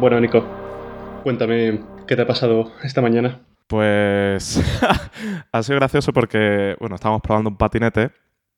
Bueno, 0.00 0.18
Nico, 0.18 0.42
cuéntame 1.22 1.78
qué 2.06 2.16
te 2.16 2.22
ha 2.22 2.26
pasado 2.26 2.72
esta 2.82 3.02
mañana. 3.02 3.38
Pues 3.66 4.58
ha 5.52 5.62
sido 5.62 5.78
gracioso 5.78 6.14
porque, 6.14 6.74
bueno, 6.80 6.94
estábamos 6.94 7.20
probando 7.20 7.50
un 7.50 7.58
patinete 7.58 8.10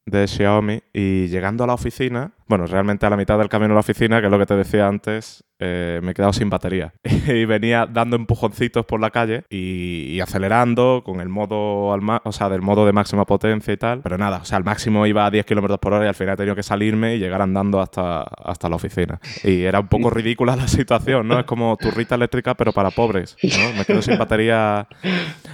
de 0.07 0.29
Xiaomi 0.29 0.85
y 0.93 1.27
llegando 1.27 1.65
a 1.65 1.67
la 1.67 1.75
oficina, 1.75 2.31
bueno, 2.47 2.67
realmente 2.67 3.07
a 3.07 3.11
la 3.11 3.17
mitad 3.17 3.39
del 3.39 3.49
camino 3.49 3.73
a 3.73 3.75
la 3.75 3.81
oficina, 3.81 4.21
que 4.21 4.27
es 4.27 4.31
lo 4.31 4.39
que 4.39 4.47
te 4.47 4.57
decía 4.57 4.87
antes, 4.87 5.45
eh, 5.65 6.01
me 6.03 6.11
he 6.11 6.15
quedado 6.15 6.33
sin 6.33 6.51
batería. 6.51 6.93
y 7.05 7.45
venía 7.45 7.87
dando 7.87 8.17
empujoncitos 8.17 8.85
por 8.85 9.01
la 9.01 9.11
calle 9.11 9.45
y, 9.49 10.19
acelerando 10.21 11.03
con 11.05 11.21
el 11.21 11.29
modo, 11.29 11.93
al 11.93 12.01
o 12.25 12.33
sea, 12.33 12.49
del 12.49 12.63
modo 12.63 12.85
de 12.85 12.93
máxima 12.93 13.25
potencia 13.25 13.73
y 13.73 13.77
tal. 13.77 14.01
Pero 14.03 14.19
nada, 14.19 14.39
o 14.39 14.45
sea, 14.45 14.59
al 14.59 14.65
máximo 14.65 15.07
iba 15.07 15.25
a 15.25 15.31
10 15.31 15.47
kilómetros 15.47 15.79
por 15.79 15.93
hora 15.93 16.05
y 16.05 16.09
al 16.09 16.15
final 16.15 16.35
he 16.35 16.37
tenido 16.37 16.57
que 16.57 16.65
salirme 16.65 17.15
y 17.15 17.19
llegar 17.19 17.43
andando 17.43 17.81
hasta, 17.81 18.23
hasta 18.23 18.69
la 18.69 18.77
oficina. 18.77 19.21
Y 19.45 19.63
era 19.63 19.79
un 19.81 19.89
poco 19.89 20.11
ridícula 20.11 20.57
la 20.57 20.67
situación, 20.67 21.29
¿no? 21.29 21.39
Es 21.39 21.45
como 21.45 21.77
turrita 21.77 22.17
eléctrica, 22.17 22.55
pero 22.55 22.73
para 22.73 22.91
pobres, 22.91 23.37
¿no? 23.43 23.79
Me 23.79 23.85
quedo 23.85 24.03
sin 24.03 24.19
batería. 24.19 24.89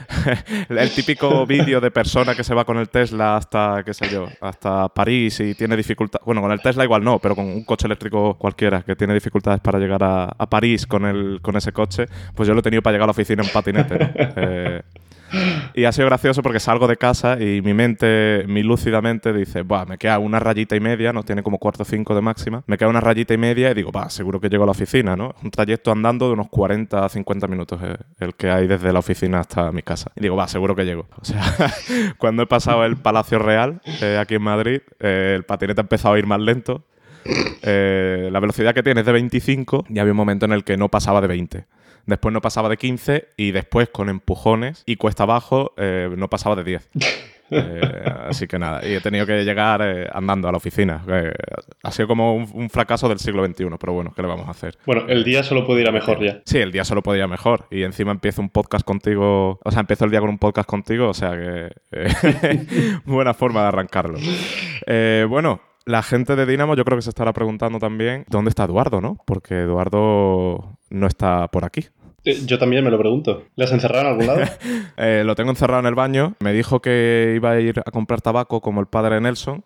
el 0.70 0.90
típico 0.94 1.44
vídeo 1.46 1.80
de 1.80 1.90
persona 1.90 2.34
que 2.34 2.44
se 2.44 2.54
va 2.54 2.64
con 2.64 2.78
el 2.78 2.88
Tesla 2.88 3.36
hasta, 3.36 3.82
qué 3.84 3.92
sé 3.92 4.08
yo, 4.08 4.26
hasta 4.40 4.88
París 4.88 5.38
y 5.40 5.54
tiene 5.54 5.76
dificultad. 5.76 6.20
Bueno, 6.24 6.40
con 6.40 6.52
el 6.52 6.60
Tesla 6.62 6.77
igual 6.84 7.04
no, 7.04 7.18
pero 7.18 7.34
con 7.34 7.46
un 7.46 7.64
coche 7.64 7.86
eléctrico 7.86 8.34
cualquiera 8.34 8.82
que 8.82 8.96
tiene 8.96 9.14
dificultades 9.14 9.60
para 9.60 9.78
llegar 9.78 10.02
a, 10.02 10.46
París 10.48 10.86
con, 10.86 11.04
el, 11.04 11.40
con 11.42 11.56
ese 11.56 11.72
coche, 11.72 12.06
pues 12.34 12.46
yo 12.46 12.54
lo 12.54 12.60
he 12.60 12.62
tenido 12.62 12.82
para 12.82 12.92
llegar 12.92 13.04
a 13.04 13.08
la 13.08 13.12
oficina 13.12 13.42
en 13.42 13.50
patinete. 13.50 13.98
Eh, 14.40 14.82
y 15.74 15.84
ha 15.84 15.92
sido 15.92 16.06
gracioso 16.06 16.42
porque 16.42 16.60
salgo 16.60 16.86
de 16.86 16.96
casa 16.96 17.40
y 17.40 17.62
mi 17.62 17.74
mente, 17.74 18.44
mi 18.48 18.62
lúcidamente 18.62 19.32
dice, 19.32 19.62
Buah, 19.62 19.86
me 19.86 19.98
queda 19.98 20.18
una 20.18 20.38
rayita 20.38 20.76
y 20.76 20.80
media, 20.80 21.12
no 21.12 21.22
tiene 21.22 21.42
como 21.42 21.58
cuarto 21.58 21.82
o 21.82 21.86
cinco 21.86 22.14
de 22.14 22.20
máxima, 22.20 22.62
me 22.66 22.78
queda 22.78 22.88
una 22.88 23.00
rayita 23.00 23.34
y 23.34 23.38
media 23.38 23.70
y 23.70 23.74
digo, 23.74 23.92
va, 23.92 24.10
seguro 24.10 24.40
que 24.40 24.48
llego 24.48 24.64
a 24.64 24.66
la 24.66 24.72
oficina, 24.72 25.16
¿no? 25.16 25.34
Un 25.42 25.50
trayecto 25.50 25.92
andando 25.92 26.26
de 26.26 26.34
unos 26.34 26.48
40 26.48 27.04
a 27.04 27.08
50 27.08 27.46
minutos 27.46 27.80
eh, 27.82 27.96
el 28.20 28.34
que 28.34 28.50
hay 28.50 28.66
desde 28.66 28.92
la 28.92 28.98
oficina 28.98 29.40
hasta 29.40 29.70
mi 29.72 29.82
casa. 29.82 30.10
Y 30.16 30.22
digo, 30.22 30.36
va, 30.36 30.48
seguro 30.48 30.74
que 30.74 30.84
llego. 30.84 31.06
O 31.20 31.24
sea, 31.24 31.42
cuando 32.18 32.42
he 32.42 32.46
pasado 32.46 32.84
el 32.84 32.96
Palacio 32.96 33.38
Real 33.38 33.80
eh, 34.02 34.18
aquí 34.20 34.34
en 34.34 34.42
Madrid, 34.42 34.80
el 35.00 35.44
patinete 35.44 35.80
ha 35.80 35.82
empezado 35.82 36.14
a 36.14 36.18
ir 36.18 36.26
más 36.26 36.40
lento 36.40 36.84
eh, 37.62 38.28
la 38.32 38.40
velocidad 38.40 38.74
que 38.74 38.82
tiene 38.82 39.00
es 39.00 39.06
de 39.06 39.12
25 39.12 39.86
y 39.88 39.98
había 39.98 40.12
un 40.12 40.16
momento 40.16 40.46
en 40.46 40.52
el 40.52 40.64
que 40.64 40.76
no 40.76 40.88
pasaba 40.88 41.20
de 41.20 41.26
20. 41.26 41.66
Después 42.08 42.32
no 42.32 42.40
pasaba 42.40 42.70
de 42.70 42.78
15 42.78 43.28
y 43.36 43.50
después 43.50 43.90
con 43.90 44.08
empujones 44.08 44.82
y 44.86 44.96
cuesta 44.96 45.24
abajo 45.24 45.74
eh, 45.76 46.08
no 46.16 46.28
pasaba 46.28 46.56
de 46.56 46.64
10. 46.64 46.88
Eh, 47.50 48.04
así 48.28 48.46
que 48.46 48.58
nada, 48.58 48.86
y 48.86 48.92
he 48.92 49.00
tenido 49.00 49.24
que 49.24 49.42
llegar 49.42 49.80
andando 50.12 50.48
a 50.48 50.52
la 50.52 50.58
oficina. 50.58 51.02
ha 51.82 51.90
sido 51.92 52.06
como 52.06 52.34
un, 52.36 52.68
fracaso 52.68 53.08
del 53.08 53.18
siglo 53.18 53.42
XXI, 53.42 53.68
pero 53.80 53.94
bueno, 53.94 54.12
¿qué 54.14 54.20
le 54.20 54.28
vamos 54.28 54.48
a 54.48 54.50
hacer? 54.50 54.76
Bueno, 54.84 55.06
el 55.08 55.24
día 55.24 55.42
solo 55.42 55.66
puede 55.66 55.80
ir 55.80 55.88
a 55.88 55.90
mejor 55.90 56.22
ya. 56.22 56.42
Sí, 56.44 56.58
el 56.58 56.72
día 56.72 56.84
solo 56.84 57.02
puede 57.02 57.20
ir 57.20 57.24
a 57.24 57.26
mejor. 57.26 57.64
Y 57.70 57.84
encima 57.84 58.12
empiezo 58.12 58.42
un 58.42 58.50
podcast 58.50 58.84
contigo, 58.84 59.58
o 59.64 59.70
sea, 59.70 59.80
empiezo 59.80 60.04
el 60.04 60.10
día 60.10 60.20
con 60.20 60.28
un 60.28 60.36
podcast 60.36 60.68
contigo, 60.68 61.08
o 61.08 61.14
sea 61.14 61.30
que 61.38 61.70
buena 63.06 63.32
forma 63.32 63.62
de 63.62 63.68
arrancarlo. 63.68 64.18
bueno, 65.30 65.62
la 65.88 66.02
gente 66.02 66.36
de 66.36 66.44
Dinamo 66.44 66.74
yo 66.74 66.84
creo 66.84 66.98
que 66.98 67.02
se 67.02 67.08
estará 67.08 67.32
preguntando 67.32 67.78
también 67.78 68.26
dónde 68.28 68.50
está 68.50 68.64
Eduardo, 68.64 69.00
¿no? 69.00 69.16
Porque 69.24 69.60
Eduardo 69.60 70.76
no 70.90 71.06
está 71.06 71.48
por 71.48 71.64
aquí. 71.64 71.86
Eh, 72.24 72.42
yo 72.46 72.58
también 72.58 72.84
me 72.84 72.90
lo 72.90 72.98
pregunto. 72.98 73.44
¿Le 73.54 73.64
has 73.64 73.72
encerrado 73.72 74.02
en 74.02 74.10
algún 74.10 74.26
lado? 74.26 74.40
Eh, 75.00 75.22
lo 75.24 75.36
tengo 75.36 75.50
encerrado 75.50 75.78
en 75.78 75.86
el 75.86 75.94
baño. 75.94 76.34
Me 76.40 76.52
dijo 76.52 76.80
que 76.80 77.34
iba 77.36 77.52
a 77.52 77.60
ir 77.60 77.80
a 77.86 77.90
comprar 77.92 78.20
tabaco 78.20 78.60
como 78.60 78.80
el 78.80 78.86
padre 78.86 79.20
Nelson. 79.20 79.62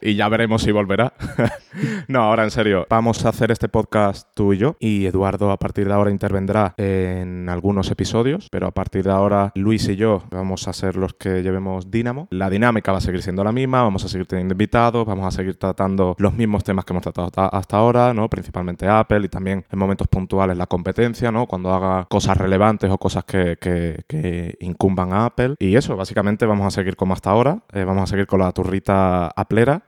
Y 0.00 0.14
ya 0.14 0.28
veremos 0.28 0.62
si 0.62 0.70
volverá. 0.70 1.12
no, 2.08 2.22
ahora 2.22 2.44
en 2.44 2.52
serio. 2.52 2.86
Vamos 2.88 3.24
a 3.24 3.30
hacer 3.30 3.50
este 3.50 3.68
podcast 3.68 4.28
tú 4.34 4.52
y 4.52 4.58
yo. 4.58 4.76
Y 4.78 5.06
Eduardo 5.06 5.50
a 5.50 5.56
partir 5.56 5.88
de 5.88 5.92
ahora 5.92 6.12
intervendrá 6.12 6.74
en 6.76 7.48
algunos 7.48 7.90
episodios. 7.90 8.48
Pero 8.50 8.68
a 8.68 8.70
partir 8.70 9.02
de 9.02 9.10
ahora 9.10 9.50
Luis 9.56 9.88
y 9.88 9.96
yo 9.96 10.22
vamos 10.30 10.68
a 10.68 10.72
ser 10.72 10.94
los 10.94 11.14
que 11.14 11.42
llevemos 11.42 11.90
Dynamo. 11.90 12.28
La 12.30 12.48
dinámica 12.48 12.92
va 12.92 12.98
a 12.98 13.00
seguir 13.00 13.22
siendo 13.22 13.42
la 13.42 13.50
misma. 13.50 13.82
Vamos 13.82 14.04
a 14.04 14.08
seguir 14.08 14.28
teniendo 14.28 14.52
invitados. 14.54 15.04
Vamos 15.04 15.26
a 15.26 15.36
seguir 15.36 15.56
tratando 15.56 16.14
los 16.18 16.32
mismos 16.32 16.62
temas 16.62 16.84
que 16.84 16.92
hemos 16.92 17.02
tratado 17.02 17.32
hasta 17.52 17.76
ahora, 17.76 18.14
¿no? 18.14 18.30
Principalmente 18.30 18.86
Apple 18.86 19.22
y 19.24 19.28
también 19.28 19.64
en 19.68 19.78
momentos 19.78 20.06
puntuales 20.06 20.56
la 20.56 20.66
competencia, 20.66 21.32
¿no? 21.32 21.46
Cuando 21.46 21.63
haga 21.72 22.06
cosas 22.06 22.36
relevantes 22.36 22.90
o 22.90 22.98
cosas 22.98 23.24
que, 23.24 24.56
incumban 24.60 25.12
a 25.12 25.26
Apple. 25.26 25.54
Y 25.58 25.76
eso, 25.76 25.96
básicamente 25.96 26.46
vamos 26.46 26.66
a 26.66 26.70
seguir 26.70 26.96
como 26.96 27.14
hasta 27.14 27.30
ahora. 27.30 27.62
Eh, 27.72 27.84
vamos 27.84 28.02
a 28.02 28.06
seguir 28.06 28.26
con 28.26 28.40
la 28.40 28.52
turrita 28.52 29.28
aplera. 29.28 29.84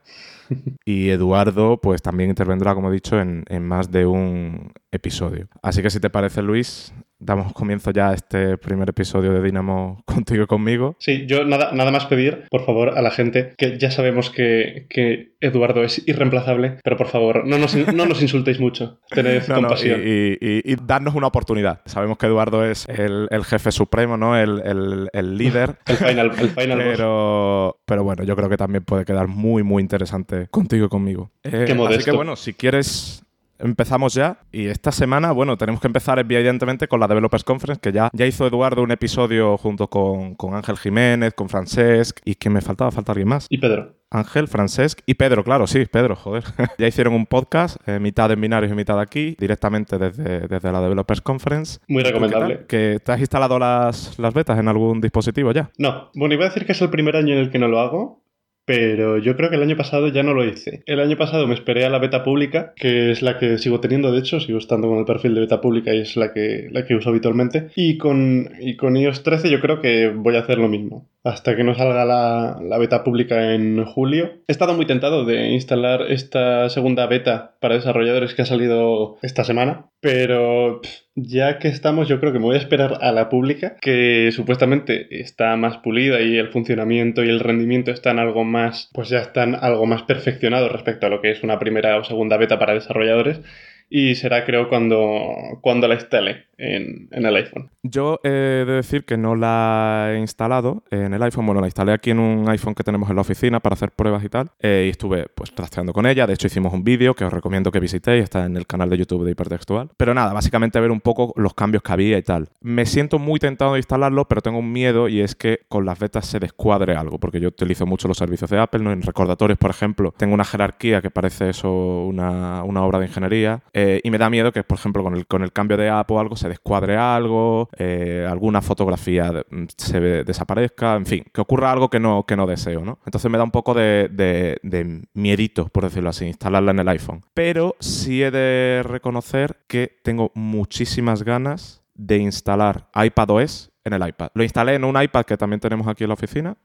Y 0.85 1.09
Eduardo, 1.09 1.81
pues 1.81 2.01
también 2.01 2.29
intervendrá, 2.29 2.73
como 2.73 2.89
he 2.89 2.93
dicho, 2.93 3.19
en, 3.19 3.43
en 3.49 3.67
más 3.67 3.91
de 3.91 4.05
un 4.05 4.71
episodio. 4.91 5.49
Así 5.61 5.81
que 5.81 5.89
si 5.89 5.99
te 5.99 6.09
parece, 6.09 6.41
Luis, 6.41 6.93
damos 7.19 7.53
comienzo 7.53 7.91
ya 7.91 8.09
a 8.09 8.13
este 8.13 8.57
primer 8.57 8.89
episodio 8.89 9.33
de 9.33 9.41
Dinamo 9.41 10.03
contigo 10.05 10.43
y 10.43 10.47
conmigo. 10.47 10.95
Sí, 10.99 11.25
yo 11.27 11.45
nada, 11.45 11.71
nada 11.73 11.91
más 11.91 12.05
pedir, 12.05 12.45
por 12.49 12.65
favor, 12.65 12.97
a 12.97 13.01
la 13.01 13.11
gente, 13.11 13.53
que 13.57 13.77
ya 13.77 13.91
sabemos 13.91 14.29
que, 14.29 14.87
que 14.89 15.35
Eduardo 15.41 15.83
es 15.83 16.07
irreemplazable, 16.07 16.77
pero 16.83 16.97
por 16.97 17.07
favor, 17.07 17.45
no 17.45 17.57
nos, 17.57 17.75
no 17.75 18.05
nos 18.05 18.21
insultéis 18.21 18.59
mucho. 18.59 18.99
Tened 19.09 19.45
compasión. 19.53 20.01
y, 20.03 20.37
y, 20.41 20.75
darnos 20.75 21.15
una 21.15 21.27
oportunidad. 21.27 21.81
Sabemos 21.85 22.17
que 22.17 22.27
Eduardo 22.27 22.65
es 22.65 22.87
el, 22.87 23.27
el 23.31 23.43
jefe 23.45 23.71
supremo, 23.71 24.17
¿no? 24.17 24.37
El, 24.37 24.61
el, 24.65 25.09
el 25.13 25.37
líder. 25.37 25.77
el 25.85 25.95
final, 25.97 26.31
el 26.39 26.49
final 26.49 26.77
pero, 26.77 27.79
pero 27.85 28.03
bueno, 28.03 28.23
yo 28.23 28.35
creo 28.35 28.49
que 28.49 28.57
también 28.57 28.83
puede 28.83 29.05
quedar 29.05 29.27
muy, 29.27 29.63
muy 29.63 29.81
interesante 29.81 30.47
contigo 30.49 30.85
y 30.85 30.89
conmigo. 30.89 31.31
Eh, 31.43 31.65
así 31.87 32.03
que 32.03 32.11
bueno, 32.11 32.35
si 32.35 32.53
quieres 32.53 33.23
empezamos 33.59 34.13
ya. 34.13 34.39
Y 34.51 34.67
esta 34.67 34.91
semana, 34.91 35.31
bueno, 35.31 35.57
tenemos 35.57 35.81
que 35.81 35.87
empezar 35.87 36.19
evidentemente 36.19 36.87
con 36.87 36.99
la 36.99 37.07
Developers 37.07 37.43
Conference, 37.43 37.79
que 37.81 37.91
ya, 37.91 38.09
ya 38.13 38.25
hizo 38.25 38.47
Eduardo 38.47 38.83
un 38.83 38.91
episodio 38.91 39.57
junto 39.57 39.89
con, 39.89 40.35
con 40.35 40.55
Ángel 40.55 40.77
Jiménez, 40.77 41.33
con 41.33 41.49
Francesc, 41.49 42.19
y 42.25 42.35
que 42.35 42.49
me 42.49 42.61
faltaba, 42.61 42.91
falta 42.91 43.11
alguien 43.11 43.27
más. 43.29 43.47
Y 43.49 43.57
Pedro. 43.57 43.95
Ángel, 44.09 44.47
Francesc 44.47 45.01
y 45.05 45.15
Pedro, 45.15 45.43
claro, 45.43 45.67
sí, 45.67 45.85
Pedro, 45.85 46.15
joder. 46.15 46.43
ya 46.77 46.87
hicieron 46.87 47.13
un 47.13 47.25
podcast, 47.25 47.77
eh, 47.87 47.99
mitad 47.99 48.31
en 48.31 48.39
binarios 48.39 48.71
y 48.71 48.75
mitad 48.75 48.99
aquí, 48.99 49.35
directamente 49.37 49.97
desde, 49.97 50.47
desde 50.47 50.71
la 50.71 50.81
Developers 50.81 51.21
Conference. 51.21 51.79
Muy 51.87 52.03
recomendable. 52.03 52.65
¿Que 52.67 52.99
¿Te 53.03 53.11
has 53.11 53.19
instalado 53.19 53.59
las, 53.59 54.17
las 54.17 54.33
betas 54.33 54.57
en 54.59 54.67
algún 54.67 55.01
dispositivo 55.01 55.51
ya? 55.51 55.71
No. 55.77 56.09
Bueno, 56.15 56.33
iba 56.33 56.45
a 56.45 56.49
decir 56.49 56.65
que 56.65 56.71
es 56.71 56.81
el 56.81 56.89
primer 56.89 57.17
año 57.17 57.33
en 57.33 57.39
el 57.39 57.51
que 57.51 57.59
no 57.59 57.67
lo 57.67 57.79
hago, 57.79 58.23
pero 58.67 59.17
yo 59.17 59.37
creo 59.37 59.49
que 59.49 59.55
el 59.55 59.61
año 59.61 59.77
pasado 59.77 60.09
ya 60.09 60.23
no 60.23 60.33
lo 60.33 60.43
hice. 60.43 60.83
El 60.87 60.99
año 60.99 61.15
pasado 61.15 61.47
me 61.47 61.53
esperé 61.53 61.85
a 61.85 61.89
la 61.89 61.99
beta 61.99 62.25
pública, 62.25 62.73
que 62.75 63.11
es 63.11 63.21
la 63.21 63.37
que 63.37 63.57
sigo 63.59 63.79
teniendo, 63.79 64.11
de 64.11 64.19
hecho, 64.19 64.41
sigo 64.41 64.57
estando 64.57 64.89
con 64.89 64.99
el 64.99 65.05
perfil 65.05 65.35
de 65.35 65.39
beta 65.39 65.61
pública 65.61 65.95
y 65.95 66.01
es 66.01 66.17
la 66.17 66.33
que, 66.33 66.67
la 66.69 66.85
que 66.85 66.93
uso 66.93 67.09
habitualmente. 67.09 67.69
Y 67.77 67.97
con, 67.97 68.49
y 68.59 68.75
con 68.75 68.97
iOS 68.97 69.23
13 69.23 69.49
yo 69.49 69.61
creo 69.61 69.79
que 69.79 70.09
voy 70.09 70.35
a 70.35 70.39
hacer 70.39 70.57
lo 70.57 70.67
mismo. 70.67 71.07
Hasta 71.23 71.55
que 71.55 71.63
no 71.63 71.75
salga 71.75 72.05
la, 72.05 72.59
la 72.61 72.77
beta 72.77 73.03
pública 73.03 73.53
en 73.53 73.83
julio. 73.85 74.41
He 74.47 74.51
estado 74.51 74.73
muy 74.73 74.85
tentado 74.85 75.25
de 75.25 75.49
instalar 75.49 76.03
esta 76.09 76.69
segunda 76.69 77.05
beta 77.07 77.57
para 77.59 77.75
desarrolladores 77.75 78.33
que 78.33 78.43
ha 78.43 78.45
salido 78.45 79.17
esta 79.21 79.43
semana, 79.43 79.87
pero 79.99 80.81
ya 81.15 81.57
que 81.59 81.67
estamos, 81.67 82.07
yo 82.07 82.19
creo 82.19 82.31
que 82.31 82.39
me 82.39 82.45
voy 82.45 82.55
a 82.55 82.59
esperar 82.59 82.99
a 83.01 83.11
la 83.11 83.27
pública, 83.27 83.75
que 83.81 84.29
supuestamente 84.31 85.19
está 85.19 85.55
más 85.57 85.77
pulida 85.77 86.21
y 86.21 86.37
el 86.37 86.49
funcionamiento 86.49 87.23
y 87.23 87.29
el 87.29 87.39
rendimiento 87.39 87.91
están 87.91 88.19
algo 88.19 88.43
más, 88.43 88.89
pues 88.93 89.09
ya 89.09 89.19
están 89.19 89.55
algo 89.55 89.85
más 89.85 90.03
perfeccionados 90.03 90.71
respecto 90.71 91.07
a 91.07 91.09
lo 91.09 91.21
que 91.21 91.31
es 91.31 91.43
una 91.43 91.59
primera 91.59 91.97
o 91.97 92.03
segunda 92.03 92.37
beta 92.37 92.59
para 92.59 92.73
desarrolladores 92.73 93.41
y 93.89 94.15
será 94.15 94.45
creo 94.45 94.69
cuando, 94.69 95.33
cuando 95.61 95.87
la 95.87 95.95
instale 95.95 96.47
en, 96.57 97.07
el 97.11 97.35
iPhone. 97.35 97.69
Yo 97.83 98.19
he 98.23 98.29
de 98.29 98.65
decir 98.65 99.05
que 99.05 99.17
no 99.17 99.35
la 99.35 100.11
he 100.11 100.19
instalado 100.19 100.83
en 100.91 101.13
el 101.13 101.21
iPhone. 101.23 101.45
Bueno, 101.45 101.61
la 101.61 101.67
instalé 101.67 101.93
aquí 101.93 102.11
en 102.11 102.19
un 102.19 102.49
iPhone 102.49 102.75
que 102.75 102.83
tenemos 102.83 103.09
en 103.09 103.15
la 103.15 103.21
oficina 103.21 103.59
para 103.59 103.75
hacer 103.75 103.91
pruebas 103.91 104.23
y 104.23 104.29
tal. 104.29 104.49
Eh, 104.59 104.85
y 104.87 104.89
estuve 104.89 105.27
pues 105.33 105.53
trasteando 105.53 105.93
con 105.93 106.05
ella. 106.05 106.27
De 106.27 106.33
hecho, 106.33 106.47
hicimos 106.47 106.73
un 106.73 106.83
vídeo 106.83 107.13
que 107.13 107.25
os 107.25 107.31
recomiendo 107.31 107.71
que 107.71 107.79
visitéis. 107.79 108.23
Está 108.23 108.45
en 108.45 108.57
el 108.57 108.65
canal 108.65 108.89
de 108.89 108.97
YouTube 108.97 109.23
de 109.23 109.31
Hipertextual. 109.31 109.89
Pero 109.97 110.13
nada, 110.13 110.33
básicamente 110.33 110.79
ver 110.79 110.91
un 110.91 111.01
poco 111.01 111.33
los 111.37 111.53
cambios 111.53 111.83
que 111.83 111.93
había 111.93 112.17
y 112.17 112.23
tal. 112.23 112.49
Me 112.61 112.85
siento 112.85 113.19
muy 113.19 113.39
tentado 113.39 113.73
de 113.73 113.79
instalarlo, 113.79 114.25
pero 114.27 114.41
tengo 114.41 114.59
un 114.59 114.71
miedo 114.71 115.07
y 115.07 115.21
es 115.21 115.35
que 115.35 115.61
con 115.69 115.85
las 115.85 115.99
betas 115.99 116.25
se 116.25 116.39
descuadre 116.39 116.95
algo. 116.95 117.19
Porque 117.19 117.39
yo 117.39 117.49
utilizo 117.49 117.85
mucho 117.85 118.07
los 118.07 118.17
servicios 118.17 118.49
de 118.49 118.59
Apple. 118.59 118.83
¿no? 118.83 118.91
En 118.91 119.01
recordatorios, 119.01 119.59
por 119.59 119.71
ejemplo, 119.71 120.13
tengo 120.17 120.33
una 120.33 120.45
jerarquía 120.45 121.01
que 121.01 121.11
parece 121.11 121.49
eso 121.49 122.05
una, 122.05 122.63
una 122.63 122.83
obra 122.83 122.99
de 122.99 123.05
ingeniería. 123.05 123.61
Eh, 123.79 124.01
y 124.03 124.09
me 124.09 124.17
da 124.17 124.27
miedo 124.31 124.51
que, 124.51 124.63
por 124.63 124.79
ejemplo, 124.79 125.03
con 125.03 125.15
el, 125.15 125.27
con 125.27 125.43
el 125.43 125.53
cambio 125.53 125.77
de 125.77 125.87
app 125.87 126.09
o 126.09 126.19
algo 126.19 126.35
se 126.35 126.49
descuadre 126.49 126.97
algo, 126.97 127.69
eh, 127.77 128.25
alguna 128.27 128.63
fotografía 128.63 129.31
mm, 129.51 129.65
se 129.77 129.99
desaparezca, 130.23 130.95
en 130.95 131.05
fin, 131.05 131.23
que 131.31 131.41
ocurra 131.41 131.71
algo 131.71 131.87
que 131.87 131.99
no, 131.99 132.25
que 132.25 132.35
no 132.35 132.47
deseo, 132.47 132.83
¿no? 132.83 132.97
Entonces 133.05 133.29
me 133.29 133.37
da 133.37 133.43
un 133.43 133.51
poco 133.51 133.75
de, 133.75 134.09
de, 134.09 135.01
miedito, 135.13 135.67
por 135.67 135.83
decirlo 135.83 136.09
así, 136.09 136.25
instalarla 136.25 136.71
en 136.71 136.79
el 136.79 136.87
iPhone. 136.87 137.21
Pero 137.35 137.75
sí 137.79 138.23
he 138.23 138.31
de 138.31 138.81
reconocer 138.83 139.57
que 139.67 139.99
tengo 140.01 140.31
muchísimas 140.33 141.21
ganas 141.21 141.83
de 141.93 142.17
instalar 142.17 142.89
iPadOS 142.95 143.69
en 143.83 143.93
el 143.93 144.07
iPad. 144.07 144.29
Lo 144.33 144.41
instalé 144.41 144.73
en 144.73 144.85
un 144.85 144.99
iPad 144.99 145.23
que 145.23 145.37
también 145.37 145.59
tenemos 145.59 145.87
aquí 145.87 146.03
en 146.03 146.07
la 146.07 146.15
oficina, 146.15 146.57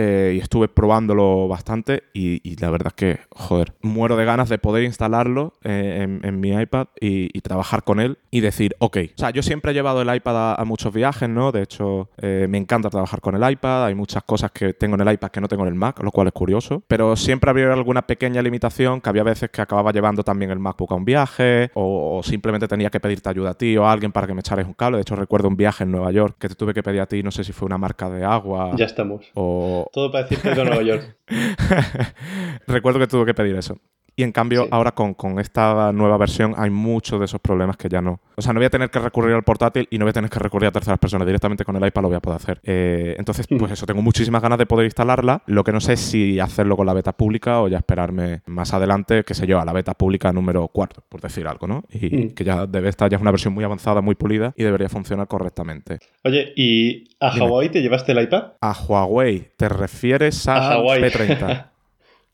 eh, 0.00 0.34
y 0.36 0.38
estuve 0.38 0.68
probándolo 0.68 1.48
bastante 1.48 2.04
y, 2.14 2.54
la 2.60 2.70
verdad 2.70 2.92
es 2.92 2.94
que, 2.94 3.18
joder, 3.30 3.72
muero 3.82 4.16
de 4.16 4.24
ganas 4.24 4.48
de 4.48 4.58
poder 4.58 4.84
instalarlo 4.84 5.54
eh, 5.64 6.20
en, 6.22 6.40
mi 6.40 6.50
iPad 6.50 6.86
y, 7.00 7.40
trabajar 7.40 7.82
con 7.82 7.98
él 7.98 8.18
y 8.30 8.40
decir, 8.40 8.76
ok, 8.78 8.96
o 9.14 9.18
sea, 9.18 9.30
yo 9.30 9.42
siempre 9.42 9.72
he 9.72 9.74
llevado 9.74 10.02
el 10.02 10.14
iPad 10.14 10.54
a, 10.60 10.64
muchos 10.64 10.92
viajes, 10.92 11.28
¿no? 11.28 11.50
De 11.50 11.62
hecho, 11.62 12.10
eh, 12.18 12.46
me 12.48 12.58
encanta 12.58 12.90
trabajar 12.90 13.20
con 13.20 13.34
el 13.34 13.50
iPad, 13.50 13.86
hay 13.86 13.94
muchas 13.96 14.22
cosas 14.22 14.52
que 14.52 14.72
tengo 14.74 14.94
en 14.94 15.00
el 15.00 15.14
iPad 15.14 15.30
que 15.30 15.40
no 15.40 15.48
tengo 15.48 15.62
en 15.64 15.70
el 15.70 15.74
Mac, 15.74 16.00
lo 16.02 16.12
cual 16.12 16.28
es 16.28 16.32
curioso, 16.32 16.82
pero 16.86 17.16
siempre 17.16 17.50
había 17.50 17.72
alguna 17.72 18.06
pequeña 18.06 18.40
limitación 18.40 19.00
que 19.00 19.08
había 19.08 19.24
veces 19.24 19.50
que 19.50 19.62
acababa 19.62 19.90
llevando 19.90 20.22
también 20.22 20.52
el 20.52 20.60
MacBook 20.60 20.92
a 20.92 20.94
un 20.94 21.04
viaje 21.04 21.70
o, 21.74 22.20
simplemente 22.22 22.68
tenía 22.68 22.90
que 22.90 23.00
pedirte 23.00 23.30
ayuda 23.30 23.50
a 23.50 23.54
ti 23.54 23.76
o 23.76 23.86
a 23.86 23.92
alguien 23.92 24.12
para 24.12 24.26
que 24.26 24.34
me 24.34 24.40
echares 24.40 24.66
un 24.66 24.74
cable. 24.74 24.98
De 24.98 25.02
hecho, 25.02 25.16
recuerdo 25.16 25.48
un 25.48 25.56
viaje 25.56 25.84
en 25.84 25.90
Nueva 25.90 26.12
York 26.12 26.36
que 26.38 26.48
te 26.48 26.54
tuve 26.54 26.74
que 26.74 26.82
pedir 26.82 27.00
a 27.00 27.06
ti, 27.06 27.22
no 27.22 27.30
sé 27.30 27.42
si 27.42 27.52
fue 27.52 27.66
una 27.66 27.78
marca 27.78 28.10
de 28.10 28.24
agua. 28.24 28.72
Ya 28.76 28.84
estamos. 28.84 29.26
O, 29.34 29.87
todo 29.92 30.10
para 30.10 30.24
decirte 30.24 30.54
de 30.54 30.64
Nueva 30.64 30.82
York. 30.82 31.16
Recuerdo 32.66 32.98
que 33.00 33.06
tuve 33.06 33.26
que 33.26 33.34
pedir 33.34 33.56
eso. 33.56 33.78
Y 34.18 34.24
en 34.24 34.32
cambio, 34.32 34.66
ahora 34.72 34.90
con, 34.96 35.38
esta 35.38 35.92
nueva 35.92 36.18
versión 36.18 36.52
hay 36.56 36.70
muchos 36.70 37.20
de 37.20 37.26
esos 37.26 37.40
problemas 37.40 37.76
que 37.76 37.88
ya 37.88 38.02
no. 38.02 38.18
O 38.34 38.42
sea, 38.42 38.52
no 38.52 38.58
voy 38.58 38.66
a 38.66 38.70
tener 38.70 38.90
que 38.90 38.98
recurrir 38.98 39.32
al 39.32 39.44
portátil 39.44 39.86
y 39.92 39.96
no 39.96 40.06
voy 40.06 40.10
a 40.10 40.12
tener 40.12 40.28
que 40.28 40.40
recurrir 40.40 40.66
a 40.66 40.72
terceras 40.72 40.98
personas. 40.98 41.24
Directamente 41.24 41.64
con 41.64 41.76
el 41.76 41.86
iPad 41.86 42.02
lo 42.02 42.08
voy 42.08 42.16
a 42.16 42.20
poder 42.20 42.40
hacer. 42.42 42.60
Eh, 42.64 43.14
entonces, 43.16 43.46
mm. 43.48 43.58
pues 43.58 43.70
eso, 43.70 43.86
tengo 43.86 44.02
muchísimas 44.02 44.42
ganas 44.42 44.58
de 44.58 44.66
poder 44.66 44.86
instalarla. 44.86 45.44
Lo 45.46 45.62
que 45.62 45.70
no 45.70 45.80
sé 45.80 45.92
es 45.92 46.00
si 46.00 46.40
hacerlo 46.40 46.76
con 46.76 46.86
la 46.86 46.94
beta 46.94 47.12
pública 47.12 47.60
o 47.60 47.68
ya 47.68 47.78
esperarme 47.78 48.42
más 48.46 48.74
adelante, 48.74 49.22
qué 49.22 49.34
sé 49.34 49.46
yo, 49.46 49.60
a 49.60 49.64
la 49.64 49.72
beta 49.72 49.94
pública 49.94 50.32
número 50.32 50.66
4, 50.66 51.04
por 51.08 51.20
decir 51.20 51.46
algo, 51.46 51.68
¿no? 51.68 51.84
Y 51.88 52.16
mm. 52.16 52.30
que 52.30 52.42
ya 52.42 52.66
debe 52.66 52.88
estar, 52.88 53.08
ya 53.08 53.18
es 53.18 53.22
una 53.22 53.30
versión 53.30 53.54
muy 53.54 53.62
avanzada, 53.62 54.00
muy 54.00 54.16
pulida 54.16 54.52
y 54.56 54.64
debería 54.64 54.88
funcionar 54.88 55.28
correctamente. 55.28 56.00
Oye, 56.24 56.52
¿y 56.56 57.08
a 57.20 57.36
Huawei 57.36 57.68
te 57.68 57.82
llevaste 57.82 58.10
el 58.10 58.22
iPad? 58.22 58.54
A 58.60 58.72
Huawei, 58.72 59.52
¿te 59.56 59.68
refieres 59.68 60.48
a, 60.48 60.72
a 60.72 60.78
P30? 60.80 61.68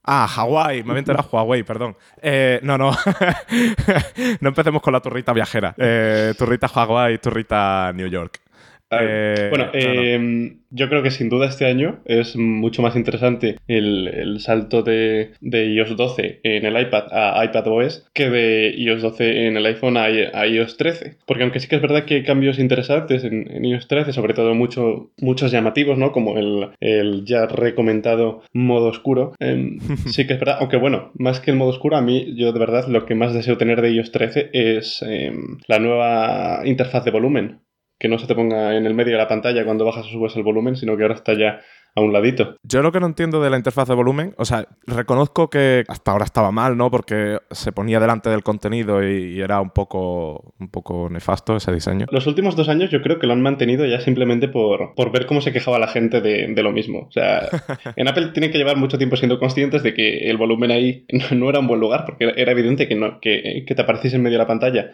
Ah, 0.06 0.28
Hawái, 0.28 0.82
me 0.82 0.90
había 0.90 0.98
enterado 1.00 1.28
Huawei, 1.32 1.62
perdón. 1.62 1.96
Eh, 2.20 2.60
no, 2.62 2.76
no. 2.76 2.90
no 4.40 4.48
empecemos 4.48 4.82
con 4.82 4.92
la 4.92 5.00
turrita 5.00 5.32
viajera. 5.32 5.74
Eh, 5.78 6.34
turrita 6.36 6.68
Hawái, 6.68 7.18
turrita 7.18 7.90
New 7.94 8.08
York. 8.08 8.43
Eh, 8.90 9.46
bueno, 9.50 9.70
em, 9.72 10.60
yo 10.70 10.88
creo 10.88 11.02
que 11.02 11.10
sin 11.10 11.28
duda 11.28 11.46
este 11.46 11.66
año 11.66 12.00
es 12.04 12.36
mucho 12.36 12.82
más 12.82 12.96
interesante 12.96 13.56
el, 13.66 14.38
salto 14.40 14.82
de, 14.82 15.32
iOS 15.40 15.96
12 15.96 16.40
en 16.42 16.66
el 16.66 16.80
iPad 16.80 17.04
a 17.12 17.44
iPadOS 17.44 18.06
que 18.12 18.28
de 18.28 18.74
iOS 18.76 19.02
12 19.02 19.46
en 19.46 19.56
el 19.56 19.66
iPhone 19.66 19.96
a, 19.96 20.08
iOS 20.10 20.76
13. 20.76 21.18
Porque 21.26 21.42
aunque 21.42 21.60
sí 21.60 21.68
que 21.68 21.76
es 21.76 21.82
verdad 21.82 22.04
que 22.04 22.16
hay 22.16 22.22
cambios 22.22 22.58
interesantes 22.58 23.24
en, 23.24 23.64
iOS 23.64 23.88
13, 23.88 24.12
sobre 24.12 24.34
todo 24.34 24.54
mucho, 24.54 25.10
muchos 25.18 25.50
llamativos, 25.50 25.98
¿no? 25.98 26.12
Como 26.12 26.36
el, 26.36 27.24
ya 27.24 27.46
recomendado 27.46 28.42
modo 28.52 28.88
oscuro. 28.88 29.34
Em, 29.38 29.78
sí 30.06 30.26
que 30.26 30.34
es 30.34 30.40
verdad, 30.40 30.58
aunque 30.60 30.76
bueno, 30.76 31.12
más 31.14 31.40
que 31.40 31.50
el 31.50 31.56
modo 31.56 31.70
oscuro, 31.70 31.96
a 31.96 32.02
mí 32.02 32.34
yo 32.36 32.52
de 32.52 32.58
verdad 32.58 32.86
lo 32.88 33.06
que 33.06 33.14
más 33.14 33.32
deseo 33.32 33.56
tener 33.56 33.80
de 33.80 33.92
iOS 33.92 34.12
13 34.12 34.50
es 34.52 35.02
em, 35.02 35.58
la 35.66 35.78
nueva 35.78 36.62
interfaz 36.64 37.04
de 37.04 37.10
volumen 37.10 37.63
que 37.98 38.08
no 38.08 38.18
se 38.18 38.26
te 38.26 38.34
ponga 38.34 38.76
en 38.76 38.86
el 38.86 38.94
medio 38.94 39.12
de 39.12 39.18
la 39.18 39.28
pantalla 39.28 39.64
cuando 39.64 39.84
bajas 39.84 40.06
o 40.06 40.08
subes 40.08 40.36
el 40.36 40.42
volumen, 40.42 40.76
sino 40.76 40.96
que 40.96 41.02
ahora 41.02 41.14
está 41.14 41.34
ya 41.34 41.60
a 41.96 42.00
un 42.00 42.12
ladito. 42.12 42.56
Yo 42.64 42.82
lo 42.82 42.90
que 42.90 42.98
no 42.98 43.06
entiendo 43.06 43.40
de 43.40 43.50
la 43.50 43.56
interfaz 43.56 43.88
de 43.88 43.94
volumen, 43.94 44.34
o 44.36 44.44
sea, 44.44 44.66
reconozco 44.86 45.48
que 45.48 45.84
hasta 45.86 46.10
ahora 46.10 46.24
estaba 46.24 46.50
mal, 46.50 46.76
¿no? 46.76 46.90
Porque 46.90 47.38
se 47.52 47.72
ponía 47.72 48.00
delante 48.00 48.30
del 48.30 48.42
contenido 48.42 49.06
y, 49.08 49.40
era 49.40 49.60
un 49.60 49.70
poco, 49.70 50.54
un 50.58 50.68
poco 50.70 51.08
nefasto 51.08 51.56
ese 51.56 51.72
diseño. 51.72 52.06
Los 52.10 52.26
últimos 52.26 52.56
dos 52.56 52.68
años 52.68 52.90
yo 52.90 53.00
creo 53.00 53.18
que 53.18 53.26
lo 53.26 53.32
han 53.32 53.42
mantenido 53.42 53.86
ya 53.86 54.00
simplemente 54.00 54.48
por, 54.48 54.94
por 54.94 55.12
ver 55.12 55.26
cómo 55.26 55.40
se 55.40 55.52
quejaba 55.52 55.78
la 55.78 55.86
gente 55.86 56.20
de, 56.20 56.62
lo 56.62 56.72
mismo. 56.72 57.06
O 57.08 57.12
sea, 57.12 57.48
en 57.96 58.08
Apple 58.08 58.30
tienen 58.32 58.50
que 58.50 58.58
llevar 58.58 58.76
mucho 58.76 58.98
tiempo 58.98 59.16
siendo 59.16 59.38
conscientes 59.38 59.82
de 59.82 59.94
que 59.94 60.30
el 60.30 60.36
volumen 60.36 60.70
ahí 60.70 61.06
no, 61.30 61.48
era 61.48 61.60
un 61.60 61.68
buen 61.68 61.80
lugar, 61.80 62.04
porque 62.06 62.32
era 62.36 62.52
evidente 62.52 62.88
que, 62.88 62.96
no, 62.96 63.20
que, 63.20 63.64
que 63.66 63.74
te 63.74 63.82
apareciese 63.82 64.16
en 64.16 64.22
medio 64.22 64.38
de 64.38 64.44
la 64.44 64.48
pantalla 64.48 64.90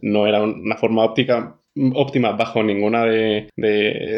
no 0.00 0.26
era 0.26 0.42
una 0.42 0.76
forma 0.76 1.04
óptica 1.04 1.58
óptima 1.94 2.32
bajo 2.32 2.62
ninguna 2.62 3.04
de, 3.04 3.48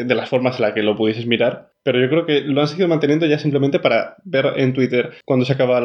las 0.07 0.29
formas 0.29 0.57
en 0.57 0.63
las 0.63 0.73
que 0.73 0.83
lo 0.83 0.95
pudieses 0.95 1.25
mirar. 1.25 1.71
Pero 1.83 1.99
yo 1.99 2.09
creo 2.09 2.25
que 2.25 2.41
lo 2.41 2.61
han 2.61 2.67
seguido 2.67 2.87
manteniendo 2.87 3.25
ya 3.25 3.37
simplemente 3.37 3.79
para 3.79 4.17
ver 4.23 4.53
en 4.57 4.73
Twitter 4.73 5.13
cuando 5.25 5.45
se 5.45 5.53
acaba 5.53 5.79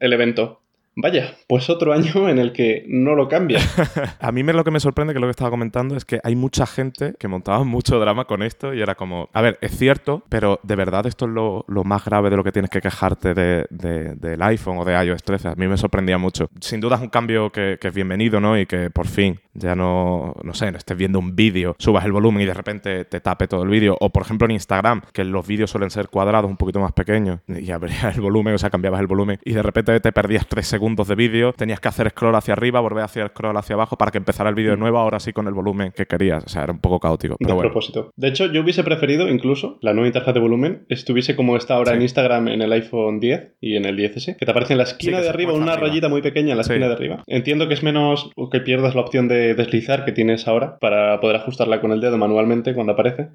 el 0.00 0.12
evento 0.12 0.62
Vaya, 1.00 1.36
pues 1.46 1.70
otro 1.70 1.92
año 1.94 2.28
en 2.28 2.38
el 2.38 2.52
que 2.52 2.84
no 2.88 3.14
lo 3.14 3.28
cambia. 3.28 3.60
a 4.20 4.32
mí 4.32 4.42
me, 4.42 4.52
lo 4.52 4.64
que 4.64 4.72
me 4.72 4.80
sorprende, 4.80 5.14
que 5.14 5.20
lo 5.20 5.28
que 5.28 5.32
estaba 5.32 5.50
comentando, 5.50 5.96
es 5.96 6.04
que 6.04 6.20
hay 6.24 6.34
mucha 6.34 6.66
gente 6.66 7.14
que 7.20 7.28
montaba 7.28 7.62
mucho 7.62 8.00
drama 8.00 8.24
con 8.24 8.42
esto 8.42 8.74
y 8.74 8.82
era 8.82 8.96
como, 8.96 9.28
a 9.32 9.40
ver, 9.40 9.58
es 9.60 9.78
cierto, 9.78 10.24
pero 10.28 10.58
de 10.64 10.74
verdad 10.74 11.06
esto 11.06 11.26
es 11.26 11.30
lo, 11.30 11.64
más 11.84 12.04
grave 12.04 12.30
de 12.30 12.36
lo 12.36 12.42
que 12.42 12.50
tienes 12.50 12.70
que 12.70 12.80
quejarte 12.80 13.32
del 13.32 14.42
iPhone 14.42 14.78
o 14.78 14.84
de 14.84 15.04
iOS 15.04 15.22
13. 15.22 15.48
A 15.48 15.54
mí 15.54 15.68
me 15.68 15.76
sorprendía 15.76 16.18
mucho. 16.18 16.50
Sin 16.60 16.80
duda 16.80 16.96
es 16.96 17.02
un 17.02 17.08
cambio 17.08 17.50
que, 17.50 17.78
es 17.80 17.94
bienvenido, 17.94 18.40
¿no? 18.40 18.58
Y 18.58 18.66
que 18.66 18.90
por 18.90 19.06
fin 19.06 19.38
ya 19.54 19.76
no, 19.76 20.34
no 20.42 20.52
sé, 20.52 20.70
no 20.72 20.78
estés 20.78 20.96
viendo 20.96 21.20
un 21.20 21.34
vídeo, 21.34 21.76
subas 21.78 22.04
el 22.04 22.12
volumen 22.12 22.42
y 22.42 22.46
de 22.46 22.54
repente 22.54 23.04
te 23.04 23.20
tape 23.20 23.46
todo 23.46 23.62
el 23.62 23.68
vídeo. 23.68 23.96
O 24.00 24.10
por 24.10 24.24
ejemplo 24.24 24.46
en 24.46 24.50
Instagram, 24.50 25.02
que 25.12 25.24
los 25.24 25.46
vídeos 25.46 25.70
suelen 25.70 25.90
ser 25.90 26.08
cuadrados, 26.08 26.50
un 26.50 26.56
poquito 26.56 26.80
más 26.80 26.92
pequeños, 26.92 27.38
y 27.46 27.70
abrías 27.70 28.16
el 28.16 28.20
volumen, 28.20 28.54
o 28.54 28.58
sea, 28.58 28.70
cambiabas 28.70 29.00
el 29.00 29.06
volumen 29.06 29.38
y 29.44 29.52
de 29.52 29.62
repente 29.62 29.98
te 30.00 30.12
perdías 30.12 30.46
tres 30.48 30.66
segundos 30.66 30.87
de 30.96 31.14
vídeo, 31.14 31.52
tenías 31.52 31.80
que 31.80 31.88
hacer 31.88 32.10
scroll 32.10 32.34
hacia 32.34 32.54
arriba, 32.54 32.80
volver 32.80 33.02
a 33.02 33.04
hacer 33.04 33.28
scroll 33.28 33.56
hacia 33.56 33.74
abajo 33.74 33.96
para 33.96 34.10
que 34.10 34.18
empezara 34.18 34.48
el 34.48 34.54
vídeo 34.54 34.70
de 34.70 34.76
mm. 34.76 34.80
nuevo, 34.80 34.98
ahora 34.98 35.20
sí 35.20 35.32
con 35.32 35.46
el 35.46 35.54
volumen 35.54 35.92
que 35.94 36.06
querías. 36.06 36.44
O 36.44 36.48
sea, 36.48 36.64
era 36.64 36.72
un 36.72 36.80
poco 36.80 36.98
caótico. 36.98 37.36
Pero 37.38 37.54
de 37.54 37.60
propósito. 37.60 38.10
De 38.16 38.28
hecho, 38.28 38.46
yo 38.46 38.62
hubiese 38.62 38.82
preferido 38.82 39.28
incluso 39.28 39.78
la 39.80 39.92
nueva 39.92 40.08
interfaz 40.08 40.34
de 40.34 40.40
volumen 40.40 40.86
estuviese 40.88 41.36
como 41.36 41.56
está 41.56 41.74
ahora 41.74 41.94
en 41.94 42.02
Instagram 42.02 42.48
en 42.48 42.62
el 42.62 42.72
iPhone 42.72 43.20
10 43.20 43.56
y 43.60 43.76
en 43.76 43.84
el 43.84 43.96
10S, 43.96 44.36
que 44.36 44.44
te 44.44 44.50
aparece 44.50 44.74
en 44.74 44.78
la 44.78 44.84
esquina 44.84 45.20
de 45.20 45.28
arriba 45.28 45.52
una 45.52 45.76
rayita 45.76 46.08
muy 46.08 46.22
pequeña 46.22 46.52
en 46.52 46.56
la 46.56 46.62
esquina 46.62 46.88
de 46.88 46.94
arriba. 46.94 47.22
Entiendo 47.26 47.68
que 47.68 47.74
es 47.74 47.82
menos 47.82 48.30
que 48.50 48.60
pierdas 48.60 48.94
la 48.94 49.02
opción 49.02 49.28
de 49.28 49.54
deslizar 49.54 50.04
que 50.04 50.12
tienes 50.12 50.48
ahora 50.48 50.78
para 50.78 51.20
poder 51.20 51.36
ajustarla 51.36 51.80
con 51.80 51.92
el 51.92 52.00
dedo 52.00 52.18
manualmente 52.18 52.74
cuando 52.74 52.92
aparece 52.92 53.28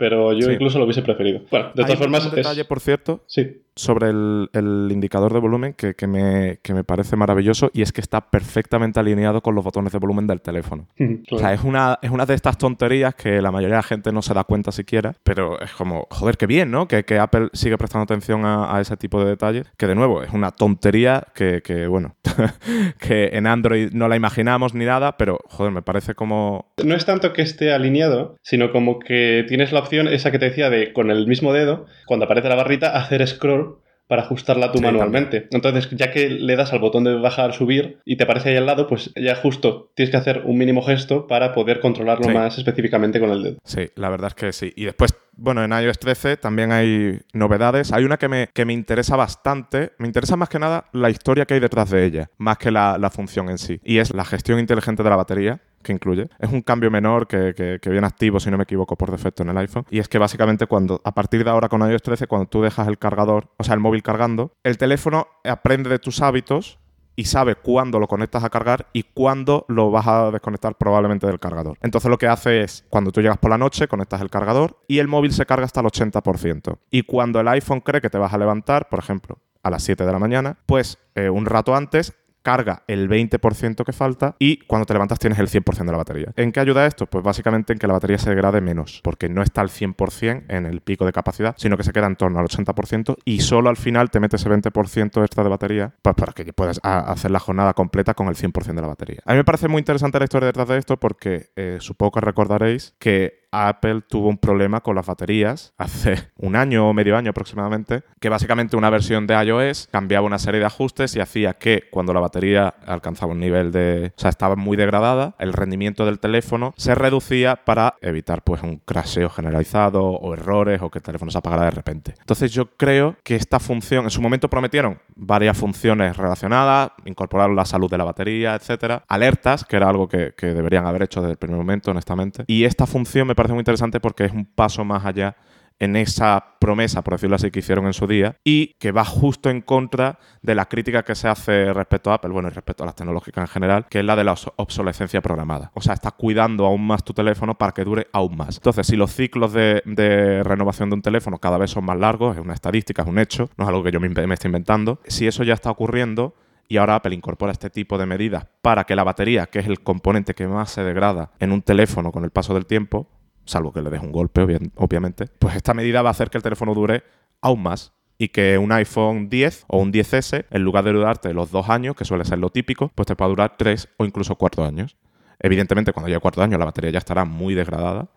pero 0.00 0.32
yo 0.32 0.50
incluso 0.50 0.78
lo 0.78 0.84
hubiese 0.86 1.02
preferido. 1.02 1.42
Bueno, 1.50 1.72
de 1.74 1.84
todas 1.84 1.98
formas. 1.98 2.24
Un 2.24 2.34
detalle, 2.34 2.64
por 2.64 2.80
cierto, 2.80 3.22
sí. 3.26 3.64
Sobre 3.80 4.10
el, 4.10 4.88
indicador 4.90 5.32
de 5.32 5.40
volumen 5.40 5.74
que, 5.74 5.94
me, 6.06 6.58
me, 6.72 6.84
parece 6.84 7.16
maravilloso 7.16 7.70
y 7.72 7.82
es 7.82 7.92
que 7.92 8.00
está 8.00 8.20
perfectamente 8.20 9.00
alineado 9.00 9.40
con 9.40 9.54
los 9.54 9.64
botones 9.64 9.92
de 9.92 9.98
volumen 9.98 10.26
del 10.26 10.40
teléfono. 10.40 10.86
O 11.32 11.38
sea, 11.38 11.52
es 11.52 11.62
una, 11.62 11.98
es 12.02 12.10
una 12.10 12.26
de 12.26 12.34
estas 12.34 12.58
tonterías 12.58 13.14
que 13.14 13.40
la 13.40 13.50
mayoría 13.50 13.76
de 13.76 13.78
la 13.78 13.82
gente 13.82 14.12
no 14.12 14.20
se 14.20 14.34
da 14.34 14.44
cuenta 14.44 14.72
siquiera, 14.72 15.14
pero 15.22 15.60
es 15.60 15.70
como, 15.72 16.06
joder, 16.10 16.36
qué 16.36 16.46
bien, 16.46 16.70
¿no? 16.70 16.88
Que, 16.88 17.04
Apple 17.20 17.48
sigue 17.52 17.76
prestando 17.78 18.04
atención 18.04 18.44
a, 18.44 18.80
ese 18.80 18.96
tipo 18.96 19.22
de 19.22 19.30
detalles, 19.30 19.66
que 19.76 19.86
de 19.86 19.94
nuevo 19.94 20.22
es 20.22 20.32
una 20.32 20.50
tontería 20.50 21.24
que, 21.34 21.62
que 21.62 21.86
bueno, 21.86 22.16
que 22.98 23.30
en 23.32 23.46
Android 23.46 23.90
no 23.92 24.08
la 24.08 24.16
imaginamos 24.16 24.74
ni 24.74 24.84
nada, 24.84 25.16
pero 25.16 25.38
joder, 25.48 25.72
me 25.72 25.82
parece 25.82 26.14
como. 26.14 26.72
No 26.82 26.94
es 26.94 27.04
tanto 27.04 27.32
que 27.32 27.42
esté 27.42 27.72
alineado, 27.72 28.36
sino 28.42 28.72
como 28.72 28.98
que 28.98 29.44
tienes 29.48 29.72
la 29.72 29.80
opción 29.80 30.08
esa 30.08 30.30
que 30.30 30.38
te 30.38 30.46
decía 30.46 30.70
de 30.70 30.92
con 30.92 31.10
el 31.10 31.26
mismo 31.26 31.52
dedo, 31.52 31.86
cuando 32.06 32.24
aparece 32.24 32.48
la 32.48 32.56
barrita, 32.56 32.96
hacer 32.96 33.26
scroll 33.26 33.69
para 34.10 34.22
ajustarla 34.22 34.72
tú 34.72 34.80
manualmente. 34.80 35.46
Entonces, 35.52 35.88
ya 35.92 36.10
que 36.10 36.28
le 36.28 36.56
das 36.56 36.72
al 36.72 36.80
botón 36.80 37.04
de 37.04 37.14
bajar, 37.14 37.54
subir 37.54 38.00
y 38.04 38.16
te 38.16 38.24
aparece 38.24 38.48
ahí 38.48 38.56
al 38.56 38.66
lado, 38.66 38.88
pues 38.88 39.12
ya 39.14 39.36
justo 39.36 39.92
tienes 39.94 40.10
que 40.10 40.16
hacer 40.16 40.42
un 40.44 40.58
mínimo 40.58 40.82
gesto 40.82 41.28
para 41.28 41.54
poder 41.54 41.78
controlarlo 41.78 42.28
más 42.28 42.58
específicamente 42.58 43.20
con 43.20 43.30
el 43.30 43.42
dedo. 43.44 43.58
Sí, 43.62 43.88
la 43.94 44.08
verdad 44.08 44.26
es 44.26 44.34
que 44.34 44.52
sí. 44.52 44.72
Y 44.74 44.84
después, 44.84 45.14
bueno, 45.36 45.62
en 45.62 45.70
iOS 45.70 46.00
13 46.00 46.38
también 46.38 46.72
hay 46.72 47.20
novedades. 47.34 47.92
Hay 47.92 48.02
una 48.02 48.16
que 48.16 48.26
me, 48.26 48.48
que 48.52 48.64
me 48.64 48.72
interesa 48.72 49.14
bastante. 49.14 49.92
Me 49.98 50.08
interesa 50.08 50.34
más 50.34 50.48
que 50.48 50.58
nada 50.58 50.86
la 50.92 51.08
historia 51.08 51.46
que 51.46 51.54
hay 51.54 51.60
detrás 51.60 51.88
de 51.90 52.04
ella, 52.04 52.30
más 52.36 52.58
que 52.58 52.72
la, 52.72 52.98
la 52.98 53.10
función 53.10 53.48
en 53.48 53.58
sí. 53.58 53.78
Y 53.84 53.98
es 53.98 54.12
la 54.12 54.24
gestión 54.24 54.58
inteligente 54.58 55.04
de 55.04 55.10
la 55.10 55.16
batería 55.16 55.60
que 55.82 55.92
incluye. 55.92 56.28
Es 56.38 56.50
un 56.50 56.62
cambio 56.62 56.90
menor 56.90 57.26
que, 57.26 57.54
que, 57.54 57.90
viene 57.90 58.06
activo, 58.06 58.40
si 58.40 58.50
no 58.50 58.56
me 58.56 58.64
equivoco, 58.64 58.96
por 58.96 59.10
defecto 59.10 59.42
en 59.42 59.50
el 59.50 59.58
iPhone. 59.58 59.86
Y 59.90 59.98
es 59.98 60.08
que 60.08 60.18
básicamente 60.18 60.66
cuando, 60.66 61.00
a 61.04 61.12
partir 61.12 61.44
de 61.44 61.50
ahora 61.50 61.68
con 61.68 61.80
iOS 61.88 62.02
13, 62.02 62.26
cuando 62.26 62.48
tú 62.48 62.62
dejas 62.62 62.88
el 62.88 62.98
cargador, 62.98 63.48
o 63.56 63.64
sea, 63.64 63.74
el 63.74 63.80
móvil 63.80 64.02
cargando, 64.02 64.52
el 64.62 64.78
teléfono 64.78 65.28
aprende 65.44 65.90
de 65.90 65.98
tus 65.98 66.22
hábitos 66.22 66.78
y 67.16 67.24
sabe 67.24 67.54
cuándo 67.54 67.98
lo 67.98 68.08
conectas 68.08 68.44
a 68.44 68.50
cargar 68.50 68.86
y 68.92 69.02
cuándo 69.02 69.66
lo 69.68 69.90
vas 69.90 70.06
a 70.06 70.30
desconectar 70.30 70.76
probablemente 70.76 71.26
del 71.26 71.38
cargador. 71.38 71.76
Entonces 71.82 72.10
lo 72.10 72.16
que 72.16 72.26
hace 72.26 72.62
es, 72.62 72.86
cuando 72.88 73.12
tú 73.12 73.20
llegas 73.20 73.36
por 73.36 73.50
la 73.50 73.58
noche, 73.58 73.88
conectas 73.88 74.22
el 74.22 74.30
cargador 74.30 74.78
y 74.88 75.00
el 75.00 75.08
móvil 75.08 75.32
se 75.32 75.44
carga 75.44 75.66
hasta 75.66 75.80
el 75.80 75.86
80%. 75.86 76.78
Y 76.90 77.02
cuando 77.02 77.40
el 77.40 77.48
iPhone 77.48 77.80
cree 77.80 78.00
que 78.00 78.08
te 78.08 78.16
vas 78.16 78.32
a 78.32 78.38
levantar, 78.38 78.88
por 78.88 79.00
ejemplo, 79.00 79.38
a 79.62 79.70
las 79.70 79.82
7 79.82 80.04
de 80.04 80.12
la 80.12 80.18
mañana, 80.18 80.56
pues 80.64 80.98
eh, 81.14 81.28
un 81.28 81.44
rato 81.44 81.74
antes 81.74 82.14
carga 82.50 82.82
el 82.88 83.08
20% 83.08 83.84
que 83.84 83.92
falta 83.92 84.34
y 84.40 84.58
cuando 84.66 84.84
te 84.84 84.92
levantas 84.92 85.20
tienes 85.20 85.38
el 85.38 85.48
100% 85.48 85.84
de 85.84 85.92
la 85.92 85.98
batería. 85.98 86.32
¿En 86.34 86.50
qué 86.50 86.58
ayuda 86.58 86.84
esto? 86.84 87.06
Pues 87.06 87.22
básicamente 87.22 87.72
en 87.72 87.78
que 87.78 87.86
la 87.86 87.92
batería 87.92 88.18
se 88.18 88.28
degrade 88.28 88.60
menos, 88.60 89.00
porque 89.04 89.28
no 89.28 89.40
está 89.42 89.60
al 89.60 89.68
100% 89.68 90.46
en 90.48 90.66
el 90.66 90.80
pico 90.80 91.06
de 91.06 91.12
capacidad, 91.12 91.54
sino 91.56 91.76
que 91.76 91.84
se 91.84 91.92
queda 91.92 92.08
en 92.08 92.16
torno 92.16 92.40
al 92.40 92.46
80% 92.46 93.18
y 93.24 93.40
solo 93.40 93.70
al 93.70 93.76
final 93.76 94.10
te 94.10 94.18
metes 94.18 94.40
ese 94.40 94.50
20% 94.50 95.22
extra 95.22 95.44
de 95.44 95.48
batería 95.48 95.94
pues 96.02 96.16
para 96.16 96.32
que 96.32 96.52
puedas 96.52 96.80
hacer 96.82 97.30
la 97.30 97.38
jornada 97.38 97.72
completa 97.74 98.14
con 98.14 98.26
el 98.26 98.34
100% 98.34 98.74
de 98.74 98.82
la 98.82 98.88
batería. 98.88 99.20
A 99.24 99.32
mí 99.32 99.38
me 99.38 99.44
parece 99.44 99.68
muy 99.68 99.78
interesante 99.78 100.18
la 100.18 100.24
historia 100.24 100.46
detrás 100.46 100.66
de 100.66 100.78
esto 100.78 100.98
porque 100.98 101.50
eh, 101.54 101.76
supongo 101.78 102.12
que 102.12 102.20
recordaréis 102.20 102.94
que 102.98 103.39
Apple 103.52 104.02
tuvo 104.02 104.28
un 104.28 104.38
problema 104.38 104.80
con 104.80 104.96
las 104.96 105.06
baterías 105.06 105.72
hace 105.78 106.28
un 106.36 106.56
año 106.56 106.88
o 106.88 106.92
medio 106.92 107.16
año 107.16 107.30
aproximadamente, 107.30 108.02
que 108.20 108.28
básicamente 108.28 108.76
una 108.76 108.90
versión 108.90 109.26
de 109.26 109.34
iOS 109.42 109.88
cambiaba 109.90 110.26
una 110.26 110.38
serie 110.38 110.60
de 110.60 110.66
ajustes 110.66 111.16
y 111.16 111.20
hacía 111.20 111.54
que 111.54 111.84
cuando 111.90 112.12
la 112.12 112.20
batería 112.20 112.74
alcanzaba 112.86 113.32
un 113.32 113.40
nivel 113.40 113.72
de... 113.72 114.12
o 114.16 114.20
sea, 114.20 114.30
estaba 114.30 114.56
muy 114.56 114.76
degradada, 114.76 115.34
el 115.38 115.52
rendimiento 115.52 116.06
del 116.06 116.18
teléfono 116.18 116.74
se 116.76 116.94
reducía 116.94 117.56
para 117.64 117.94
evitar 118.00 118.42
pues 118.42 118.62
un 118.62 118.78
crasheo 118.78 119.30
generalizado 119.30 120.04
o 120.04 120.34
errores 120.34 120.80
o 120.82 120.90
que 120.90 120.98
el 120.98 121.02
teléfono 121.02 121.30
se 121.30 121.38
apagara 121.38 121.64
de 121.64 121.70
repente. 121.70 122.14
Entonces 122.18 122.52
yo 122.52 122.70
creo 122.76 123.16
que 123.22 123.36
esta 123.36 123.58
función, 123.58 124.04
en 124.04 124.10
su 124.10 124.20
momento 124.20 124.48
prometieron 124.48 124.98
varias 125.16 125.56
funciones 125.56 126.16
relacionadas, 126.16 126.92
incorporar 127.04 127.50
la 127.50 127.64
salud 127.64 127.90
de 127.90 127.98
la 127.98 128.04
batería, 128.04 128.54
etcétera, 128.54 129.04
alertas, 129.08 129.64
que 129.64 129.76
era 129.76 129.88
algo 129.88 130.08
que, 130.08 130.34
que 130.36 130.46
deberían 130.46 130.86
haber 130.86 131.02
hecho 131.02 131.20
desde 131.20 131.32
el 131.32 131.38
primer 131.38 131.56
momento, 131.56 131.90
honestamente. 131.90 132.44
Y 132.46 132.64
esta 132.64 132.86
función 132.86 133.26
me 133.26 133.34
parece 133.40 133.54
muy 133.54 133.62
interesante 133.62 134.00
porque 134.00 134.26
es 134.26 134.32
un 134.32 134.44
paso 134.44 134.84
más 134.84 135.06
allá 135.06 135.34
en 135.78 135.96
esa 135.96 136.58
promesa, 136.60 137.02
por 137.02 137.14
decirlo 137.14 137.36
así, 137.36 137.50
que 137.50 137.60
hicieron 137.60 137.86
en 137.86 137.94
su 137.94 138.06
día 138.06 138.36
y 138.44 138.74
que 138.78 138.92
va 138.92 139.02
justo 139.02 139.48
en 139.48 139.62
contra 139.62 140.18
de 140.42 140.54
la 140.54 140.66
crítica 140.66 141.02
que 141.02 141.14
se 141.14 141.26
hace 141.26 141.72
respecto 141.72 142.10
a 142.10 142.16
Apple, 142.16 142.32
bueno, 142.32 142.48
y 142.48 142.52
respecto 142.52 142.82
a 142.82 142.86
las 142.86 142.94
tecnológicas 142.94 143.40
en 143.40 143.48
general, 143.48 143.86
que 143.88 144.00
es 144.00 144.04
la 144.04 144.14
de 144.14 144.24
la 144.24 144.34
obsolescencia 144.56 145.22
programada. 145.22 145.70
O 145.72 145.80
sea, 145.80 145.94
está 145.94 146.10
cuidando 146.10 146.66
aún 146.66 146.86
más 146.86 147.02
tu 147.02 147.14
teléfono 147.14 147.56
para 147.56 147.72
que 147.72 147.82
dure 147.82 148.08
aún 148.12 148.36
más. 148.36 148.58
Entonces, 148.58 148.86
si 148.86 148.96
los 148.96 149.10
ciclos 149.14 149.54
de, 149.54 150.42
renovación 150.44 150.90
de 150.90 150.96
un 150.96 151.02
teléfono 151.02 151.38
cada 151.38 151.56
vez 151.56 151.70
son 151.70 151.86
más 151.86 151.98
largos, 151.98 152.36
es 152.36 152.42
una 152.42 152.52
estadística, 152.52 153.00
es 153.00 153.08
un 153.08 153.18
hecho, 153.18 153.48
no 153.56 153.64
es 153.64 153.68
algo 153.68 153.82
que 153.82 153.90
yo 153.90 154.00
me, 154.00 154.10
me 154.10 154.34
estoy 154.34 154.48
inventando, 154.48 155.00
si 155.06 155.26
eso 155.26 155.44
ya 155.44 155.54
está 155.54 155.70
ocurriendo, 155.70 156.34
y 156.68 156.76
ahora 156.76 156.96
Apple 156.96 157.14
incorpora 157.14 157.52
este 157.52 157.70
tipo 157.70 157.96
de 157.96 158.04
medidas 158.04 158.46
para 158.60 158.84
que 158.84 158.94
la 158.94 159.02
batería, 159.02 159.46
que 159.46 159.58
es 159.58 159.66
el 159.66 159.80
componente 159.80 160.34
que 160.34 160.46
más 160.46 160.70
se 160.70 160.84
degrada 160.84 161.32
en 161.40 161.52
un 161.52 161.62
teléfono 161.62 162.12
con 162.12 162.22
el 162.22 162.30
paso 162.30 162.54
del 162.54 162.66
tiempo, 162.66 163.08
salvo 163.44 163.72
que 163.72 163.82
le 163.82 163.90
des 163.90 164.00
un 164.00 164.12
golpe, 164.12 164.42
obviamente, 164.76 165.26
pues 165.38 165.56
esta 165.56 165.74
medida 165.74 166.02
va 166.02 166.10
a 166.10 166.12
hacer 166.12 166.30
que 166.30 166.38
el 166.38 166.42
teléfono 166.42 166.74
dure 166.74 167.02
aún 167.40 167.62
más 167.62 167.92
y 168.18 168.28
que 168.28 168.58
un 168.58 168.70
iPhone 168.70 169.30
10 169.30 169.64
o 169.68 169.78
un 169.78 169.92
10S, 169.92 170.44
en 170.50 170.62
lugar 170.62 170.84
de 170.84 170.92
durarte 170.92 171.32
los 171.32 171.50
dos 171.50 171.70
años, 171.70 171.96
que 171.96 172.04
suele 172.04 172.24
ser 172.24 172.38
lo 172.38 172.50
típico, 172.50 172.90
pues 172.94 173.06
te 173.06 173.16
pueda 173.16 173.30
durar 173.30 173.56
tres 173.56 173.88
o 173.96 174.04
incluso 174.04 174.36
cuatro 174.36 174.64
años. 174.64 174.96
Evidentemente, 175.38 175.92
cuando 175.92 176.08
llegue 176.08 176.20
cuatro 176.20 176.42
años, 176.42 176.58
la 176.58 176.66
batería 176.66 176.90
ya 176.90 176.98
estará 176.98 177.24
muy 177.24 177.54
degradada, 177.54 178.08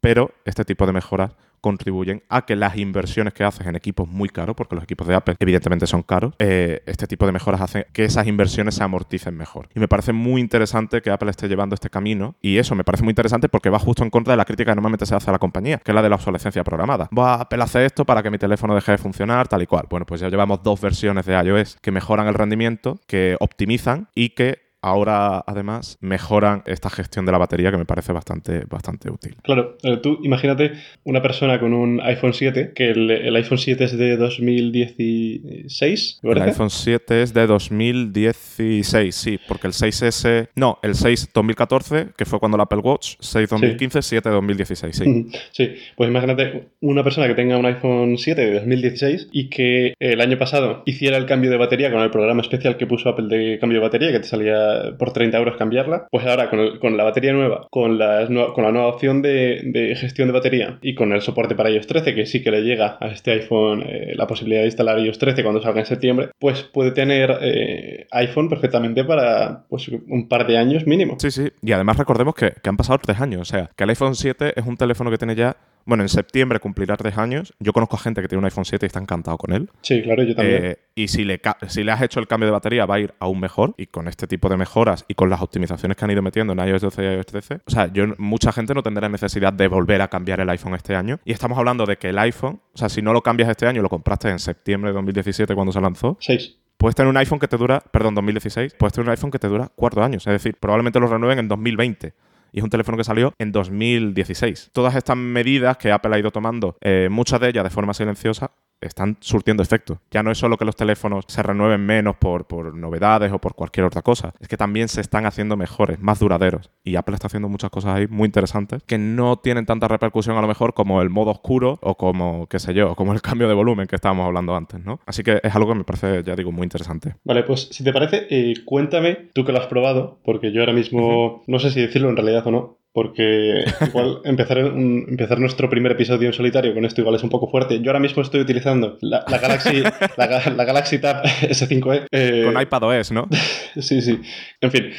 pero 0.00 0.32
este 0.46 0.64
tipo 0.64 0.86
de 0.86 0.94
mejoras 0.94 1.32
contribuyen 1.66 2.22
a 2.28 2.46
que 2.46 2.54
las 2.54 2.76
inversiones 2.76 3.34
que 3.34 3.42
haces 3.42 3.66
en 3.66 3.74
equipos 3.74 4.06
muy 4.06 4.28
caros, 4.28 4.54
porque 4.54 4.76
los 4.76 4.84
equipos 4.84 5.08
de 5.08 5.16
Apple 5.16 5.34
evidentemente 5.40 5.88
son 5.88 6.04
caros, 6.04 6.32
eh, 6.38 6.80
este 6.86 7.08
tipo 7.08 7.26
de 7.26 7.32
mejoras 7.32 7.60
hacen 7.60 7.86
que 7.92 8.04
esas 8.04 8.28
inversiones 8.28 8.76
se 8.76 8.84
amorticen 8.84 9.36
mejor. 9.36 9.68
Y 9.74 9.80
me 9.80 9.88
parece 9.88 10.12
muy 10.12 10.40
interesante 10.40 11.02
que 11.02 11.10
Apple 11.10 11.28
esté 11.28 11.48
llevando 11.48 11.74
este 11.74 11.90
camino 11.90 12.36
y 12.40 12.58
eso 12.58 12.76
me 12.76 12.84
parece 12.84 13.02
muy 13.02 13.10
interesante 13.10 13.48
porque 13.48 13.68
va 13.68 13.80
justo 13.80 14.04
en 14.04 14.10
contra 14.10 14.32
de 14.32 14.36
la 14.36 14.44
crítica 14.44 14.70
que 14.70 14.76
normalmente 14.76 15.06
se 15.06 15.16
hace 15.16 15.28
a 15.28 15.32
la 15.32 15.40
compañía, 15.40 15.78
que 15.78 15.90
es 15.90 15.94
la 15.96 16.02
de 16.02 16.08
la 16.08 16.14
obsolescencia 16.14 16.62
programada. 16.62 17.08
Va 17.18 17.34
Apple 17.40 17.60
hacer 17.64 17.82
esto 17.82 18.04
para 18.04 18.22
que 18.22 18.30
mi 18.30 18.38
teléfono 18.38 18.72
deje 18.76 18.92
de 18.92 18.98
funcionar, 18.98 19.48
tal 19.48 19.62
y 19.62 19.66
cual. 19.66 19.86
Bueno, 19.90 20.06
pues 20.06 20.20
ya 20.20 20.28
llevamos 20.28 20.62
dos 20.62 20.80
versiones 20.80 21.26
de 21.26 21.34
iOS 21.34 21.78
que 21.82 21.90
mejoran 21.90 22.28
el 22.28 22.34
rendimiento, 22.34 23.00
que 23.08 23.36
optimizan 23.40 24.06
y 24.14 24.28
que 24.28 24.65
ahora 24.86 25.42
además 25.46 25.98
mejoran 26.00 26.62
esta 26.64 26.88
gestión 26.90 27.26
de 27.26 27.32
la 27.32 27.38
batería 27.38 27.72
que 27.72 27.76
me 27.76 27.84
parece 27.84 28.12
bastante, 28.12 28.62
bastante 28.70 29.10
útil. 29.10 29.34
Claro, 29.42 29.76
eh, 29.82 29.96
tú 30.00 30.20
imagínate 30.22 30.74
una 31.02 31.20
persona 31.20 31.58
con 31.58 31.74
un 31.74 32.00
iPhone 32.02 32.32
7, 32.32 32.70
que 32.72 32.90
el, 32.90 33.34
iPhone 33.34 33.58
7 33.58 33.82
es 33.82 33.98
de 33.98 34.16
2016. 34.16 36.20
El 36.22 36.42
iPhone 36.42 36.70
7 36.70 37.22
es 37.22 37.34
de 37.34 37.48
2016, 37.48 39.14
sí, 39.14 39.40
porque 39.48 39.66
el 39.66 39.72
6S, 39.72 40.50
no, 40.54 40.78
el 40.82 40.94
6 40.94 41.30
2014, 41.34 42.10
que 42.16 42.24
fue 42.24 42.38
cuando 42.38 42.56
el 42.56 42.60
Apple 42.60 42.78
Watch, 42.78 43.16
6 43.18 43.48
2015, 43.48 44.02
7 44.02 44.28
2016, 44.28 44.96
sí. 44.96 45.26
Sí, 45.50 45.74
pues 45.96 46.08
imagínate 46.08 46.68
una 46.80 47.02
persona 47.02 47.26
que 47.26 47.34
tenga 47.34 47.58
un 47.58 47.66
iPhone 47.66 48.18
7 48.18 48.40
de 48.40 48.54
2016 48.54 49.30
y 49.32 49.48
que 49.48 49.94
el 49.98 50.20
año 50.20 50.38
pasado 50.38 50.84
hiciera 50.86 51.16
el 51.16 51.26
cambio 51.26 51.50
de 51.50 51.56
batería 51.56 51.90
con 51.90 52.02
el 52.02 52.10
programa 52.10 52.42
especial 52.42 52.76
que 52.76 52.86
puso 52.86 53.08
Apple 53.08 53.26
de 53.28 53.58
cambio 53.58 53.80
de 53.80 53.84
batería, 53.84 54.12
que 54.12 54.20
te 54.20 54.28
salía 54.28 54.75
por 54.98 55.12
30 55.12 55.36
euros 55.38 55.56
cambiarla, 55.56 56.06
pues 56.10 56.26
ahora 56.26 56.50
con, 56.50 56.96
la 56.96 57.04
batería 57.04 57.32
nueva, 57.32 57.66
con, 57.70 57.98
con 57.98 58.64
la 58.64 58.72
nueva 58.72 58.88
opción 58.88 59.22
de, 59.22 59.94
gestión 59.98 60.28
de 60.28 60.34
batería 60.34 60.78
y 60.82 60.94
con 60.94 61.12
el 61.12 61.22
soporte 61.22 61.54
para 61.54 61.70
iOS 61.70 61.86
13, 61.86 62.14
que 62.14 62.26
sí 62.26 62.42
que 62.42 62.50
le 62.50 62.62
llega 62.62 62.96
a 63.00 63.08
este 63.08 63.32
iPhone 63.32 63.82
eh, 63.82 64.14
la 64.14 64.26
posibilidad 64.26 64.60
de 64.60 64.66
instalar 64.66 64.98
iOS 64.98 65.18
13 65.18 65.42
cuando 65.42 65.62
salga 65.62 65.80
en 65.80 65.86
septiembre, 65.86 66.30
pues 66.38 66.62
puede 66.62 66.92
tener 66.92 67.38
eh, 67.40 68.06
iPhone 68.10 68.48
perfectamente 68.48 69.04
para 69.04 69.64
pues, 69.68 69.88
un 69.88 70.28
par 70.28 70.46
de 70.46 70.58
años 70.58 70.86
mínimo. 70.86 71.16
Sí, 71.18 71.30
sí, 71.30 71.48
y 71.62 71.72
además 71.72 71.96
recordemos 71.96 72.34
que, 72.34 72.52
que 72.62 72.68
han 72.68 72.76
pasado 72.76 72.98
tres 72.98 73.20
años, 73.20 73.42
o 73.42 73.44
sea, 73.44 73.70
que 73.76 73.84
el 73.84 73.90
iPhone 73.90 74.14
7 74.14 74.54
es 74.56 74.66
un 74.66 74.76
teléfono 74.76 75.10
que 75.10 75.18
tiene 75.18 75.34
ya 75.34 75.56
bueno, 75.86 76.02
en 76.02 76.08
septiembre 76.08 76.58
cumplirá 76.58 76.96
tres 76.96 77.16
años. 77.16 77.54
Yo 77.60 77.72
conozco 77.72 77.96
a 77.96 78.00
gente 78.00 78.20
que 78.20 78.28
tiene 78.28 78.40
un 78.40 78.44
iPhone 78.44 78.64
7 78.64 78.84
y 78.84 78.88
está 78.88 78.98
encantado 78.98 79.38
con 79.38 79.52
él. 79.52 79.70
Sí, 79.82 80.02
claro, 80.02 80.24
yo 80.24 80.34
también. 80.34 80.64
Eh, 80.64 80.78
y 80.96 81.08
si 81.08 81.24
le, 81.24 81.40
si 81.68 81.84
le 81.84 81.92
has 81.92 82.02
hecho 82.02 82.18
el 82.18 82.26
cambio 82.26 82.46
de 82.46 82.52
batería, 82.52 82.86
va 82.86 82.96
a 82.96 83.00
ir 83.00 83.14
aún 83.20 83.38
mejor. 83.38 83.74
Y 83.78 83.86
con 83.86 84.08
este 84.08 84.26
tipo 84.26 84.48
de 84.48 84.56
mejoras 84.56 85.04
y 85.06 85.14
con 85.14 85.30
las 85.30 85.40
optimizaciones 85.40 85.96
que 85.96 86.04
han 86.04 86.10
ido 86.10 86.22
metiendo 86.22 86.52
en 86.52 86.58
iOS 86.58 86.82
12 86.82 87.02
y 87.02 87.14
iOS 87.14 87.26
13, 87.26 87.54
o 87.64 87.70
sea, 87.70 87.92
yo, 87.92 88.04
mucha 88.18 88.52
gente 88.52 88.74
no 88.74 88.82
tendrá 88.82 89.08
necesidad 89.08 89.52
de 89.52 89.68
volver 89.68 90.02
a 90.02 90.08
cambiar 90.08 90.40
el 90.40 90.50
iPhone 90.50 90.74
este 90.74 90.96
año. 90.96 91.20
Y 91.24 91.32
estamos 91.32 91.56
hablando 91.56 91.86
de 91.86 91.96
que 91.96 92.08
el 92.08 92.18
iPhone, 92.18 92.60
o 92.74 92.78
sea, 92.78 92.88
si 92.88 93.00
no 93.00 93.12
lo 93.12 93.22
cambias 93.22 93.48
este 93.48 93.66
año, 93.66 93.80
lo 93.80 93.88
compraste 93.88 94.28
en 94.28 94.40
septiembre 94.40 94.90
de 94.90 94.94
2017 94.94 95.54
cuando 95.54 95.72
se 95.72 95.80
lanzó. 95.80 96.18
Seis. 96.20 96.56
Puedes 96.78 96.94
tener 96.94 97.08
un 97.08 97.16
iPhone 97.16 97.38
que 97.38 97.48
te 97.48 97.56
dura, 97.56 97.80
perdón, 97.90 98.14
2016, 98.16 98.74
puedes 98.74 98.92
tener 98.92 99.06
un 99.06 99.10
iPhone 99.10 99.30
que 99.30 99.38
te 99.38 99.48
dura 99.48 99.70
cuatro 99.74 100.02
años. 100.02 100.26
Es 100.26 100.32
decir, 100.32 100.56
probablemente 100.60 101.00
lo 101.00 101.06
renueven 101.06 101.38
en 101.38 101.48
2020 101.48 102.12
y 102.56 102.60
es 102.60 102.64
un 102.64 102.70
teléfono 102.70 102.96
que 102.96 103.04
salió 103.04 103.34
en 103.38 103.52
2016. 103.52 104.70
Todas 104.72 104.96
estas 104.96 105.14
medidas 105.14 105.76
que 105.76 105.92
Apple 105.92 106.16
ha 106.16 106.18
ido 106.18 106.30
tomando, 106.30 106.78
eh, 106.80 107.08
muchas 107.10 107.38
de 107.38 107.50
ellas 107.50 107.64
de 107.64 107.68
forma 107.68 107.92
silenciosa, 107.92 108.52
están 108.80 109.16
surtiendo 109.20 109.62
efecto. 109.62 110.00
Ya 110.10 110.22
no 110.22 110.30
es 110.30 110.38
solo 110.38 110.56
que 110.56 110.64
los 110.64 110.76
teléfonos 110.76 111.24
se 111.28 111.42
renueven 111.42 111.84
menos 111.84 112.16
por, 112.16 112.46
por, 112.46 112.74
novedades 112.74 113.32
o 113.32 113.38
por 113.38 113.54
cualquier 113.54 113.86
otra 113.86 114.02
cosa, 114.02 114.34
es 114.40 114.48
que 114.48 114.56
también 114.56 114.88
se 114.88 115.00
están 115.00 115.26
haciendo 115.26 115.56
mejores, 115.56 115.98
más 116.00 116.18
duraderos. 116.18 116.70
Y 116.84 116.96
Apple 116.96 117.14
está 117.14 117.26
haciendo 117.26 117.48
muchas 117.48 117.70
cosas 117.70 117.96
ahí 117.96 118.06
muy 118.08 118.26
interesantes 118.26 118.82
que 118.86 118.98
no 118.98 119.36
tienen 119.36 119.66
tanta 119.66 119.88
repercusión 119.88 120.36
a 120.36 120.40
lo 120.40 120.48
mejor 120.48 120.74
como 120.74 121.02
el 121.02 121.10
modo 121.10 121.30
oscuro 121.30 121.78
o 121.82 121.96
como, 121.96 122.46
qué 122.48 122.58
sé 122.58 122.74
yo, 122.74 122.94
como 122.94 123.12
el 123.12 123.22
cambio 123.22 123.48
de 123.48 123.54
volumen 123.54 123.86
que 123.86 123.96
estábamos 123.96 124.26
hablando 124.26 124.54
antes, 124.54 124.84
¿no? 124.84 125.00
Así 125.06 125.22
que 125.22 125.40
es 125.42 125.54
algo 125.54 125.68
que 125.72 125.78
me 125.78 125.84
parece, 125.84 126.22
ya 126.22 126.36
digo, 126.36 126.52
muy 126.52 126.64
interesante. 126.64 127.14
Vale, 127.24 127.42
pues 127.42 127.68
si 127.70 127.84
te 127.84 127.92
parece, 127.92 128.26
eh, 128.30 128.54
cuéntame, 128.64 129.30
tú 129.32 129.44
que 129.44 129.52
lo 129.52 129.58
has 129.58 129.66
probado, 129.66 130.20
porque 130.24 130.52
yo 130.52 130.60
ahora 130.60 130.72
mismo 130.72 131.42
no 131.46 131.58
sé 131.58 131.70
si 131.70 131.80
decirlo 131.80 132.08
en 132.08 132.16
realidad 132.16 132.46
o 132.46 132.50
no, 132.50 132.78
porque 132.96 133.62
igual 133.88 134.22
empezar, 134.24 134.56
empezar 134.56 135.38
nuestro 135.38 135.68
primer 135.68 135.92
episodio 135.92 136.28
en 136.28 136.32
solitario 136.32 136.72
con 136.72 136.86
esto 136.86 137.02
igual 137.02 137.16
es 137.16 137.22
un 137.22 137.28
poco 137.28 137.50
fuerte. 137.50 137.78
Yo 137.82 137.90
ahora 137.90 138.00
mismo 138.00 138.22
estoy 138.22 138.40
utilizando 138.40 138.96
la, 139.02 139.22
Galaxy, 139.28 139.82
la, 140.16 140.64
Galaxy 140.64 140.98
Tab 140.98 141.22
S5e. 141.42 142.06
Eh, 142.10 142.44
con 142.50 142.58
iPadOS, 142.58 143.12
¿no? 143.12 143.28
sí, 143.78 144.00
sí. 144.00 144.18
En 144.62 144.70
fin. 144.70 144.92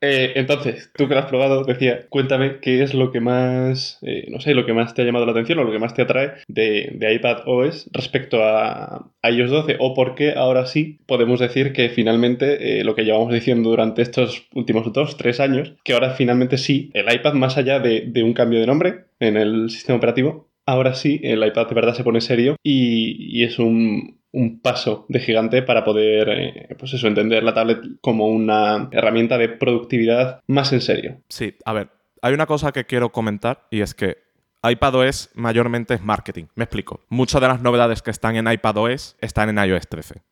Eh, 0.00 0.32
entonces, 0.36 0.90
tú 0.94 1.08
que 1.08 1.14
lo 1.14 1.20
has 1.20 1.26
probado, 1.26 1.64
decía, 1.64 2.06
cuéntame 2.08 2.60
qué 2.60 2.82
es 2.82 2.94
lo 2.94 3.12
que 3.12 3.20
más, 3.20 3.98
eh, 4.02 4.26
no 4.30 4.40
sé, 4.40 4.54
lo 4.54 4.64
que 4.64 4.72
más 4.72 4.94
te 4.94 5.02
ha 5.02 5.04
llamado 5.04 5.26
la 5.26 5.32
atención 5.32 5.58
o 5.58 5.64
lo 5.64 5.72
que 5.72 5.78
más 5.78 5.94
te 5.94 6.02
atrae 6.02 6.32
de, 6.48 6.96
iPad 7.14 7.42
OS 7.46 7.90
respecto 7.92 8.42
a, 8.42 9.10
iOS 9.22 9.50
12 9.50 9.76
o 9.78 9.94
por 9.94 10.14
qué 10.14 10.32
ahora 10.32 10.64
sí 10.66 11.00
podemos 11.06 11.40
decir 11.40 11.72
que 11.72 11.90
finalmente 11.90 12.82
lo 12.84 12.94
que 12.94 13.04
llevamos 13.04 13.32
diciendo 13.32 13.70
durante 13.70 14.02
estos 14.02 14.46
últimos 14.54 14.90
dos, 14.92 15.16
tres 15.16 15.40
años, 15.40 15.74
que 15.84 15.92
ahora 15.92 16.14
finalmente 16.14 16.56
sí 16.56 16.90
el 16.94 17.12
iPad, 17.12 17.34
más 17.34 17.56
allá 17.56 17.80
de, 17.80 18.22
un 18.22 18.32
cambio 18.32 18.60
de 18.60 18.66
nombre 18.66 19.04
en 19.18 19.36
el 19.36 19.70
sistema 19.70 19.98
operativo, 19.98 20.48
ahora 20.66 20.94
sí 20.94 21.20
el 21.22 21.44
iPad 21.44 21.68
de 21.68 21.74
verdad 21.74 21.94
se 21.94 22.04
pone 22.04 22.20
serio 22.20 22.56
y, 22.62 23.44
es 23.44 23.58
un, 23.58 24.19
paso 24.62 25.06
de 25.08 25.20
gigante 25.20 25.62
para 25.62 25.84
poder, 25.84 26.28
eh, 26.28 26.76
pues 26.78 26.94
eso, 26.94 27.06
entender 27.08 27.42
la 27.42 27.54
tablet 27.54 27.80
como 28.00 28.26
una 28.26 28.88
herramienta 28.92 29.38
de 29.38 29.48
productividad 29.48 30.40
más 30.46 30.72
en 30.72 30.80
serio. 30.80 31.20
Sí, 31.28 31.56
a 31.64 31.72
ver, 31.72 31.90
hay 32.22 32.34
una 32.34 32.46
cosa 32.46 32.72
que 32.72 32.84
quiero 32.84 33.10
comentar 33.10 33.66
y 33.70 33.80
es 33.80 33.94
que 33.94 34.18
iPadOS 34.62 35.30
mayormente 35.34 35.94
es 35.94 36.02
marketing. 36.02 36.44
Me 36.54 36.64
explico. 36.64 37.00
Muchas 37.08 37.40
de 37.40 37.48
las 37.48 37.62
novedades 37.62 38.02
que 38.02 38.10
están 38.10 38.36
en 38.36 38.50
iPadOS 38.50 39.16
están 39.20 39.48
en 39.48 39.64
iOS 39.64 39.88
13. 39.88 40.22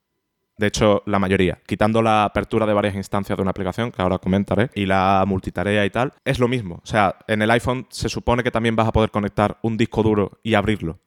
De 0.59 0.67
hecho, 0.67 1.05
la 1.07 1.21
mayoría, 1.21 1.61
quitando 1.67 2.03
la 2.03 2.25
apertura 2.25 2.67
de 2.67 2.75
varias 2.75 2.97
instancias 2.97 3.37
de 3.37 3.43
una 3.43 3.53
aplicación, 3.53 3.93
que 3.93 4.03
ahora 4.03 4.19
comentaré, 4.19 4.71
y 4.75 4.87
la 4.87 5.23
multitarea 5.25 5.87
y 5.87 5.91
tal, 5.91 6.13
es 6.25 6.41
lo 6.41 6.49
mismo. 6.49 6.81
O 6.83 6.87
sea, 6.87 7.17
en 7.29 7.43
el 7.43 7.51
iPhone 7.53 7.87
se 7.91 8.09
supone 8.09 8.43
que 8.43 8.51
también 8.51 8.75
vas 8.75 8.89
a 8.89 8.93
poder 8.93 9.11
conectar 9.11 9.59
un 9.63 9.77
disco 9.77 10.03
duro 10.03 10.41
y 10.43 10.55
abrirlo. 10.55 10.99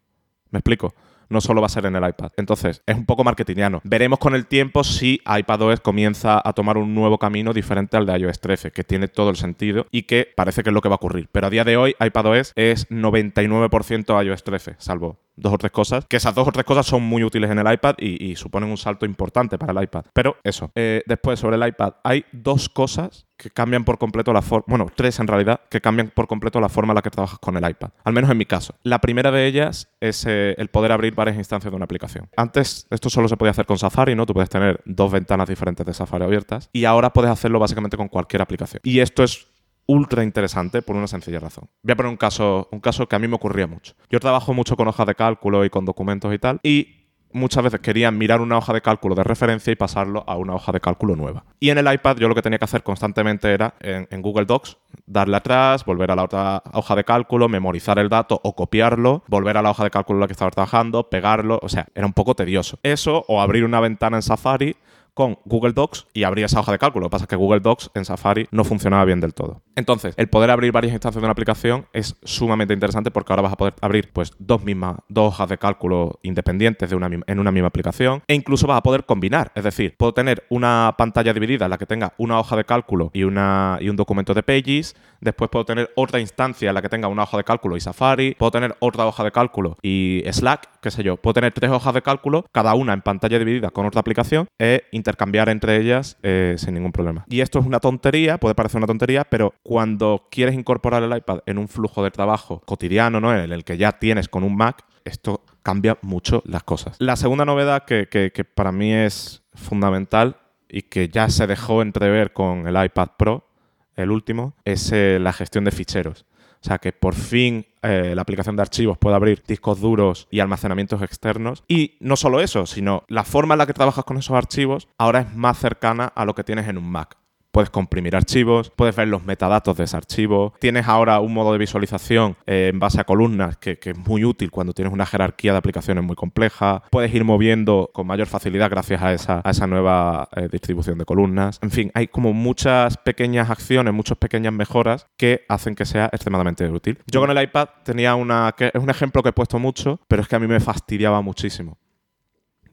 ¿Me 0.51 0.59
explico? 0.59 0.95
No 1.31 1.41
solo 1.41 1.61
va 1.61 1.67
a 1.67 1.69
ser 1.69 1.85
en 1.85 1.95
el 1.95 2.07
iPad. 2.07 2.31
Entonces, 2.37 2.83
es 2.85 2.95
un 2.95 3.05
poco 3.05 3.23
marketingiano. 3.23 3.81
Veremos 3.83 4.19
con 4.19 4.35
el 4.35 4.45
tiempo 4.45 4.83
si 4.83 5.21
iPadOS 5.25 5.79
comienza 5.79 6.41
a 6.43 6.53
tomar 6.53 6.77
un 6.77 6.93
nuevo 6.93 7.17
camino 7.17 7.53
diferente 7.53 7.97
al 7.97 8.05
de 8.05 8.19
iOS 8.19 8.39
13, 8.39 8.71
que 8.71 8.83
tiene 8.83 9.07
todo 9.07 9.29
el 9.29 9.37
sentido 9.37 9.87
y 9.91 10.03
que 10.03 10.27
parece 10.35 10.63
que 10.63 10.69
es 10.69 10.73
lo 10.73 10.81
que 10.81 10.89
va 10.89 10.95
a 10.95 10.97
ocurrir. 10.97 11.29
Pero 11.31 11.47
a 11.47 11.49
día 11.49 11.63
de 11.63 11.77
hoy, 11.77 11.95
iPadOS 11.99 12.53
es 12.55 12.89
99% 12.89 14.25
iOS 14.25 14.43
13, 14.43 14.75
salvo 14.77 15.19
dos 15.35 15.53
o 15.53 15.57
tres 15.57 15.71
cosas, 15.71 16.05
que 16.05 16.17
esas 16.17 16.35
dos 16.35 16.47
o 16.47 16.51
tres 16.51 16.65
cosas 16.65 16.85
son 16.85 17.03
muy 17.03 17.23
útiles 17.23 17.49
en 17.49 17.59
el 17.59 17.71
iPad 17.71 17.95
y, 17.97 18.35
suponen 18.35 18.69
un 18.69 18.77
salto 18.77 19.05
importante 19.05 19.57
para 19.57 19.73
el 19.73 19.83
iPad. 19.83 20.05
Pero 20.13 20.37
eso, 20.43 20.71
eh, 20.75 21.03
después 21.05 21.39
sobre 21.39 21.57
el 21.57 21.67
iPad, 21.67 21.93
hay 22.03 22.25
dos 22.31 22.69
cosas 22.69 23.27
que 23.41 23.49
cambian 23.49 23.83
por 23.83 23.97
completo 23.97 24.31
la 24.33 24.41
forma, 24.41 24.65
bueno, 24.67 24.87
tres 24.95 25.19
en 25.19 25.27
realidad, 25.27 25.61
que 25.69 25.81
cambian 25.81 26.11
por 26.13 26.27
completo 26.27 26.61
la 26.61 26.69
forma 26.69 26.93
en 26.93 26.95
la 26.95 27.01
que 27.01 27.09
trabajas 27.09 27.39
con 27.39 27.57
el 27.57 27.67
iPad. 27.67 27.89
Al 28.03 28.13
menos 28.13 28.29
en 28.29 28.37
mi 28.37 28.45
caso. 28.45 28.75
La 28.83 28.99
primera 28.99 29.31
de 29.31 29.47
ellas 29.47 29.89
es 29.99 30.25
eh, 30.27 30.53
el 30.57 30.69
poder 30.69 30.91
abrir 30.91 31.15
varias 31.15 31.37
instancias 31.37 31.71
de 31.71 31.75
una 31.75 31.85
aplicación. 31.85 32.29
Antes 32.37 32.87
esto 32.89 33.09
solo 33.09 33.27
se 33.27 33.37
podía 33.37 33.51
hacer 33.51 33.65
con 33.65 33.79
Safari, 33.79 34.15
¿no? 34.15 34.25
Tú 34.25 34.33
puedes 34.33 34.49
tener 34.49 34.81
dos 34.85 35.11
ventanas 35.11 35.49
diferentes 35.49 35.85
de 35.85 35.93
Safari 35.93 36.23
abiertas 36.23 36.69
y 36.71 36.85
ahora 36.85 37.11
puedes 37.11 37.31
hacerlo 37.31 37.59
básicamente 37.59 37.97
con 37.97 38.07
cualquier 38.07 38.43
aplicación. 38.43 38.81
Y 38.83 38.99
esto 38.99 39.23
es 39.23 39.47
ultra 39.91 40.23
interesante 40.23 40.81
por 40.81 40.95
una 40.95 41.07
sencilla 41.07 41.39
razón. 41.39 41.65
Voy 41.83 41.91
a 41.91 41.95
poner 41.95 42.09
un 42.09 42.17
caso, 42.17 42.69
un 42.71 42.79
caso 42.79 43.07
que 43.07 43.15
a 43.15 43.19
mí 43.19 43.27
me 43.27 43.35
ocurría 43.35 43.67
mucho. 43.67 43.93
Yo 44.09 44.19
trabajo 44.19 44.53
mucho 44.53 44.77
con 44.77 44.87
hojas 44.87 45.05
de 45.05 45.15
cálculo 45.15 45.65
y 45.65 45.69
con 45.69 45.83
documentos 45.83 46.33
y 46.33 46.39
tal, 46.39 46.59
y 46.63 47.01
muchas 47.33 47.63
veces 47.63 47.81
quería 47.81 48.09
mirar 48.09 48.39
una 48.41 48.57
hoja 48.57 48.73
de 48.73 48.81
cálculo 48.81 49.15
de 49.15 49.23
referencia 49.23 49.71
y 49.71 49.75
pasarlo 49.75 50.23
a 50.27 50.37
una 50.37 50.55
hoja 50.55 50.71
de 50.71 50.79
cálculo 50.79 51.15
nueva. 51.15 51.43
Y 51.59 51.69
en 51.69 51.77
el 51.77 51.91
iPad 51.91 52.17
yo 52.17 52.29
lo 52.29 52.35
que 52.35 52.41
tenía 52.41 52.57
que 52.57 52.65
hacer 52.65 52.83
constantemente 52.83 53.51
era 53.51 53.75
en, 53.81 54.21
Google 54.21 54.45
Docs 54.45 54.77
darle 55.05 55.37
atrás, 55.37 55.83
volver 55.83 56.11
a 56.11 56.15
la 56.15 56.23
otra 56.23 56.63
hoja 56.73 56.95
de 56.95 57.03
cálculo, 57.03 57.49
memorizar 57.49 57.99
el 57.99 58.07
dato 58.07 58.39
o 58.43 58.55
copiarlo, 58.55 59.23
volver 59.27 59.57
a 59.57 59.61
la 59.61 59.71
hoja 59.71 59.83
de 59.83 59.91
cálculo 59.91 60.17
en 60.17 60.21
la 60.21 60.27
que 60.27 60.33
estaba 60.33 60.51
trabajando, 60.51 61.09
pegarlo, 61.09 61.59
o 61.61 61.69
sea, 61.69 61.87
era 61.95 62.05
un 62.05 62.13
poco 62.13 62.35
tedioso. 62.35 62.79
Eso 62.83 63.25
o 63.27 63.41
abrir 63.41 63.65
una 63.65 63.79
ventana 63.79 64.17
en 64.17 64.23
Safari 64.23 64.77
con 65.13 65.37
Google 65.45 65.73
Docs 65.73 66.07
y 66.13 66.23
abría 66.23 66.45
esa 66.45 66.59
hoja 66.59 66.71
de 66.71 66.79
cálculo. 66.79 67.03
Lo 67.03 67.09
que 67.09 67.11
pasa 67.11 67.25
es 67.25 67.29
que 67.29 67.35
Google 67.35 67.59
Docs 67.59 67.91
en 67.95 68.05
Safari 68.05 68.47
no 68.51 68.63
funcionaba 68.63 69.05
bien 69.05 69.19
del 69.19 69.33
todo. 69.33 69.61
Entonces, 69.75 70.13
el 70.17 70.29
poder 70.29 70.51
abrir 70.51 70.71
varias 70.71 70.93
instancias 70.93 71.21
de 71.21 71.25
una 71.25 71.31
aplicación 71.31 71.87
es 71.93 72.15
sumamente 72.23 72.73
interesante 72.73 73.11
porque 73.11 73.33
ahora 73.33 73.43
vas 73.43 73.53
a 73.53 73.57
poder 73.57 73.73
abrir 73.81 74.11
pues, 74.11 74.33
dos, 74.39 74.63
mismas, 74.63 74.97
dos 75.09 75.33
hojas 75.33 75.49
de 75.49 75.57
cálculo 75.57 76.19
independientes 76.23 76.89
de 76.89 76.95
una, 76.95 77.09
en 77.25 77.39
una 77.39 77.51
misma 77.51 77.67
aplicación 77.67 78.23
e 78.27 78.35
incluso 78.35 78.67
vas 78.67 78.77
a 78.77 78.83
poder 78.83 79.05
combinar. 79.05 79.51
Es 79.55 79.63
decir, 79.63 79.95
puedo 79.97 80.13
tener 80.13 80.45
una 80.49 80.95
pantalla 80.97 81.33
dividida 81.33 81.65
en 81.65 81.71
la 81.71 81.77
que 81.77 81.85
tenga 81.85 82.13
una 82.17 82.39
hoja 82.39 82.55
de 82.55 82.65
cálculo 82.65 83.11
y, 83.13 83.23
una, 83.23 83.77
y 83.81 83.89
un 83.89 83.95
documento 83.95 84.33
de 84.33 84.43
Pages. 84.43 84.95
Después 85.19 85.49
puedo 85.49 85.65
tener 85.65 85.91
otra 85.95 86.19
instancia 86.19 86.69
en 86.69 86.75
la 86.75 86.81
que 86.81 86.89
tenga 86.89 87.07
una 87.07 87.23
hoja 87.23 87.37
de 87.37 87.43
cálculo 87.43 87.77
y 87.77 87.81
Safari. 87.81 88.35
Puedo 88.35 88.51
tener 88.51 88.75
otra 88.79 89.05
hoja 89.05 89.23
de 89.23 89.31
cálculo 89.31 89.77
y 89.81 90.23
Slack, 90.29 90.79
qué 90.81 90.91
sé 90.91 91.03
yo. 91.03 91.17
Puedo 91.17 91.33
tener 91.35 91.53
tres 91.53 91.71
hojas 91.71 91.93
de 91.93 92.01
cálculo, 92.01 92.45
cada 92.51 92.73
una 92.73 92.93
en 92.93 93.01
pantalla 93.01 93.37
dividida 93.37 93.69
con 93.69 93.85
otra 93.85 94.01
aplicación 94.01 94.47
e 94.59 94.83
intercambiar 95.01 95.49
entre 95.49 95.77
ellas 95.77 96.17
eh, 96.23 96.55
sin 96.57 96.73
ningún 96.73 96.91
problema. 96.91 97.25
Y 97.27 97.41
esto 97.41 97.59
es 97.59 97.65
una 97.65 97.79
tontería, 97.79 98.37
puede 98.37 98.55
parecer 98.55 98.77
una 98.77 98.87
tontería, 98.87 99.23
pero 99.23 99.53
cuando 99.63 100.27
quieres 100.31 100.55
incorporar 100.55 101.03
el 101.03 101.15
iPad 101.15 101.39
en 101.45 101.57
un 101.57 101.67
flujo 101.67 102.03
de 102.03 102.11
trabajo 102.11 102.61
cotidiano, 102.65 103.19
¿no? 103.19 103.35
En 103.35 103.51
el 103.51 103.63
que 103.63 103.77
ya 103.77 103.93
tienes 103.93 104.29
con 104.29 104.43
un 104.43 104.55
Mac, 104.55 104.85
esto 105.03 105.43
cambia 105.63 105.97
mucho 106.01 106.41
las 106.45 106.63
cosas. 106.63 106.95
La 106.99 107.15
segunda 107.15 107.45
novedad 107.45 107.85
que, 107.85 108.07
que 108.07 108.43
para 108.43 108.71
mí 108.71 108.93
es 108.93 109.43
fundamental 109.53 110.37
y 110.69 110.83
que 110.83 111.09
ya 111.09 111.29
se 111.29 111.47
dejó 111.47 111.81
entrever 111.81 112.31
con 112.31 112.67
el 112.67 112.83
iPad 112.83 113.09
Pro, 113.17 113.47
el 113.95 114.11
último, 114.11 114.53
es 114.63 114.91
eh, 114.91 115.19
la 115.19 115.33
gestión 115.33 115.65
de 115.65 115.71
ficheros. 115.71 116.25
O 116.63 116.67
sea, 116.67 116.77
que 116.77 116.93
por 116.93 117.15
fin 117.15 117.65
eh, 117.81 118.13
la 118.15 118.21
aplicación 118.21 118.55
de 118.55 118.61
archivos 118.61 118.97
puede 118.97 119.15
abrir 119.15 119.43
discos 119.47 119.81
duros 119.81 120.27
y 120.29 120.39
almacenamientos 120.39 121.01
externos. 121.01 121.63
Y 121.67 121.97
no 121.99 122.15
solo 122.15 122.39
eso, 122.39 122.65
sino 122.67 123.03
la 123.07 123.23
forma 123.23 123.55
en 123.55 123.59
la 123.59 123.65
que 123.65 123.73
trabajas 123.73 124.05
con 124.05 124.17
esos 124.17 124.35
archivos 124.35 124.87
ahora 124.97 125.21
es 125.21 125.35
más 125.35 125.57
cercana 125.57 126.05
a 126.05 126.25
lo 126.25 126.35
que 126.35 126.43
tienes 126.43 126.67
en 126.67 126.77
un 126.77 126.89
Mac. 126.89 127.20
Puedes 127.51 127.69
comprimir 127.69 128.15
archivos, 128.15 128.71
puedes 128.75 128.95
ver 128.95 129.07
los 129.07 129.25
metadatos 129.25 129.77
de 129.77 129.83
ese 129.83 129.97
archivo. 129.97 130.53
Tienes 130.59 130.87
ahora 130.87 131.19
un 131.19 131.33
modo 131.33 131.51
de 131.51 131.57
visualización 131.57 132.37
eh, 132.45 132.69
en 132.71 132.79
base 132.79 133.01
a 133.01 133.03
columnas 133.03 133.57
que, 133.57 133.77
es 133.81 133.97
muy 133.97 134.23
útil 134.23 134.51
cuando 134.51 134.73
tienes 134.73 134.93
una 134.93 135.05
jerarquía 135.05 135.51
de 135.51 135.57
aplicaciones 135.57 136.03
muy 136.03 136.15
compleja. 136.15 136.83
Puedes 136.91 137.13
ir 137.13 137.25
moviendo 137.25 137.89
con 137.93 138.07
mayor 138.07 138.27
facilidad 138.27 138.69
gracias 138.69 139.01
a 139.01 139.13
esa, 139.13 139.41
a 139.43 139.51
esa 139.51 139.67
nueva 139.67 140.29
eh, 140.35 140.47
distribución 140.51 140.97
de 140.97 141.05
columnas. 141.05 141.59
En 141.61 141.71
fin, 141.71 141.91
hay 141.93 142.07
como 142.07 142.31
muchas 142.31 142.97
pequeñas 142.97 143.49
acciones, 143.49 143.93
muchas 143.93 144.17
pequeñas 144.17 144.53
mejoras 144.53 145.07
que 145.17 145.45
hacen 145.49 145.75
que 145.75 145.85
sea 145.85 146.05
extremadamente 146.05 146.67
útil. 146.69 146.99
Yo 147.07 147.19
con 147.19 147.29
el 147.29 147.43
iPad 147.43 147.67
tenía 147.83 148.15
una... 148.15 148.55
es 148.57 148.81
un 148.81 148.89
ejemplo 148.89 149.23
que 149.23 149.29
he 149.29 149.33
puesto 149.33 149.59
mucho, 149.59 149.99
pero 150.07 150.21
es 150.21 150.27
que 150.27 150.35
a 150.35 150.39
mí 150.39 150.47
me 150.47 150.59
fastidiaba 150.59 151.21
muchísimo. 151.21 151.77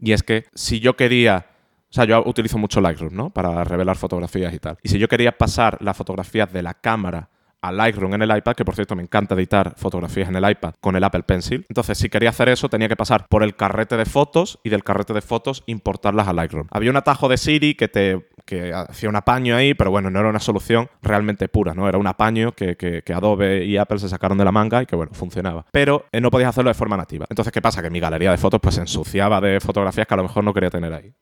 Y 0.00 0.12
es 0.12 0.22
que 0.22 0.44
si 0.54 0.80
yo 0.80 0.96
quería 0.96 1.46
o 1.90 1.94
sea, 1.94 2.04
yo 2.04 2.22
utilizo 2.26 2.58
mucho 2.58 2.80
Lightroom, 2.80 3.14
¿no? 3.14 3.30
Para 3.30 3.64
revelar 3.64 3.96
fotografías 3.96 4.52
y 4.52 4.58
tal. 4.58 4.76
Y 4.82 4.88
si 4.88 4.98
yo 4.98 5.08
quería 5.08 5.36
pasar 5.36 5.78
las 5.80 5.96
fotografías 5.96 6.52
de 6.52 6.62
la 6.62 6.74
cámara 6.74 7.30
a 7.60 7.72
Lightroom 7.72 8.14
en 8.14 8.22
el 8.22 8.36
iPad, 8.36 8.54
que 8.54 8.64
por 8.64 8.74
cierto 8.74 8.94
me 8.94 9.02
encanta 9.02 9.34
editar 9.34 9.74
fotografías 9.76 10.28
en 10.28 10.36
el 10.36 10.48
iPad 10.48 10.74
con 10.80 10.96
el 10.96 11.04
Apple 11.04 11.22
Pencil. 11.24 11.64
Entonces, 11.68 11.98
si 11.98 12.08
quería 12.08 12.30
hacer 12.30 12.48
eso, 12.48 12.68
tenía 12.68 12.88
que 12.88 12.96
pasar 12.96 13.26
por 13.28 13.42
el 13.42 13.56
carrete 13.56 13.96
de 13.96 14.04
fotos 14.04 14.60
y 14.62 14.70
del 14.70 14.84
carrete 14.84 15.12
de 15.12 15.22
fotos 15.22 15.64
importarlas 15.66 16.28
a 16.28 16.32
Lightroom. 16.32 16.68
Había 16.70 16.90
un 16.90 16.96
atajo 16.96 17.28
de 17.28 17.36
Siri 17.36 17.74
que 17.74 17.88
te 17.88 18.28
que 18.48 18.72
hacía 18.72 19.10
un 19.10 19.16
apaño 19.16 19.54
ahí, 19.54 19.74
pero 19.74 19.90
bueno, 19.90 20.10
no 20.10 20.18
era 20.20 20.30
una 20.30 20.40
solución 20.40 20.88
realmente 21.02 21.48
pura, 21.48 21.74
¿no? 21.74 21.86
Era 21.86 21.98
un 21.98 22.06
apaño 22.06 22.52
que, 22.52 22.76
que, 22.76 23.12
Adobe 23.12 23.66
y 23.66 23.76
Apple 23.76 23.98
se 23.98 24.08
sacaron 24.08 24.38
de 24.38 24.44
la 24.46 24.52
manga 24.52 24.82
y 24.82 24.86
que, 24.86 24.96
bueno, 24.96 25.12
funcionaba. 25.12 25.66
Pero 25.70 26.06
eh, 26.12 26.20
no 26.22 26.30
podías 26.30 26.48
hacerlo 26.48 26.70
de 26.70 26.74
forma 26.74 26.96
nativa. 26.96 27.26
Entonces, 27.28 27.52
¿qué 27.52 27.60
pasa? 27.60 27.82
Que 27.82 27.90
mi 27.90 28.00
galería 28.00 28.30
de 28.30 28.38
fotos 28.38 28.58
pues 28.62 28.76
se 28.76 28.80
ensuciaba 28.80 29.42
de 29.42 29.60
fotografías 29.60 30.06
que 30.06 30.14
a 30.14 30.16
lo 30.16 30.22
mejor 30.22 30.44
no 30.44 30.54
quería 30.54 30.70
tener 30.70 30.94
ahí. 30.94 31.12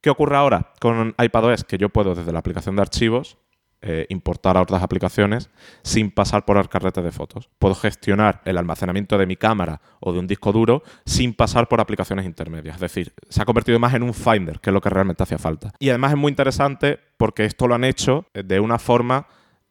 ¿Qué 0.00 0.10
ocurre 0.10 0.36
ahora 0.36 0.72
con 0.80 1.14
iPadOS? 1.18 1.64
Que 1.64 1.78
yo 1.78 1.88
puedo 1.88 2.14
desde 2.14 2.32
la 2.32 2.38
aplicación 2.38 2.76
de 2.76 2.82
archivos 2.82 3.38
eh, 3.80 4.06
importar 4.08 4.56
a 4.56 4.62
otras 4.62 4.82
aplicaciones 4.82 5.50
sin 5.82 6.10
pasar 6.10 6.44
por 6.44 6.56
el 6.56 6.68
carrete 6.68 7.00
de 7.00 7.12
fotos. 7.12 7.48
Puedo 7.60 7.76
gestionar 7.76 8.42
el 8.44 8.58
almacenamiento 8.58 9.16
de 9.18 9.26
mi 9.26 9.36
cámara 9.36 9.80
o 10.00 10.12
de 10.12 10.18
un 10.18 10.26
disco 10.26 10.50
duro 10.50 10.82
sin 11.06 11.32
pasar 11.32 11.68
por 11.68 11.80
aplicaciones 11.80 12.26
intermedias. 12.26 12.76
Es 12.76 12.80
decir, 12.80 13.12
se 13.28 13.40
ha 13.40 13.44
convertido 13.44 13.78
más 13.78 13.94
en 13.94 14.02
un 14.02 14.14
Finder, 14.14 14.58
que 14.58 14.70
es 14.70 14.74
lo 14.74 14.80
que 14.80 14.90
realmente 14.90 15.22
hacía 15.22 15.38
falta. 15.38 15.72
Y 15.78 15.90
además 15.90 16.10
es 16.12 16.18
muy 16.18 16.30
interesante 16.30 16.98
porque 17.16 17.44
esto 17.44 17.68
lo 17.68 17.76
han 17.76 17.84
hecho 17.84 18.26
de 18.34 18.58
una 18.58 18.80
forma 18.80 19.28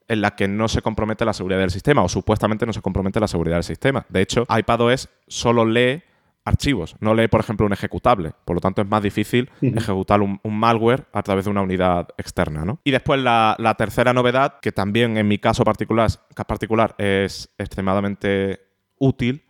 en 0.08 0.22
la 0.22 0.34
que 0.34 0.48
no 0.48 0.68
se 0.68 0.80
compromete 0.80 1.26
la 1.26 1.34
seguridad 1.34 1.60
del 1.60 1.70
sistema 1.70 2.02
o 2.02 2.08
supuestamente 2.08 2.64
no 2.64 2.72
se 2.72 2.80
compromete 2.80 3.20
la 3.20 3.28
seguridad 3.28 3.56
del 3.56 3.64
sistema. 3.64 4.06
De 4.08 4.22
hecho, 4.22 4.46
iPadOS 4.48 5.10
solo 5.26 5.66
lee 5.66 6.02
archivos, 6.48 6.96
no 7.00 7.14
lee, 7.14 7.28
por 7.28 7.40
ejemplo, 7.40 7.66
un 7.66 7.72
ejecutable. 7.72 8.32
Por 8.44 8.56
lo 8.56 8.60
tanto, 8.60 8.82
es 8.82 8.88
más 8.88 9.02
difícil 9.02 9.50
ejecutar 9.60 10.20
un, 10.20 10.40
malware 10.44 11.06
a 11.12 11.22
través 11.22 11.44
de 11.44 11.50
una 11.50 11.62
unidad 11.62 12.08
externa. 12.16 12.64
¿no? 12.64 12.80
Y 12.84 12.90
después 12.90 13.20
la, 13.20 13.74
tercera 13.78 14.12
novedad, 14.12 14.58
que 14.60 14.72
también 14.72 15.16
en 15.16 15.28
mi 15.28 15.38
caso 15.38 15.62
particular, 15.64 16.10
particular 16.46 16.94
es 16.98 17.50
extremadamente 17.58 18.60
útil, 18.98 19.44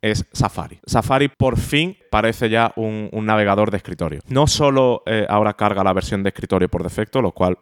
es 0.00 0.26
Safari. 0.32 0.80
Safari 0.86 1.28
por 1.28 1.58
fin 1.58 1.96
parece 2.10 2.48
ya 2.48 2.72
un, 2.76 3.10
navegador 3.12 3.70
de 3.70 3.78
escritorio. 3.78 4.20
No 4.28 4.46
solo 4.46 5.02
eh, 5.06 5.26
ahora 5.28 5.54
carga 5.54 5.82
la 5.82 5.92
versión 5.92 6.22
de 6.22 6.28
escritorio 6.28 6.68
por 6.68 6.82
defecto, 6.82 7.20
lo 7.20 7.32
cual 7.32 7.58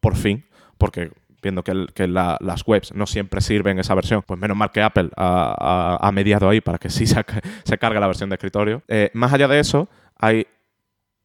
por 0.00 0.14
fin, 0.14 0.46
porque 0.78 1.10
viendo 1.46 1.62
que, 1.62 2.08
las 2.08 2.66
webs 2.66 2.92
no 2.94 3.06
siempre 3.06 3.40
sirven 3.40 3.78
esa 3.78 3.94
versión, 3.94 4.22
pues 4.26 4.38
menos 4.38 4.56
mal 4.56 4.70
que 4.70 4.82
Apple 4.82 5.10
ha, 5.16 6.10
mediado 6.12 6.48
ahí 6.48 6.60
para 6.60 6.78
que 6.78 6.90
sí 6.90 7.06
se, 7.64 7.78
cargue 7.78 8.00
la 8.00 8.06
versión 8.06 8.28
de 8.28 8.34
escritorio. 8.34 8.82
Eh, 8.88 9.10
más 9.14 9.32
allá 9.32 9.46
de 9.46 9.60
eso, 9.60 9.88
hay, 10.18 10.46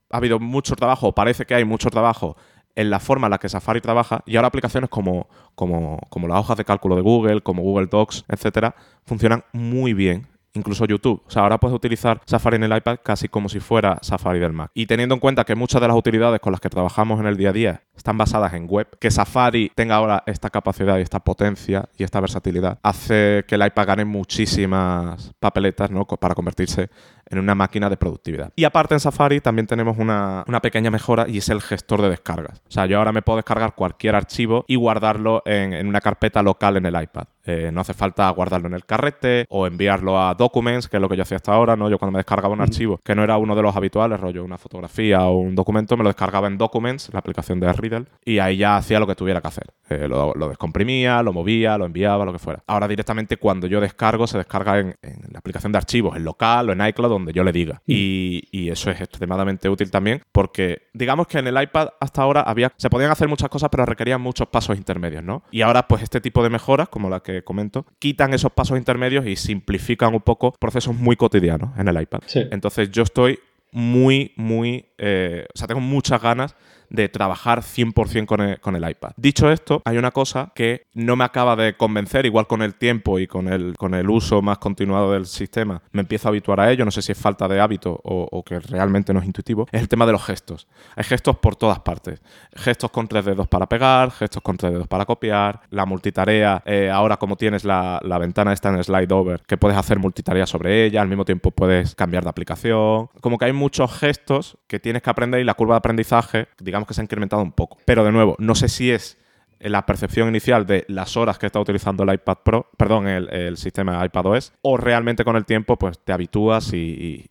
ha 0.10 0.18
habido 0.18 0.40
mucho 0.40 0.76
trabajo, 0.76 1.14
parece 1.14 1.46
que 1.46 1.56
hay 1.56 1.66
mucho 1.66 1.90
trabajo 1.90 2.38
en 2.76 2.90
la 2.90 3.00
forma 3.00 3.28
en 3.28 3.32
la 3.32 3.38
que 3.38 3.50
Safari 3.50 3.82
trabaja 3.82 4.24
y 4.26 4.36
ahora 4.36 4.48
aplicaciones 4.48 4.90
como 4.90 5.28
las 5.56 6.40
hojas 6.40 6.58
de 6.58 6.66
cálculo 6.66 6.96
de 6.96 7.02
Google, 7.02 7.42
como 7.42 7.64
Google 7.64 7.88
Docs, 7.88 8.26
etcétera, 8.30 8.76
funcionan 9.06 9.44
muy 9.52 9.94
bien 9.94 10.31
incluso 10.54 10.86
YouTube. 10.86 11.22
O 11.26 11.32
sea, 11.32 11.44
ahora 11.44 11.60
puedes 11.60 11.76
utilizar 11.76 12.22
Safari 12.26 12.58
en 12.58 12.64
el 12.64 12.76
iPad 12.76 12.98
casi 13.04 13.28
como 13.28 13.50
si 13.50 13.60
fuera 13.60 13.98
Safari 14.02 14.40
del 14.40 14.54
Mac. 14.54 14.72
Y 14.74 14.86
teniendo 14.86 15.16
en 15.16 15.20
cuenta 15.20 15.44
que 15.44 15.56
muchas 15.56 15.82
de 15.82 15.88
las 15.88 15.98
utilidades 15.98 16.40
con 16.40 16.52
las 16.52 16.62
que 16.62 16.70
trabajamos 16.70 17.20
en 17.20 17.28
el 17.28 17.38
día 17.38 17.50
a 17.50 17.54
día 17.54 17.84
están 17.96 18.18
basadas 18.18 18.54
en 18.54 18.68
web, 18.68 18.88
que 19.00 19.12
Safari 19.12 19.72
tenga 19.76 19.96
ahora 19.96 20.24
esta 20.26 20.50
capacidad 20.50 20.98
y 20.98 21.02
esta 21.02 21.20
potencia 21.20 21.90
y 21.98 22.04
esta 22.04 22.20
versatilidad, 22.20 22.80
hace 22.84 23.46
que 23.48 23.56
el 23.56 23.66
iPad 23.66 23.88
gane 23.88 24.06
muchísimas 24.06 25.34
papeletas 25.40 25.92
¿no? 25.92 26.06
para 26.06 26.36
convertirse 26.36 26.90
en 27.32 27.40
una 27.40 27.56
máquina 27.56 27.90
de 27.90 27.98
productividad. 27.98 28.52
Y 28.56 28.66
aparte 28.66 28.94
en 28.94 29.00
Safari 29.00 29.42
también 29.42 29.66
tenemos 29.66 29.98
una, 29.98 30.46
pequeña 30.62 30.92
mejora 30.92 31.28
y 31.28 31.40
es 31.40 31.50
el 31.50 31.62
gestor 31.62 32.02
de 32.02 32.10
descargas. 32.10 32.62
O 32.68 32.72
sea, 32.72 32.86
yo 32.86 33.00
ahora 33.00 33.12
me 33.12 33.24
puedo 33.24 33.38
descargar 33.38 33.74
cualquier 33.74 34.16
archivo 34.16 34.66
y 34.68 34.76
guardarlo 34.76 35.42
en, 35.46 35.74
en 35.74 35.88
una 35.88 36.02
carpeta 36.02 36.44
local 36.44 36.78
en 36.78 36.86
el 36.86 37.02
iPad. 37.02 37.24
Eh, 37.44 37.72
no 37.74 37.82
hace 37.82 37.94
falta 37.94 38.30
guardarlo 38.30 38.68
en 38.68 38.76
el 38.76 38.86
carrete 38.86 39.46
o 39.50 39.66
enviarlo 39.66 40.22
a 40.22 40.36
Documents, 40.36 40.88
que 40.88 40.98
es 40.98 41.02
lo 41.02 41.10
que 41.10 41.18
yo 41.18 41.24
hacía 41.24 41.38
hasta 41.38 41.54
ahora, 41.54 41.76
¿no? 41.76 41.90
Yo 41.90 41.98
cuando 41.98 42.14
me 42.14 42.20
descargaba 42.20 42.54
un 42.54 42.62
archivo 42.62 43.00
que 43.04 43.16
no 43.16 43.24
era 43.24 43.38
uno 43.38 43.56
de 43.56 43.64
los 43.64 43.76
habituales, 43.76 44.20
rollo 44.20 44.44
una 44.44 44.58
fotografía 44.58 45.26
o 45.26 45.38
un 45.38 45.56
documento, 45.56 45.98
me 45.98 46.04
lo 46.04 46.10
descargaba 46.10 46.48
en 46.48 46.58
Documents, 46.58 47.10
la 47.14 47.20
aplicación 47.20 47.60
de 47.60 47.72
Riddle, 47.74 48.06
y 48.24 48.40
ahí 48.40 48.58
ya 48.58 48.78
hacía 48.78 49.00
lo 49.00 49.08
que 49.08 49.16
tuviera 49.16 49.42
que 49.42 49.48
hacer. 49.48 49.74
Eh, 49.90 50.08
lo, 50.08 50.34
descomprimía, 50.48 51.24
lo 51.24 51.34
movía, 51.34 51.78
lo 51.78 51.86
enviaba, 51.86 52.26
lo 52.26 52.32
que 52.32 52.40
fuera. 52.40 52.64
Ahora 52.68 52.88
directamente 52.88 53.38
cuando 53.38 53.68
yo 53.68 53.82
descargo, 53.82 54.28
se 54.28 54.38
descarga 54.38 54.80
en, 54.80 54.96
la 55.32 55.40
aplicación 55.40 55.72
de 55.72 55.80
archivos, 55.80 56.16
en 56.16 56.24
local 56.24 56.70
o 56.70 56.74
en 56.74 56.86
iCloud, 56.88 57.12
donde 57.22 57.34
yo 57.34 57.44
le 57.44 57.52
diga. 57.52 57.82
Y, 57.88 58.48
y, 58.52 58.70
eso 58.70 58.92
es 58.92 59.02
extremadamente 59.02 59.70
útil 59.70 59.92
también 59.92 60.22
porque 60.32 60.84
digamos 60.94 61.28
que 61.28 61.40
en 61.40 61.48
el 61.48 61.62
iPad 61.62 61.90
hasta 62.00 62.22
ahora 62.22 62.42
había, 62.42 62.72
se 62.78 62.90
podían 62.90 63.12
hacer 63.12 63.28
muchas 63.28 63.50
cosas 63.50 63.70
pero 63.72 63.86
requerían 63.86 64.22
muchos 64.22 64.48
pasos 64.48 64.78
intermedios, 64.78 65.24
¿no? 65.24 65.44
Y 65.52 65.62
ahora 65.62 65.88
pues 65.88 66.04
este 66.04 66.22
tipo 66.22 66.44
de 66.44 66.50
mejoras, 66.50 66.90
como 66.90 67.10
la 67.10 67.22
que 67.22 67.44
comento, 67.44 67.86
quitan 68.00 68.34
esos 68.34 68.52
pasos 68.52 68.78
intermedios 68.78 69.26
y 69.26 69.36
simplifican 69.36 70.14
un 70.14 70.22
poco 70.22 70.54
procesos 70.54 70.96
muy 70.96 71.16
cotidianos 71.16 71.78
en 71.78 71.88
el 71.88 72.02
iPad. 72.02 72.22
Entonces 72.52 72.92
yo 72.92 73.04
estoy 73.04 73.40
muy, 73.72 74.34
muy, 74.36 74.86
eh, 74.98 75.46
o 75.54 75.58
sea, 75.58 75.68
tengo 75.68 75.82
muchas 75.82 76.22
ganas 76.22 76.56
de 76.92 77.08
trabajar 77.08 77.62
100% 77.62 78.26
con 78.26 78.42
el, 78.42 78.60
con 78.60 78.76
el 78.76 78.88
iPad. 78.88 79.12
Dicho 79.16 79.50
esto, 79.50 79.82
hay 79.86 79.98
una 79.98 80.12
cosa 80.12 80.52
que 80.54 80.84
no 80.94 81.16
me 81.16 81.24
acaba 81.24 81.56
de 81.56 81.76
convencer, 81.76 82.26
igual 82.26 82.48
con 82.48 82.62
el 82.62 82.76
tiempo 82.76 83.18
y 83.18 83.28
con 83.28 83.48
el, 83.48 83.76
con 83.78 83.94
el 83.94 84.10
uso 84.10 84.42
más 84.42 84.58
continuado 84.58 85.14
del 85.14 85.26
sistema, 85.26 85.82
me 85.92 86.02
empiezo 86.02 86.28
a 86.28 86.30
habituar 86.30 86.60
a 86.60 86.70
ello, 86.70 86.84
no 86.84 86.92
sé 86.92 87.02
si 87.02 87.14
es 87.14 87.18
falta 87.18 87.48
de 87.48 87.62
hábito 87.62 88.00
o, 88.04 88.44
que 88.44 88.60
realmente 88.60 89.14
no 89.14 89.20
es 89.20 89.26
intuitivo, 89.26 89.68
es 89.72 89.82
el 89.82 89.88
tema 89.88 90.06
de 90.06 90.12
los 90.12 90.24
gestos. 90.24 90.68
Hay 90.96 91.06
gestos 91.06 91.38
por 91.38 91.56
todas 91.56 91.80
partes. 91.80 92.22
Gestos 92.56 92.92
con 92.92 93.08
tres 93.08 93.24
dedos 93.24 93.48
para 93.48 93.68
pegar, 93.68 94.12
gestos 94.12 94.44
con 94.44 94.58
tres 94.58 94.74
dedos 94.74 94.88
para 94.88 95.06
copiar, 95.06 95.62
la 95.70 95.86
multitarea, 95.86 96.62
eh, 96.66 96.90
ahora 96.90 97.18
como 97.18 97.38
tienes 97.38 97.64
la, 97.64 98.02
la 98.04 98.18
ventana 98.18 98.52
está 98.52 98.70
en 98.70 98.84
slide 98.84 99.14
over, 99.14 99.42
que 99.48 99.56
puedes 99.58 99.78
hacer 99.78 100.00
multitarea 100.00 100.46
sobre 100.46 100.86
ella, 100.86 101.02
al 101.02 101.08
mismo 101.08 101.24
tiempo 101.24 101.52
puedes 101.52 101.96
cambiar 101.96 102.24
de 102.24 102.30
aplicación, 102.30 103.08
como 103.22 103.38
que 103.38 103.46
hay 103.46 103.54
muchos 103.54 103.94
gestos 103.98 104.58
que 104.68 104.80
tienes 104.80 105.02
que 105.02 105.10
aprender 105.10 105.40
y 105.40 105.46
la 105.46 105.54
curva 105.54 105.76
de 105.76 105.80
aprendizaje, 105.80 106.48
digamos, 106.60 106.81
que 106.86 106.94
se 106.94 107.02
ha 107.02 107.04
incrementado 107.04 107.42
un 107.42 107.52
poco. 107.52 107.78
Pero 107.86 108.04
de 108.04 108.12
nuevo, 108.12 108.36
no 108.40 108.56
sé 108.56 108.70
si 108.70 108.92
es 108.92 109.18
la 109.60 109.86
percepción 109.86 110.28
inicial 110.28 110.66
de 110.66 110.86
las 110.88 111.16
horas 111.18 111.38
que 111.38 111.46
está 111.46 111.60
utilizando 111.60 112.04
el 112.04 112.14
iPad 112.14 112.38
Pro, 112.44 112.70
perdón, 112.78 113.08
el, 113.08 113.58
sistema 113.58 114.04
iPadOS, 114.04 114.54
o 114.62 114.78
realmente 114.78 115.24
con 115.24 115.36
el 115.36 115.46
tiempo 115.46 115.78
pues 115.78 116.00
te 116.00 116.14
habitúas 116.14 116.72
y, 116.74 117.26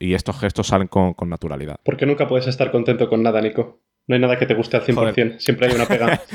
estos 0.00 0.40
gestos 0.40 0.66
salen 0.66 0.88
con, 0.88 1.14
con, 1.14 1.28
naturalidad. 1.28 1.76
Porque 1.84 2.06
nunca 2.06 2.26
puedes 2.26 2.46
estar 2.46 2.70
contento 2.70 3.08
con 3.08 3.22
nada, 3.22 3.40
Nico. 3.40 3.80
No 4.08 4.14
hay 4.14 4.20
nada 4.20 4.38
que 4.38 4.46
te 4.46 4.54
guste 4.54 4.76
al 4.76 4.84
100%, 4.84 5.38
siempre 5.38 5.68
hay 5.68 5.74
una 5.74 5.86
pega. 5.86 6.20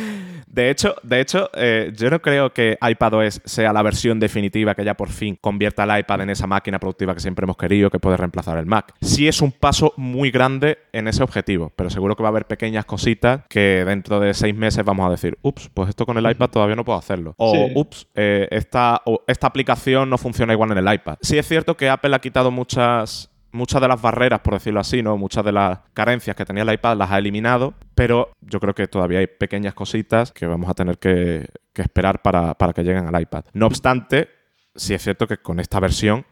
De 0.54 0.70
hecho, 0.70 0.96
de 1.02 1.20
hecho 1.20 1.50
eh, 1.56 1.92
yo 1.96 2.12
no 2.12 2.22
creo 2.22 2.54
que 2.54 2.78
iPadOS 2.80 3.42
sea 3.44 3.74
la 3.74 3.82
versión 3.82 4.20
definitiva 4.20 4.76
que 4.76 4.86
ya 4.86 4.94
por 4.94 5.10
fin 5.10 5.36
convierta 5.42 5.84
el 5.84 6.00
iPad 6.02 6.22
en 6.22 6.30
esa 6.30 6.46
máquina 6.46 6.78
productiva 6.78 7.16
que 7.16 7.22
siempre 7.22 7.46
hemos 7.46 7.58
querido, 7.58 7.90
que 7.90 7.98
puede 7.98 8.18
reemplazar 8.18 8.60
el 8.60 8.68
Mac. 8.68 8.94
Sí 9.02 9.28
es 9.28 9.42
un 9.42 9.52
paso 9.52 9.96
muy 9.98 10.30
grande 10.30 10.78
en 10.92 11.08
ese 11.08 11.24
objetivo, 11.24 11.74
pero 11.76 11.90
seguro 11.90 12.16
que 12.16 12.22
va 12.22 12.30
a 12.30 12.34
haber 12.34 12.46
pequeñas 12.46 12.86
cositas 12.86 13.42
que 13.50 13.84
dentro 13.84 14.20
de 14.20 14.36
seis 14.36 14.54
meses 14.54 14.86
vamos 14.86 15.08
a 15.08 15.10
decir, 15.10 15.40
ups, 15.42 15.72
pues 15.74 15.90
esto 15.90 16.06
con 16.06 16.20
el 16.20 16.30
iPad 16.30 16.52
todavía 16.52 16.76
no 16.76 16.86
puedo 16.86 17.00
hacerlo. 17.00 17.34
O, 17.38 17.72
ups, 17.74 18.06
eh, 18.14 18.48
esta, 18.52 19.02
esta 19.26 19.48
aplicación 19.48 20.08
no 20.08 20.20
funciona 20.20 20.54
igual 20.54 20.72
en 20.72 20.78
el 20.78 20.94
iPad. 20.94 21.18
Sí 21.22 21.36
es 21.40 21.48
cierto 21.48 21.76
que 21.76 21.90
Apple 21.90 22.16
ha 22.16 22.20
quitado 22.20 22.52
muchas 22.52 23.33
muchas 23.54 23.82
de 23.82 23.88
las 23.88 24.02
barreras, 24.02 24.42
por 24.42 24.56
decirlo 24.56 24.82
así, 24.82 25.02
¿no? 25.02 25.18
Muchas 25.18 25.46
de 25.46 25.54
las 25.54 25.80
carencias 25.94 26.36
que 26.36 26.44
tenía 26.44 26.64
el 26.64 26.74
iPad 26.74 26.98
las 26.98 27.12
ha 27.12 27.20
eliminado, 27.20 27.74
pero 27.96 28.32
yo 28.42 28.60
creo 28.60 28.76
que 28.76 28.88
todavía 28.88 29.20
hay 29.20 29.28
pequeñas 29.28 29.74
cositas 29.74 30.32
que 30.32 30.46
vamos 30.46 30.70
a 30.70 30.74
tener 30.74 30.98
que, 30.98 31.48
esperar 31.76 32.22
para, 32.22 32.56
para, 32.56 32.74
que 32.74 32.84
lleguen 32.84 33.08
al 33.08 33.22
iPad. 33.22 33.46
No 33.54 33.68
obstante, 33.68 34.30
sí 34.76 34.94
es 34.94 35.02
cierto 35.02 35.28
que 35.28 35.38
con 35.38 35.60
esta 35.60 35.80
versión 35.80 36.26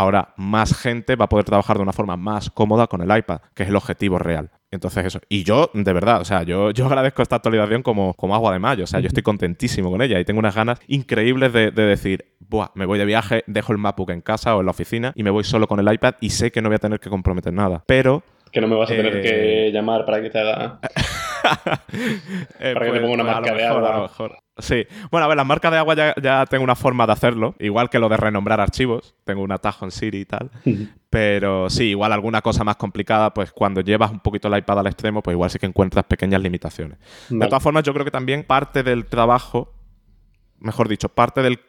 ahora 0.00 0.32
más 0.36 0.74
gente 0.74 1.14
va 1.14 1.26
a 1.26 1.28
poder 1.28 1.44
trabajar 1.44 1.76
de 1.76 1.82
una 1.82 1.92
forma 1.92 2.16
más 2.16 2.50
cómoda 2.50 2.86
con 2.86 3.02
el 3.02 3.16
iPad, 3.16 3.40
que 3.54 3.64
es 3.64 3.68
el 3.68 3.76
objetivo 3.76 4.18
real. 4.18 4.50
Entonces 4.70 5.04
eso. 5.04 5.20
Y 5.28 5.42
yo, 5.44 5.70
de 5.74 5.92
verdad, 5.92 6.20
o 6.20 6.24
sea, 6.24 6.42
yo, 6.42 6.70
yo 6.70 6.86
agradezco 6.86 7.22
esta 7.22 7.36
actualización 7.36 7.82
como, 7.82 8.14
como 8.14 8.34
agua 8.34 8.52
de 8.52 8.60
mayo. 8.60 8.84
O 8.84 8.86
sea, 8.86 9.00
yo 9.00 9.08
estoy 9.08 9.22
contentísimo 9.22 9.90
con 9.90 10.00
ella 10.00 10.18
y 10.18 10.24
tengo 10.24 10.38
unas 10.38 10.54
ganas 10.54 10.80
increíbles 10.86 11.52
de, 11.52 11.70
decir, 11.70 12.24
Buah, 12.38 12.68
me 12.74 12.86
voy 12.86 12.98
de 12.98 13.04
viaje, 13.04 13.44
dejo 13.46 13.72
el 13.72 13.78
MacBook 13.78 14.10
en 14.10 14.20
casa 14.20 14.56
o 14.56 14.60
en 14.60 14.66
la 14.66 14.70
oficina 14.70 15.12
y 15.14 15.22
me 15.22 15.30
voy 15.30 15.44
solo 15.44 15.66
con 15.66 15.80
el 15.80 15.92
iPad 15.92 16.14
y 16.20 16.30
sé 16.30 16.50
que 16.50 16.62
no 16.62 16.68
voy 16.68 16.76
a 16.76 16.78
tener 16.78 17.00
que 17.00 17.10
comprometer 17.10 17.52
nada. 17.52 17.82
Pero 17.86 18.22
que 18.50 18.60
no 18.60 18.68
me 18.68 18.76
vas 18.76 18.90
a 18.90 18.94
tener 18.94 19.20
que 19.22 19.68
eh, 19.68 19.72
llamar 19.72 20.04
para 20.04 20.22
que 20.22 20.30
te 20.30 20.38
haga. 20.38 20.80
Eh, 22.62 22.74
para 22.74 22.86
que 22.86 22.92
te 22.92 23.00
ponga 23.00 23.14
una 23.14 23.24
marca 23.24 23.54
de 23.54 23.66
agua. 23.66 24.10
Sí. 24.58 24.86
Bueno, 25.10 25.24
a 25.24 25.28
ver, 25.28 25.36
las 25.36 25.46
marcas 25.46 25.72
de 25.72 25.78
agua 25.78 25.94
ya, 25.94 26.46
tengo 26.46 26.62
una 26.62 26.76
forma 26.76 27.06
de 27.06 27.12
hacerlo. 27.12 27.54
Igual 27.58 27.88
que 27.88 27.98
lo 27.98 28.08
de 28.08 28.16
renombrar 28.16 28.60
archivos. 28.60 29.14
Tengo 29.24 29.42
un 29.42 29.52
atajo 29.52 29.84
en 29.84 29.90
Siri 29.90 30.20
y 30.20 30.24
tal. 30.26 30.50
Pero 31.08 31.70
sí, 31.70 31.84
igual 31.90 32.12
alguna 32.12 32.42
cosa 32.42 32.64
más 32.64 32.76
complicada, 32.76 33.32
pues 33.32 33.52
cuando 33.52 33.80
llevas 33.80 34.10
un 34.10 34.20
poquito 34.20 34.48
el 34.48 34.58
iPad 34.58 34.80
al 34.80 34.86
extremo, 34.86 35.22
pues 35.22 35.34
igual 35.34 35.50
sí 35.50 35.58
que 35.58 35.66
encuentras 35.66 36.04
pequeñas 36.04 36.42
limitaciones. 36.42 36.98
De 37.28 37.46
todas 37.46 37.62
formas, 37.62 37.82
yo 37.82 37.92
creo 37.92 38.04
que 38.04 38.10
también 38.10 38.44
parte 38.44 38.82
del 38.82 39.06
trabajo, 39.06 39.72
mejor 40.58 40.88
dicho, 40.88 41.08
parte 41.08 41.42
del, 41.42 41.60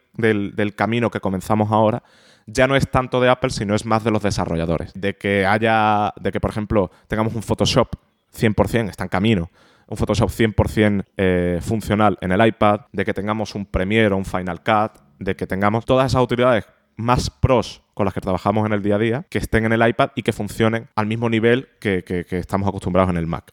del 0.54 0.74
camino 0.74 1.10
que 1.10 1.20
comenzamos 1.20 1.72
ahora 1.72 2.02
ya 2.46 2.66
no 2.66 2.76
es 2.76 2.90
tanto 2.90 3.20
de 3.20 3.28
Apple, 3.28 3.50
sino 3.50 3.74
es 3.74 3.84
más 3.84 4.04
de 4.04 4.10
los 4.10 4.22
desarrolladores. 4.22 4.92
De 4.94 5.16
que 5.16 5.46
haya, 5.46 6.12
de 6.20 6.32
que 6.32 6.40
por 6.40 6.50
ejemplo 6.50 6.90
tengamos 7.06 7.34
un 7.34 7.42
Photoshop 7.42 7.94
100%, 8.34 8.90
está 8.90 9.04
en 9.04 9.08
camino, 9.08 9.50
un 9.86 9.96
Photoshop 9.96 10.30
100% 10.30 11.04
eh, 11.16 11.58
funcional 11.60 12.18
en 12.20 12.32
el 12.32 12.46
iPad, 12.46 12.82
de 12.92 13.04
que 13.04 13.14
tengamos 13.14 13.54
un 13.54 13.66
Premiere 13.66 14.14
o 14.14 14.16
un 14.16 14.24
Final 14.24 14.62
Cut, 14.62 15.00
de 15.18 15.36
que 15.36 15.46
tengamos 15.46 15.84
todas 15.84 16.12
esas 16.12 16.22
utilidades 16.22 16.64
más 16.96 17.30
pros 17.30 17.82
con 17.94 18.06
las 18.06 18.14
que 18.14 18.20
trabajamos 18.20 18.66
en 18.66 18.72
el 18.72 18.82
día 18.82 18.96
a 18.96 18.98
día, 18.98 19.26
que 19.28 19.38
estén 19.38 19.64
en 19.66 19.72
el 19.72 19.86
iPad 19.86 20.10
y 20.14 20.22
que 20.22 20.32
funcionen 20.32 20.88
al 20.96 21.06
mismo 21.06 21.28
nivel 21.28 21.68
que, 21.78 22.02
estamos 22.30 22.68
acostumbrados 22.68 23.10
en 23.10 23.16
el 23.16 23.26
Mac. 23.26 23.52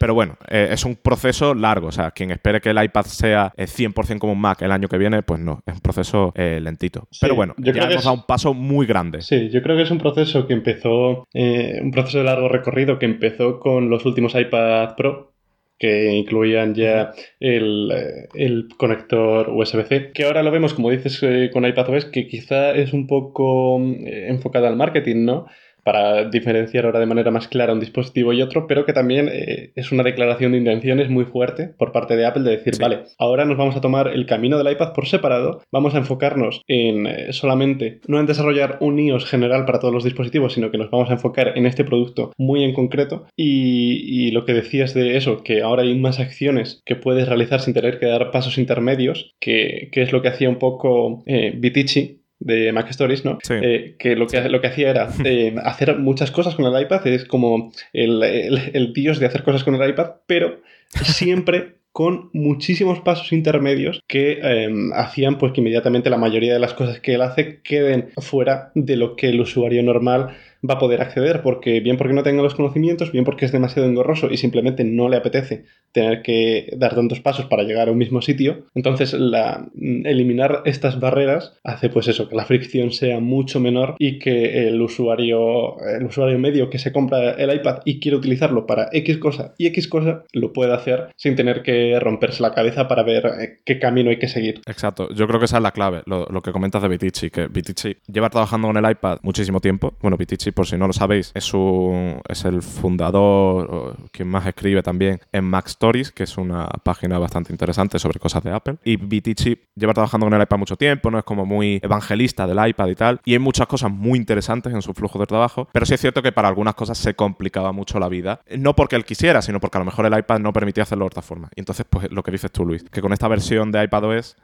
Pero 0.00 0.14
bueno, 0.14 0.36
eh, 0.48 0.68
es 0.70 0.84
un 0.84 0.96
proceso 0.96 1.54
largo. 1.54 1.88
O 1.88 1.92
sea, 1.92 2.10
quien 2.10 2.30
espere 2.30 2.60
que 2.60 2.70
el 2.70 2.82
iPad 2.82 3.04
sea 3.04 3.52
100% 3.56 4.16
eh, 4.16 4.18
como 4.18 4.32
un 4.32 4.40
Mac 4.40 4.62
el 4.62 4.72
año 4.72 4.88
que 4.88 4.98
viene, 4.98 5.22
pues 5.22 5.40
no, 5.40 5.62
es 5.64 5.74
un 5.74 5.80
proceso 5.80 6.32
eh, 6.34 6.58
lentito. 6.60 7.06
Pero 7.20 7.34
bueno, 7.34 7.54
ya 7.58 7.72
hemos 7.72 8.04
dado 8.04 8.16
un 8.16 8.26
paso 8.26 8.52
muy 8.52 8.86
grande. 8.86 9.22
Sí, 9.22 9.48
yo 9.50 9.62
creo 9.62 9.76
que 9.76 9.82
es 9.82 9.90
un 9.90 9.98
proceso 9.98 10.46
que 10.46 10.54
empezó, 10.54 11.26
un 11.32 11.90
proceso 11.92 12.18
de 12.18 12.24
largo 12.24 12.48
recorrido 12.48 12.98
que 12.98 13.06
empezó 13.06 13.60
con 13.60 13.90
los 13.90 14.04
últimos 14.04 14.34
iPad 14.34 14.96
Pro 14.96 15.37
que 15.78 16.12
incluían 16.12 16.74
ya 16.74 17.12
el, 17.40 17.90
eh, 17.92 18.28
el 18.34 18.68
conector 18.76 19.48
USB-C, 19.50 20.12
que 20.12 20.24
ahora 20.24 20.42
lo 20.42 20.50
vemos, 20.50 20.74
como 20.74 20.90
dices, 20.90 21.22
eh, 21.22 21.50
con 21.52 21.64
iPadOS, 21.64 22.06
que 22.06 22.26
quizá 22.26 22.72
es 22.72 22.92
un 22.92 23.06
poco 23.06 23.80
eh, 23.80 24.26
enfocada 24.28 24.68
al 24.68 24.76
marketing, 24.76 25.24
¿no? 25.24 25.46
Para 25.88 26.28
diferenciar 26.28 26.84
ahora 26.84 27.00
de 27.00 27.06
manera 27.06 27.30
más 27.30 27.48
clara 27.48 27.72
un 27.72 27.80
dispositivo 27.80 28.34
y 28.34 28.42
otro, 28.42 28.66
pero 28.66 28.84
que 28.84 28.92
también 28.92 29.30
eh, 29.32 29.72
es 29.74 29.90
una 29.90 30.02
declaración 30.02 30.52
de 30.52 30.58
intenciones 30.58 31.08
muy 31.08 31.24
fuerte 31.24 31.68
por 31.78 31.92
parte 31.92 32.14
de 32.14 32.26
Apple 32.26 32.42
de 32.42 32.58
decir, 32.58 32.74
vale, 32.78 33.04
ahora 33.18 33.46
nos 33.46 33.56
vamos 33.56 33.74
a 33.74 33.80
tomar 33.80 34.08
el 34.08 34.26
camino 34.26 34.58
del 34.58 34.70
iPad 34.70 34.92
por 34.92 35.08
separado, 35.08 35.62
vamos 35.72 35.94
a 35.94 35.98
enfocarnos 35.98 36.60
en 36.66 37.06
eh, 37.06 37.32
solamente, 37.32 38.02
no 38.06 38.20
en 38.20 38.26
desarrollar 38.26 38.76
un 38.80 38.98
iOS 38.98 39.24
general 39.24 39.64
para 39.64 39.78
todos 39.78 39.94
los 39.94 40.04
dispositivos, 40.04 40.52
sino 40.52 40.70
que 40.70 40.76
nos 40.76 40.90
vamos 40.90 41.08
a 41.08 41.14
enfocar 41.14 41.56
en 41.56 41.64
este 41.64 41.84
producto 41.84 42.32
muy 42.36 42.64
en 42.64 42.74
concreto 42.74 43.24
y, 43.34 44.30
lo 44.32 44.44
que 44.44 44.52
decías 44.52 44.92
de 44.92 45.16
eso, 45.16 45.42
que 45.42 45.62
ahora 45.62 45.84
hay 45.84 45.98
más 45.98 46.20
acciones 46.20 46.82
que 46.84 46.96
puedes 46.96 47.26
realizar 47.26 47.60
sin 47.60 47.72
tener 47.72 47.98
que 47.98 48.04
dar 48.04 48.30
pasos 48.30 48.58
intermedios, 48.58 49.32
que, 49.40 49.88
es 49.90 50.12
lo 50.12 50.20
que 50.20 50.28
hacía 50.28 50.50
un 50.50 50.58
poco 50.58 51.22
eh, 51.24 51.54
Vitici 51.56 52.18
de 52.40 52.72
Mac 52.72 52.88
Stories, 52.90 53.24
¿no? 53.24 53.38
Eh, 53.50 53.96
que, 53.98 54.16
lo 54.16 54.26
que 54.26 54.48
lo 54.48 54.60
que 54.60 54.68
hacía 54.68 54.90
era 54.90 55.08
eh, 55.24 55.54
hacer 55.62 55.98
muchas 55.98 56.30
cosas 56.30 56.54
con 56.54 56.64
el 56.64 56.82
iPad, 56.82 57.06
es 57.06 57.24
como 57.24 57.72
el, 57.92 58.22
el, 58.22 58.92
dios 58.92 59.18
de 59.18 59.26
hacer 59.26 59.42
cosas 59.42 59.64
con 59.64 59.74
el 59.74 59.90
iPad, 59.90 60.12
pero 60.26 60.60
siempre 60.88 61.78
con 61.92 62.30
muchísimos 62.32 63.00
pasos 63.00 63.32
intermedios 63.32 64.00
que 64.06 64.38
em, 64.40 64.92
hacían 64.92 65.36
pues 65.36 65.52
que 65.52 65.60
inmediatamente 65.60 66.10
la 66.10 66.16
mayoría 66.16 66.52
de 66.52 66.60
las 66.60 66.74
cosas 66.74 67.00
que 67.00 67.14
él 67.14 67.22
hace 67.22 67.60
queden 67.62 68.10
fuera 68.18 68.70
de 68.74 68.96
lo 68.96 69.16
que 69.16 69.30
el 69.30 69.40
usuario 69.40 69.82
normal 69.82 70.36
va 70.68 70.74
a 70.74 70.78
poder 70.78 71.00
acceder, 71.00 71.42
porque 71.42 71.80
bien 71.80 71.96
porque 71.96 72.14
no 72.14 72.22
tenga 72.22 72.42
los 72.42 72.54
conocimientos, 72.54 73.12
bien 73.12 73.24
porque 73.24 73.44
es 73.44 73.52
demasiado 73.52 73.88
engorroso 73.88 74.30
y 74.30 74.36
simplemente 74.36 74.84
no 74.84 75.08
le 75.08 75.16
apetece 75.16 75.64
tener 75.92 76.22
que 76.22 76.72
dar 76.76 76.94
tantos 76.94 77.20
pasos 77.20 77.46
para 77.46 77.62
llegar 77.62 77.88
a 77.88 77.92
un 77.92 77.98
mismo 77.98 78.22
sitio. 78.22 78.66
Entonces, 78.74 79.12
la, 79.12 79.68
eliminar 79.74 80.62
estas 80.64 81.00
barreras 81.00 81.58
hace 81.64 81.88
pues 81.88 82.08
eso, 82.08 82.28
que 82.28 82.36
la 82.36 82.44
fricción 82.44 82.92
sea 82.92 83.20
mucho 83.20 83.60
menor 83.60 83.94
y 83.98 84.18
que 84.18 84.68
el 84.68 84.80
usuario, 84.80 85.80
el 85.80 86.04
usuario 86.04 86.38
medio 86.38 86.70
que 86.70 86.78
se 86.78 86.92
compra 86.92 87.32
el 87.32 87.54
iPad 87.54 87.80
y 87.84 88.00
quiere 88.00 88.16
utilizarlo 88.16 88.66
para 88.66 88.88
X 88.92 89.18
cosa 89.18 89.54
y 89.58 89.66
X 89.66 89.88
cosa, 89.88 90.24
lo 90.32 90.52
puede 90.52 90.74
hacer 90.74 91.08
sin 91.16 91.36
tener 91.36 91.62
que 91.62 91.98
romperse 92.00 92.42
la 92.42 92.52
cabeza 92.52 92.88
para 92.88 93.02
ver 93.02 93.26
eh, 93.40 93.60
qué 93.64 93.78
camino 93.78 94.10
hay 94.10 94.18
que 94.18 94.28
seguir. 94.28 94.60
Exacto, 94.66 95.08
yo 95.14 95.26
creo 95.26 95.38
que 95.38 95.46
esa 95.46 95.58
es 95.58 95.62
la 95.62 95.72
clave, 95.72 96.02
lo, 96.06 96.26
lo 96.26 96.42
que 96.42 96.52
comentas 96.52 96.82
de 96.82 96.88
Vitici, 96.88 97.30
que 97.30 97.48
Vitici 97.48 97.96
lleva 98.06 98.30
trabajando 98.30 98.68
con 98.68 98.76
el 98.76 98.90
iPad 98.90 99.18
muchísimo 99.22 99.60
tiempo. 99.60 99.94
Bueno, 100.00 100.16
Vitici 100.16 100.47
por 100.52 100.66
si 100.66 100.76
no 100.76 100.86
lo 100.86 100.92
sabéis, 100.92 101.32
es, 101.34 101.54
un, 101.54 102.20
es 102.28 102.44
el 102.44 102.62
fundador, 102.62 103.96
quien 104.12 104.28
más 104.28 104.46
escribe 104.46 104.82
también 104.82 105.20
en 105.32 105.44
Mac 105.44 105.66
Stories, 105.66 106.12
que 106.12 106.24
es 106.24 106.36
una 106.36 106.66
página 106.82 107.18
bastante 107.18 107.52
interesante 107.52 107.98
sobre 107.98 108.18
cosas 108.18 108.42
de 108.42 108.52
Apple. 108.52 108.76
Y 108.84 108.96
Vitici 108.96 109.58
lleva 109.74 109.94
trabajando 109.94 110.26
con 110.26 110.34
el 110.34 110.42
iPad 110.42 110.58
mucho 110.58 110.76
tiempo, 110.76 111.10
no 111.10 111.18
es 111.18 111.24
como 111.24 111.46
muy 111.46 111.80
evangelista 111.82 112.46
del 112.46 112.68
iPad 112.68 112.88
y 112.88 112.94
tal. 112.94 113.20
Y 113.24 113.32
hay 113.32 113.38
muchas 113.38 113.66
cosas 113.66 113.90
muy 113.90 114.18
interesantes 114.18 114.72
en 114.72 114.82
su 114.82 114.94
flujo 114.94 115.18
de 115.18 115.26
trabajo, 115.26 115.68
pero 115.72 115.86
sí 115.86 115.94
es 115.94 116.00
cierto 116.00 116.22
que 116.22 116.32
para 116.32 116.48
algunas 116.48 116.74
cosas 116.74 116.98
se 116.98 117.14
complicaba 117.14 117.72
mucho 117.72 117.98
la 117.98 118.08
vida. 118.08 118.40
No 118.56 118.74
porque 118.74 118.96
él 118.96 119.04
quisiera, 119.04 119.42
sino 119.42 119.60
porque 119.60 119.78
a 119.78 119.80
lo 119.80 119.84
mejor 119.84 120.06
el 120.06 120.18
iPad 120.18 120.40
no 120.40 120.52
permitía 120.52 120.82
hacerlo 120.82 121.04
de 121.04 121.08
otra 121.08 121.22
forma. 121.22 121.50
Y 121.54 121.60
entonces, 121.60 121.86
pues 121.88 122.10
lo 122.10 122.22
que 122.22 122.30
dices 122.30 122.50
tú, 122.50 122.64
Luis, 122.64 122.84
que 122.84 123.00
con 123.00 123.12
esta 123.12 123.28
versión 123.28 123.70
de 123.72 123.84
iPadOS 123.84 124.36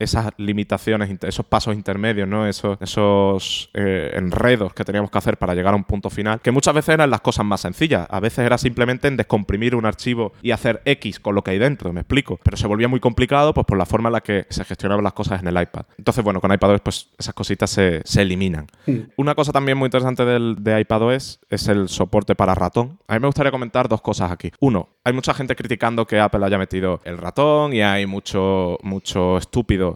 esas 0.00 0.32
limitaciones, 0.38 1.10
esos 1.22 1.44
pasos 1.44 1.74
intermedios, 1.74 2.26
¿no? 2.26 2.46
Esos, 2.46 2.78
esos 2.80 3.70
eh, 3.74 4.10
enredos 4.14 4.72
que 4.72 4.84
teníamos 4.84 5.10
que 5.10 5.18
hacer 5.18 5.36
para 5.36 5.54
llegar 5.54 5.74
a 5.74 5.76
un 5.76 5.84
punto 5.84 6.08
final, 6.08 6.40
que 6.40 6.50
muchas 6.50 6.74
veces 6.74 6.94
eran 6.94 7.10
las 7.10 7.20
cosas 7.20 7.44
más 7.44 7.60
sencillas. 7.60 8.06
A 8.10 8.18
veces 8.18 8.40
era 8.40 8.56
simplemente 8.56 9.08
en 9.08 9.16
descomprimir 9.16 9.76
un 9.76 9.84
archivo 9.84 10.32
y 10.42 10.52
hacer 10.52 10.80
X 10.86 11.20
con 11.20 11.34
lo 11.34 11.44
que 11.44 11.52
hay 11.52 11.58
dentro, 11.58 11.92
me 11.92 12.00
explico. 12.00 12.40
Pero 12.42 12.56
se 12.56 12.66
volvía 12.66 12.88
muy 12.88 12.98
complicado 12.98 13.52
pues 13.52 13.66
por 13.66 13.76
la 13.76 13.84
forma 13.84 14.08
en 14.08 14.14
la 14.14 14.20
que 14.22 14.46
se 14.48 14.64
gestionaban 14.64 15.04
las 15.04 15.12
cosas 15.12 15.42
en 15.42 15.48
el 15.48 15.60
iPad. 15.60 15.84
Entonces, 15.98 16.24
bueno, 16.24 16.40
con 16.40 16.52
iPadOS 16.52 16.80
pues 16.80 17.10
esas 17.18 17.34
cositas 17.34 17.70
se, 17.70 18.02
eliminan. 18.20 18.66
Hmm. 18.86 19.00
Una 19.16 19.34
cosa 19.34 19.52
también 19.52 19.76
muy 19.76 19.86
interesante 19.86 20.24
del, 20.24 20.56
de 20.62 20.80
iPadOS 20.80 21.40
es 21.50 21.68
el 21.68 21.88
soporte 21.88 22.34
para 22.34 22.54
ratón. 22.54 22.98
A 23.06 23.14
mí 23.14 23.20
me 23.20 23.26
gustaría 23.26 23.50
comentar 23.50 23.88
dos 23.88 24.00
cosas 24.00 24.32
aquí. 24.32 24.50
Uno, 24.60 24.88
hay 25.04 25.12
mucha 25.12 25.34
gente 25.34 25.56
criticando 25.56 26.06
que 26.06 26.20
Apple 26.20 26.44
haya 26.44 26.58
metido 26.58 27.00
el 27.04 27.18
ratón 27.18 27.72
y 27.72 27.82
hay 27.82 28.06
mucho, 28.06 28.78
mucho 28.82 29.36
estúpido 29.36 29.89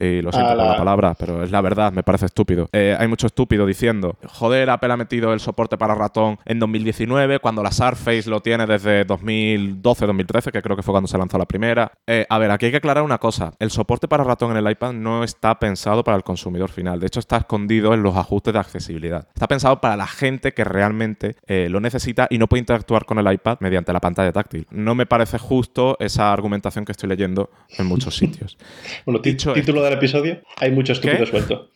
y 0.00 0.22
lo 0.22 0.32
siento 0.32 0.54
por 0.54 0.64
la 0.64 0.76
palabra, 0.76 1.14
pero 1.14 1.42
es 1.42 1.50
la 1.50 1.60
verdad, 1.60 1.92
me 1.92 2.02
parece 2.02 2.26
estúpido. 2.26 2.68
Eh, 2.72 2.96
hay 2.98 3.08
mucho 3.08 3.26
estúpido 3.26 3.66
diciendo, 3.66 4.16
joder, 4.26 4.70
Apple 4.70 4.92
ha 4.92 4.96
metido 4.96 5.32
el 5.32 5.40
soporte 5.40 5.76
para 5.76 5.94
ratón 5.94 6.38
en 6.44 6.58
2019, 6.58 7.38
cuando 7.40 7.62
la 7.62 7.72
Surface 7.72 8.28
lo 8.28 8.40
tiene 8.40 8.66
desde 8.66 9.06
2012-2013, 9.06 10.52
que 10.52 10.62
creo 10.62 10.76
que 10.76 10.82
fue 10.82 10.92
cuando 10.92 11.08
se 11.08 11.18
lanzó 11.18 11.38
la 11.38 11.46
primera. 11.46 11.92
Eh, 12.06 12.26
a 12.28 12.38
ver, 12.38 12.50
aquí 12.50 12.66
hay 12.66 12.70
que 12.70 12.78
aclarar 12.78 13.02
una 13.02 13.18
cosa, 13.18 13.52
el 13.58 13.70
soporte 13.70 14.08
para 14.08 14.24
ratón 14.24 14.52
en 14.52 14.58
el 14.58 14.70
iPad 14.70 14.92
no 14.92 15.24
está 15.24 15.58
pensado 15.58 16.04
para 16.04 16.16
el 16.16 16.22
consumidor 16.22 16.70
final, 16.70 17.00
de 17.00 17.06
hecho 17.06 17.20
está 17.20 17.38
escondido 17.38 17.94
en 17.94 18.02
los 18.02 18.16
ajustes 18.16 18.52
de 18.52 18.60
accesibilidad. 18.60 19.26
Está 19.34 19.48
pensado 19.48 19.80
para 19.80 19.96
la 19.96 20.06
gente 20.06 20.52
que 20.52 20.64
realmente 20.64 21.36
eh, 21.46 21.68
lo 21.68 21.80
necesita 21.80 22.26
y 22.30 22.38
no 22.38 22.46
puede 22.46 22.60
interactuar 22.60 23.04
con 23.04 23.18
el 23.18 23.32
iPad 23.32 23.58
mediante 23.60 23.92
la 23.92 24.00
pantalla 24.00 24.32
táctil. 24.32 24.66
No 24.70 24.94
me 24.94 25.06
parece 25.06 25.38
justo 25.38 25.96
esa 26.00 26.32
argumentación 26.32 26.84
que 26.84 26.92
estoy 26.92 27.08
leyendo 27.08 27.50
en 27.76 27.86
muchos 27.86 28.16
sitios. 28.16 28.56
bueno, 29.06 29.20
dicho 29.20 29.52
título 29.52 29.87
del 29.88 29.98
episodio, 29.98 30.40
hay 30.56 30.70
mucho 30.70 30.92
estúpido 30.92 31.26
suelto. 31.26 31.70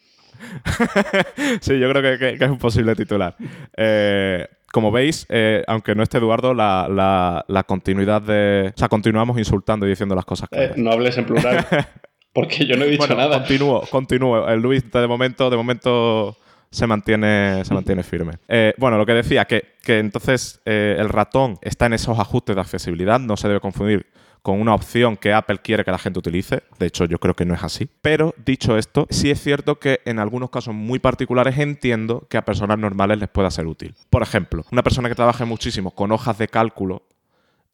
sí, 1.61 1.79
yo 1.79 1.91
creo 1.91 2.19
que, 2.19 2.35
es 2.45 2.51
un 2.51 2.59
posible 2.59 2.95
titular. 2.95 3.37
Eh, 3.77 4.47
como 4.73 4.91
veis, 4.91 5.27
eh, 5.29 5.63
aunque 5.67 5.95
no 5.95 6.03
esté 6.03 6.19
Eduardo, 6.19 6.55
la, 6.55 7.65
continuidad 7.67 8.23
de. 8.23 8.73
O 8.75 8.79
sea, 8.79 8.89
continuamos 8.89 9.39
insultando 9.39 9.87
y 9.87 9.91
diciendo 9.91 10.15
las 10.15 10.25
cosas. 10.25 10.49
Eh, 10.53 10.73
no 10.77 10.91
hables 10.91 11.17
en 11.19 11.27
plural. 11.27 11.67
Porque 12.33 12.65
yo 12.65 12.77
no 12.77 12.85
he 12.85 12.89
dicho 12.89 13.15
nada. 13.15 13.39
Continúo, 13.41 13.83
continúo. 13.91 14.49
El 14.49 14.61
Luis, 14.61 14.91
de 14.91 15.07
momento, 15.07 15.51
de 15.51 15.57
momento 15.57 16.37
se 16.71 16.87
mantiene, 16.87 17.63
se 17.67 17.75
mantiene 17.75 18.03
firme. 18.03 18.39
bueno, 18.79 18.97
lo 18.97 19.05
que 19.05 19.13
decía, 19.13 19.45
que, 19.45 19.75
que 19.85 19.99
entonces 19.99 20.63
el 20.65 21.11
ratón 21.11 21.59
está 21.61 21.87
en 21.87 21.93
esos 21.93 22.19
ajustes 22.19 22.57
de 22.57 22.63
accesibilidad, 22.63 23.21
no 23.21 23.37
se 23.37 23.49
debe 23.49 23.61
confundir 23.61 24.07
con 24.43 24.61
una 24.61 24.75
opción 24.75 25.17
que 25.17 25.33
Apple 25.33 25.59
quiere 25.59 25.85
que 25.85 25.93
la 25.93 25.99
gente 25.99 26.19
utilice. 26.19 26.65
De 26.79 26.87
hecho, 26.87 27.05
yo 27.05 27.19
creo 27.19 27.35
que 27.35 27.45
no 27.45 27.55
es 27.55 27.63
así. 27.63 27.89
Pero 28.03 28.35
dicho 28.45 28.77
esto, 28.77 29.07
sí 29.09 29.31
es 29.31 29.41
cierto 29.41 29.79
que 29.79 30.01
en 30.05 30.19
algunos 30.19 30.51
casos 30.51 30.75
muy 30.75 30.99
particulares 30.99 31.57
entiendo 31.59 32.27
que 32.29 32.37
a 32.37 32.45
personas 32.45 32.79
normales 32.79 33.19
les 33.19 33.29
pueda 33.29 33.51
ser 33.51 33.67
útil. 33.67 33.95
Por 34.11 34.23
ejemplo, 34.23 34.65
una 34.73 34.83
persona 34.83 35.09
que 35.09 35.15
trabaje 35.15 35.45
muchísimo 35.45 35.93
con 35.93 36.11
hojas 36.11 36.39
de 36.39 36.49
cálculo, 36.49 37.03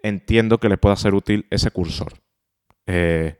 entiendo 0.02 0.58
que 0.58 0.68
le 0.68 0.76
pueda 0.76 0.94
ser 0.96 1.14
útil 1.14 1.46
ese 1.50 1.70
cursor. 1.70 2.12
Eh, 2.86 3.38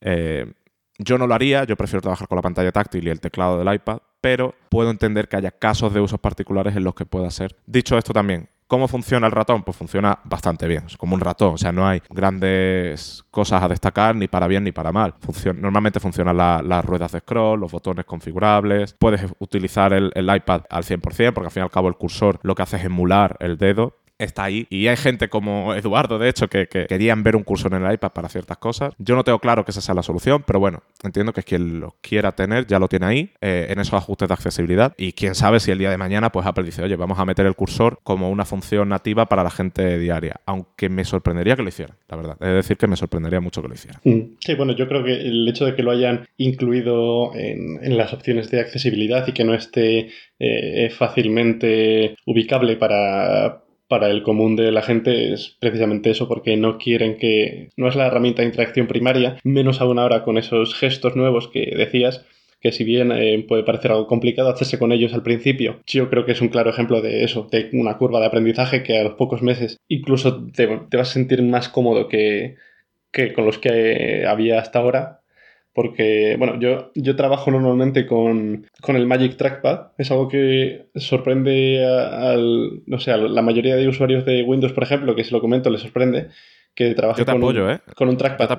eh, 0.00 0.52
yo 0.98 1.18
no 1.18 1.26
lo 1.26 1.34
haría, 1.34 1.64
yo 1.64 1.76
prefiero 1.76 2.00
trabajar 2.00 2.28
con 2.28 2.36
la 2.36 2.42
pantalla 2.42 2.72
táctil 2.72 3.06
y 3.06 3.10
el 3.10 3.20
teclado 3.20 3.58
del 3.58 3.72
iPad, 3.74 3.98
pero 4.20 4.54
puedo 4.70 4.90
entender 4.90 5.28
que 5.28 5.36
haya 5.36 5.50
casos 5.50 5.92
de 5.92 6.00
usos 6.00 6.20
particulares 6.20 6.76
en 6.76 6.84
los 6.84 6.94
que 6.94 7.04
pueda 7.04 7.30
ser. 7.30 7.56
Dicho 7.66 7.98
esto 7.98 8.12
también, 8.12 8.48
¿Cómo 8.72 8.88
funciona 8.88 9.26
el 9.26 9.32
ratón? 9.32 9.64
Pues 9.64 9.76
funciona 9.76 10.18
bastante 10.24 10.66
bien, 10.66 10.84
es 10.86 10.96
como 10.96 11.14
un 11.14 11.20
ratón, 11.20 11.52
o 11.52 11.58
sea, 11.58 11.72
no 11.72 11.86
hay 11.86 12.00
grandes 12.08 13.22
cosas 13.30 13.62
a 13.62 13.68
destacar 13.68 14.16
ni 14.16 14.28
para 14.28 14.46
bien 14.46 14.64
ni 14.64 14.72
para 14.72 14.92
mal. 14.92 15.12
normalmente 15.56 16.00
funcionan 16.00 16.38
las 16.38 16.82
ruedas 16.82 17.12
de 17.12 17.20
scroll, 17.20 17.60
los 17.60 17.70
botones 17.70 18.06
configurables, 18.06 18.94
puedes 18.98 19.26
utilizar 19.40 19.92
el, 19.92 20.10
el 20.14 20.34
iPad 20.34 20.62
al 20.70 20.84
100%, 20.84 21.34
porque 21.34 21.48
al 21.48 21.50
fin 21.50 21.60
y 21.60 21.64
al 21.64 21.70
cabo 21.70 21.88
el 21.88 21.96
cursor 21.96 22.40
lo 22.44 22.54
que 22.54 22.62
hace 22.62 22.78
es 22.78 22.84
emular 22.84 23.36
el 23.40 23.58
dedo 23.58 23.98
está 24.24 24.44
ahí. 24.44 24.66
Y 24.70 24.88
hay 24.88 24.96
gente 24.96 25.28
como 25.28 25.74
Eduardo, 25.74 26.18
de 26.18 26.28
hecho, 26.28 26.48
que, 26.48 26.66
querían 26.66 27.22
ver 27.22 27.36
un 27.36 27.42
curso 27.42 27.68
en 27.68 27.74
el 27.74 27.92
iPad 27.92 28.12
para 28.12 28.28
ciertas 28.28 28.58
cosas. 28.58 28.94
Yo 28.98 29.16
no 29.16 29.24
tengo 29.24 29.38
claro 29.38 29.64
que 29.64 29.70
esa 29.70 29.80
sea 29.80 29.94
la 29.94 30.02
solución, 30.02 30.44
pero 30.46 30.60
bueno, 30.60 30.82
entiendo 31.02 31.32
que 31.32 31.40
es 31.40 31.46
quien 31.46 31.80
lo 31.80 31.96
quiera 32.00 32.32
tener 32.32 32.66
ya 32.66 32.78
lo 32.78 32.88
tiene 32.88 33.06
ahí, 33.06 33.30
eh, 33.40 33.66
en 33.70 33.78
esos 33.80 33.94
ajustes 33.94 34.28
de 34.28 34.34
accesibilidad. 34.34 34.94
Y 34.96 35.12
quién 35.12 35.34
sabe 35.34 35.60
si 35.60 35.70
el 35.70 35.78
día 35.78 35.90
de 35.90 35.98
mañana, 35.98 36.30
pues 36.30 36.46
Apple 36.46 36.64
dice, 36.64 36.82
oye, 36.82 36.96
vamos 36.96 37.18
a 37.18 37.24
meter 37.24 37.46
el 37.46 37.54
cursor 37.54 38.00
como 38.02 38.30
una 38.30 38.44
función 38.44 38.88
nativa 38.88 39.26
para 39.26 39.42
la 39.42 39.50
gente 39.50 39.98
diaria. 39.98 40.40
Aunque 40.46 40.88
me 40.88 41.04
sorprendería 41.04 41.56
que 41.56 41.62
lo 41.62 41.68
hicieran, 41.68 41.96
la 42.08 42.16
verdad. 42.16 42.36
Es 42.40 42.54
decir, 42.54 42.76
que 42.76 42.86
me 42.86 42.96
sorprendería 42.96 43.40
mucho 43.40 43.62
que 43.62 43.68
lo 43.68 43.74
hicieran. 43.74 44.00
Mm. 44.04 44.36
Sí, 44.40 44.54
bueno, 44.54 44.72
yo 44.74 44.88
creo 44.88 45.04
que 45.04 45.12
el 45.12 45.48
hecho 45.48 45.66
de 45.66 45.74
que 45.74 45.82
lo 45.82 45.90
hayan 45.90 46.26
incluido 46.36 47.34
en, 47.34 47.96
las 47.96 48.12
opciones 48.14 48.50
de 48.50 48.60
accesibilidad 48.60 49.26
y 49.26 49.32
que 49.32 49.44
no 49.44 49.54
esté 49.54 50.08
eh, 50.38 50.90
fácilmente 50.90 52.16
ubicable 52.26 52.76
para 52.76 53.62
para 53.92 54.08
el 54.08 54.22
común 54.22 54.56
de 54.56 54.72
la 54.72 54.80
gente 54.80 55.34
es 55.34 55.58
precisamente 55.60 56.08
eso, 56.08 56.26
porque 56.26 56.56
no 56.56 56.78
quieren 56.78 57.18
que. 57.18 57.68
No 57.76 57.88
es 57.88 57.94
la 57.94 58.06
herramienta 58.06 58.40
de 58.40 58.48
interacción 58.48 58.86
primaria, 58.86 59.36
menos 59.44 59.82
aún 59.82 59.98
ahora 59.98 60.24
con 60.24 60.38
esos 60.38 60.74
gestos 60.74 61.14
nuevos 61.14 61.48
que 61.48 61.74
decías, 61.76 62.24
que 62.62 62.72
si 62.72 62.84
bien 62.84 63.12
eh, 63.12 63.44
puede 63.46 63.64
parecer 63.64 63.90
algo 63.90 64.06
complicado 64.06 64.48
hacerse 64.48 64.78
con 64.78 64.92
ellos 64.92 65.12
al 65.12 65.22
principio, 65.22 65.82
yo 65.86 66.08
creo 66.08 66.24
que 66.24 66.32
es 66.32 66.40
un 66.40 66.48
claro 66.48 66.70
ejemplo 66.70 67.02
de 67.02 67.22
eso, 67.22 67.48
de 67.52 67.68
una 67.74 67.98
curva 67.98 68.18
de 68.18 68.28
aprendizaje 68.28 68.82
que 68.82 68.96
a 68.96 69.04
los 69.04 69.12
pocos 69.16 69.42
meses 69.42 69.76
incluso 69.88 70.42
te, 70.46 70.66
te 70.88 70.96
vas 70.96 71.10
a 71.10 71.12
sentir 71.12 71.42
más 71.42 71.68
cómodo 71.68 72.08
que, 72.08 72.56
que 73.12 73.34
con 73.34 73.44
los 73.44 73.58
que 73.58 74.24
había 74.26 74.58
hasta 74.58 74.78
ahora 74.78 75.21
porque, 75.74 76.36
bueno, 76.38 76.60
yo, 76.60 76.90
yo 76.94 77.16
trabajo 77.16 77.50
normalmente 77.50 78.06
con, 78.06 78.66
el 78.86 79.06
Magic 79.06 79.36
Trackpad. 79.36 79.92
Es 79.98 80.10
algo 80.10 80.28
que 80.28 80.86
sorprende 80.94 81.84
al, 81.84 82.82
no 82.86 82.98
sé, 82.98 83.10
a 83.12 83.16
la 83.16 83.42
mayoría 83.42 83.76
de 83.76 83.88
usuarios 83.88 84.24
de 84.24 84.42
Windows, 84.42 84.72
por 84.72 84.82
ejemplo, 84.82 85.14
que 85.14 85.24
si 85.24 85.32
lo 85.32 85.40
comento 85.40 85.70
les 85.70 85.80
sorprende 85.80 86.28
que 86.74 86.94
trabaje 86.94 87.24
con, 87.24 87.42
un, 87.42 87.70
¿eh? 87.70 87.80
con, 87.94 88.08
un, 88.08 88.16
trackpad 88.16 88.50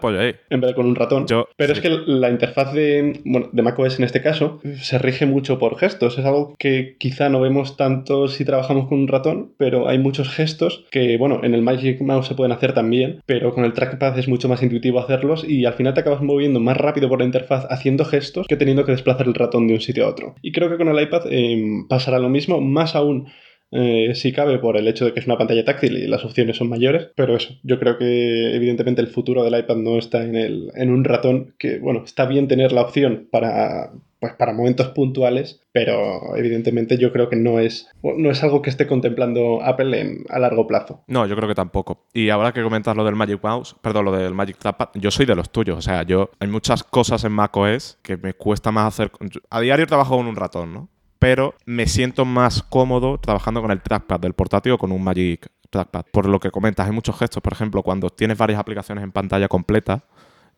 en 0.50 0.62
vez 0.62 0.70
de 0.70 0.76
con 0.76 0.86
un 0.86 0.96
ratón. 0.96 1.26
Pero 1.58 1.74
es 1.74 1.80
que 1.80 1.90
la 1.90 2.30
interfaz 2.30 2.74
de, 2.74 3.22
bueno, 3.26 3.50
de 3.52 3.62
macOS 3.62 3.98
en 3.98 4.06
este 4.06 4.22
caso 4.22 4.62
se 4.80 5.00
rige 5.00 5.26
mucho 5.26 5.58
por 5.58 5.78
gestos. 5.78 6.20
Es 6.20 6.26
algo 6.26 6.54
que 6.60 6.96
quizá 7.00 7.30
no 7.30 7.42
vemos 7.42 7.76
tanto 7.76 8.28
si 8.28 8.46
trabajamos 8.46 8.88
con 8.88 9.00
un 9.00 9.08
ratón, 9.08 9.54
pero 9.58 9.88
hay 9.88 9.98
muchos 9.98 10.30
gestos 10.30 10.86
que, 10.92 11.18
bueno, 11.18 11.40
en 11.44 11.56
el 11.56 11.64
Magic 11.64 12.02
Mouse 12.02 12.28
se 12.28 12.36
pueden 12.36 12.52
hacer 12.52 12.74
también, 12.74 13.22
pero 13.26 13.54
con 13.54 13.66
el 13.66 13.74
trackpad 13.74 14.18
es 14.20 14.28
mucho 14.28 14.48
más 14.48 14.62
intuitivo 14.62 15.00
hacerlos 15.00 15.44
y 15.48 15.66
al 15.66 15.74
final 15.74 15.94
te 15.94 16.02
acabas 16.02 16.22
moviendo 16.22 16.60
más 16.60 16.78
rápido 16.78 17.10
por 17.10 17.20
la 17.20 17.26
interfaz 17.26 17.66
haciendo 17.70 18.06
gestos 18.06 18.48
que 18.48 18.58
teniendo 18.58 18.86
que 18.86 18.92
desplazar 18.92 19.26
el 19.26 19.34
ratón 19.34 19.68
de 19.68 19.74
un 19.74 19.82
sitio 19.82 20.06
a 20.06 20.10
otro. 20.10 20.36
Y 20.42 20.52
creo 20.52 20.70
que 20.70 20.78
con 20.78 20.88
el 20.88 21.02
iPad 21.02 21.24
em, 21.32 21.88
pasará 21.88 22.20
lo 22.20 22.30
mismo, 22.30 22.62
más 22.62 22.96
aún 22.96 23.28
eh, 23.74 24.14
si 24.16 24.32
cabe 24.32 24.60
por 24.60 24.78
el 24.78 24.88
hecho 24.88 25.06
de 25.06 25.14
que 25.14 25.20
es 25.20 25.26
una 25.26 25.38
pantalla 25.38 25.66
táctil 25.66 25.98
y 25.98 26.08
las 26.08 26.24
opciones 26.24 26.58
son 26.58 26.70
mayores, 26.70 27.10
pero 27.16 27.36
eso, 27.36 27.56
yo 27.64 27.80
creo 27.80 27.98
que 27.98 28.56
evidentemente 28.56 29.02
el 29.02 29.08
futuro 29.08 29.44
del 29.44 29.58
iPad 29.58 29.78
no 29.78 29.98
está 29.98 30.24
en, 30.24 30.36
el, 30.36 30.72
en 30.76 30.92
un 30.92 31.04
ratón, 31.04 31.56
que 31.58 31.80
bueno, 31.80 32.04
está 32.06 32.26
bien 32.26 32.48
tener 32.48 32.72
la 32.72 32.82
opción 32.82 33.28
para, 33.32 33.92
pues 34.20 34.36
para 34.36 34.54
momentos 34.54 34.88
puntuales, 34.90 35.60
pero 35.72 36.38
evidentemente 36.38 36.98
yo 36.98 37.12
creo 37.12 37.28
que 37.30 37.36
no 37.36 37.60
es, 37.60 37.90
no 38.04 38.30
es 38.30 38.44
algo 38.44 38.62
que 38.62 38.70
esté 38.70 38.88
contemplando 38.88 39.62
Apple 39.64 40.00
en, 40.00 40.24
a 40.30 40.40
largo 40.40 40.68
plazo. 40.68 41.04
No, 41.08 41.26
yo 41.26 41.36
creo 41.36 41.50
que 41.50 41.56
tampoco. 41.56 42.06
Y 42.14 42.30
ahora 42.30 42.54
que 42.54 42.64
comentas 42.64 42.96
lo 42.96 43.04
del 43.04 43.16
Magic 43.16 43.44
Mouse, 43.44 43.76
perdón, 43.82 44.06
lo 44.06 44.12
del 44.12 44.34
Magic 44.34 44.60
Trackpad, 44.60 44.90
yo 44.94 45.12
soy 45.12 45.26
de 45.26 45.36
los 45.36 45.50
tuyos. 45.50 45.78
O 45.78 45.82
sea, 45.82 46.04
yo 46.04 46.30
hay 46.40 46.48
muchas 46.48 46.84
cosas 46.84 47.24
en 47.26 47.34
macOS 47.34 47.98
que 48.02 48.16
me 48.16 48.34
cuesta 48.34 48.72
más 48.72 48.94
hacer. 48.94 49.12
A 49.50 49.60
diario 49.60 49.88
trabajo 49.88 50.16
con 50.16 50.28
un 50.28 50.36
ratón, 50.36 50.74
¿no? 50.74 50.90
Pero 51.24 51.56
me 51.66 51.88
siento 51.88 52.26
más 52.26 52.62
cómodo 52.62 53.18
trabajando 53.18 53.62
con 53.62 53.72
el 53.72 53.82
trackpad 53.82 54.20
del 54.20 54.34
portátil 54.34 54.74
o 54.74 54.78
con 54.78 54.92
un 54.92 55.02
Magic 55.02 55.48
Trackpad. 55.70 56.04
Por 56.12 56.28
lo 56.28 56.38
que 56.42 56.52
comentas, 56.52 56.86
hay 56.86 56.92
muchos 56.92 57.18
gestos, 57.18 57.42
por 57.42 57.54
ejemplo, 57.54 57.82
cuando 57.82 58.10
tienes 58.10 58.38
varias 58.38 58.60
aplicaciones 58.60 59.06
en 59.06 59.14
pantalla 59.14 59.48
completa 59.48 60.04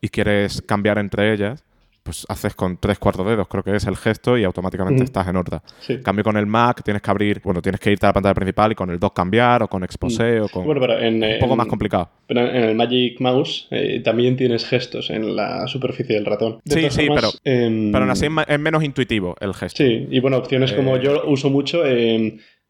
y 0.00 0.08
quieres 0.08 0.60
cambiar 0.62 0.98
entre 0.98 1.32
ellas, 1.32 1.64
pues 2.06 2.24
haces 2.28 2.54
con 2.54 2.78
tres 2.78 2.98
cuartos 2.98 3.26
dedos, 3.26 3.48
creo 3.48 3.62
que 3.62 3.74
es 3.74 3.84
el 3.84 3.96
gesto, 3.96 4.38
y 4.38 4.44
automáticamente 4.44 5.04
estás 5.04 5.28
en 5.28 5.36
orden. 5.36 5.60
Cambio 6.02 6.24
con 6.24 6.36
el 6.36 6.46
Mac, 6.46 6.82
tienes 6.82 7.02
que 7.02 7.10
abrir, 7.10 7.40
bueno, 7.44 7.60
tienes 7.60 7.80
que 7.80 7.90
irte 7.90 8.06
a 8.06 8.10
la 8.10 8.12
pantalla 8.14 8.34
principal 8.34 8.72
y 8.72 8.74
con 8.74 8.88
el 8.90 8.98
dock 8.98 9.14
cambiar, 9.14 9.64
o 9.64 9.68
con 9.68 9.82
Expose, 9.82 10.40
o 10.40 10.48
con. 10.48 10.64
Bueno, 10.64 10.80
pero 10.80 10.98
en, 10.98 11.22
un 11.22 11.38
poco 11.40 11.56
más 11.56 11.66
complicado. 11.66 12.08
Pero 12.26 12.40
en 12.48 12.64
el 12.64 12.74
Magic 12.74 13.20
Mouse 13.20 13.68
eh, 13.70 14.00
también 14.04 14.36
tienes 14.36 14.64
gestos 14.64 15.10
en 15.10 15.36
la 15.36 15.66
superficie 15.66 16.14
del 16.14 16.24
ratón. 16.24 16.60
sí, 16.64 16.86
sí, 16.90 17.08
pero, 17.12 17.28
em, 17.44 17.90
pero 17.92 18.04
aún 18.04 18.10
así 18.10 18.26
es, 18.46 18.60
menos 18.60 18.84
intuitivo 18.84 19.36
el 19.40 19.52
gesto. 19.52 19.82
Sí, 19.82 20.06
y 20.10 20.20
bueno, 20.20 20.38
opciones 20.38 20.72
como 20.72 20.96
eh, 20.96 21.00
yo 21.02 21.24
uso 21.26 21.50
mucho. 21.50 21.84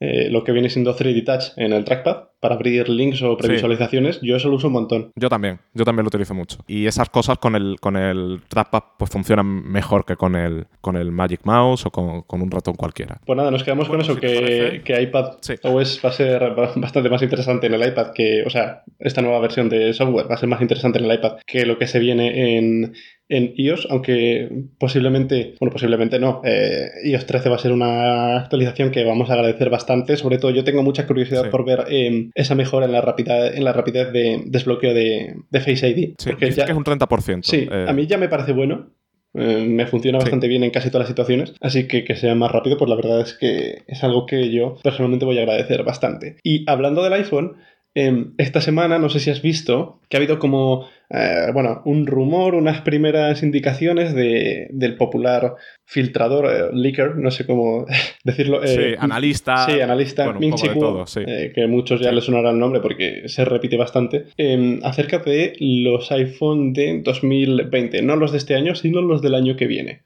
Eh, 0.00 0.28
lo 0.30 0.44
que 0.44 0.52
viene 0.52 0.68
siendo 0.68 0.94
3D 0.94 1.24
Touch 1.24 1.44
en 1.56 1.72
el 1.72 1.84
trackpad 1.84 2.24
para 2.40 2.54
abrir 2.54 2.88
links 2.88 3.22
o 3.22 3.36
previsualizaciones, 3.36 4.20
yo 4.20 4.36
eso 4.36 4.48
lo 4.48 4.56
uso 4.56 4.66
un 4.66 4.74
montón. 4.74 5.10
Yo 5.16 5.28
también, 5.28 5.58
yo 5.72 5.84
también 5.84 6.04
lo 6.04 6.08
utilizo 6.08 6.34
mucho. 6.34 6.58
Y 6.66 6.86
esas 6.86 7.08
cosas 7.08 7.38
con 7.38 7.56
el, 7.56 7.80
con 7.80 7.96
el 7.96 8.42
trackpad 8.48 8.82
pues 8.98 9.10
funcionan 9.10 9.46
mejor 9.46 10.04
que 10.04 10.16
con 10.16 10.36
el, 10.36 10.66
con 10.80 10.96
el 10.96 11.10
Magic 11.12 11.40
Mouse 11.44 11.86
o 11.86 11.90
con, 11.90 12.24
un 12.28 12.50
ratón 12.50 12.74
cualquiera. 12.74 13.20
Pues 13.24 13.36
nada, 13.36 13.50
nos 13.50 13.64
quedamos 13.64 13.88
con 13.88 14.00
eso, 14.00 14.16
que, 14.16 14.82
que, 14.84 15.02
iPad 15.02 15.38
OS 15.62 16.00
va 16.04 16.10
a 16.10 16.12
ser 16.12 16.54
bastante 16.76 17.08
más 17.08 17.22
interesante 17.22 17.66
en 17.66 17.74
el 17.74 17.88
iPad 17.88 18.12
que, 18.12 18.42
o 18.44 18.50
sea, 18.50 18.84
esta 18.98 19.22
nueva 19.22 19.40
versión 19.40 19.68
de 19.68 19.94
software 19.94 20.30
va 20.30 20.34
a 20.34 20.38
ser 20.38 20.48
más 20.48 20.60
interesante 20.60 20.98
en 20.98 21.06
el 21.06 21.14
iPad 21.14 21.38
que 21.46 21.64
lo 21.64 21.78
que 21.78 21.86
se 21.86 21.98
viene 21.98 22.58
en, 22.58 22.94
en 23.28 23.54
iOS, 23.56 23.88
aunque 23.90 24.48
posiblemente, 24.78 25.54
bueno, 25.60 25.72
posiblemente 25.72 26.18
no, 26.18 26.40
eh, 26.44 26.88
iOS 27.04 27.26
13 27.26 27.48
va 27.48 27.56
a 27.56 27.60
ser 27.60 27.72
una 27.72 28.38
actualización 28.38 28.90
que 28.90 29.04
vamos 29.04 29.30
a 29.30 29.34
agradecer 29.34 29.68
bastante, 29.70 30.16
sobre 30.16 30.38
todo 30.38 30.52
yo 30.52 30.64
tengo 30.64 30.82
mucha 30.82 31.06
curiosidad 31.06 31.50
por 31.50 31.64
ver 31.64 31.84
em, 31.88 32.30
esa 32.34 32.54
mejora 32.54 32.86
en 32.86 32.92
la 32.92 33.00
rapidez, 33.00 33.56
en 33.56 33.64
la 33.64 33.72
rapidez 33.72 34.12
de 34.12 34.42
desbloqueo 34.46 34.94
de, 34.94 35.36
Face 35.52 35.88
ID. 35.88 36.14
Sí, 36.18 36.30
porque 36.30 36.50
ya, 36.50 36.64
que 36.64 36.72
es 36.72 36.76
un 36.76 36.84
30%. 36.84 37.42
Sí, 37.42 37.66
a 37.70 37.92
mí 37.92 38.06
ya 38.06 38.18
me 38.18 38.28
parece 38.28 38.52
bueno, 38.52 38.90
eh, 39.34 39.66
me 39.68 39.86
funciona 39.86 40.18
bastante 40.18 40.48
bien 40.48 40.64
en 40.64 40.70
casi 40.70 40.88
todas 40.88 41.02
las 41.02 41.08
situaciones, 41.08 41.54
así 41.60 41.86
que 41.86 42.04
que 42.04 42.16
sea 42.16 42.34
más 42.34 42.50
rápido, 42.50 42.78
pues 42.78 42.88
la 42.88 42.96
verdad 42.96 43.20
es 43.20 43.34
que 43.34 43.82
es 43.86 44.02
algo 44.02 44.24
que 44.24 44.50
yo 44.50 44.76
personalmente 44.82 45.26
voy 45.26 45.38
a 45.38 45.42
agradecer 45.42 45.82
bastante. 45.82 46.36
Y 46.42 46.64
hablando 46.70 47.02
del 47.02 47.12
iPhone, 47.12 47.56
em, 47.96 48.34
esta 48.36 48.60
semana, 48.60 48.98
no 48.98 49.08
sé 49.08 49.18
si 49.20 49.30
has 49.30 49.42
visto, 49.42 50.00
que 50.08 50.16
ha 50.16 50.18
habido 50.18 50.38
como 50.38 50.86
eh, 51.08 51.50
bueno, 51.52 51.82
un 51.84 52.06
rumor, 52.06 52.54
unas 52.54 52.82
primeras 52.82 53.42
indicaciones 53.42 54.14
de, 54.14 54.68
del 54.70 54.96
popular 54.96 55.54
filtrador, 55.84 56.46
eh, 56.46 56.70
leaker, 56.72 57.16
no 57.16 57.30
sé 57.30 57.46
cómo 57.46 57.86
decirlo. 58.24 58.62
Eh, 58.62 58.68
sí, 58.68 58.96
analista. 58.98 59.66
Sí, 59.66 59.80
analista, 59.80 60.32
Ming 60.32 60.54
que 60.54 61.66
muchos 61.68 62.00
ya 62.00 62.12
les 62.12 62.24
sonará 62.24 62.50
el 62.50 62.58
nombre 62.58 62.80
porque 62.80 63.28
se 63.28 63.44
repite 63.44 63.76
bastante, 63.76 64.26
em, 64.36 64.80
acerca 64.82 65.18
de 65.18 65.54
los 65.58 66.12
iPhone 66.12 66.72
de 66.72 67.00
2020, 67.02 68.02
no 68.02 68.16
los 68.16 68.32
de 68.32 68.38
este 68.38 68.54
año, 68.54 68.74
sino 68.74 69.00
los 69.00 69.22
del 69.22 69.34
año 69.34 69.56
que 69.56 69.66
viene 69.66 70.02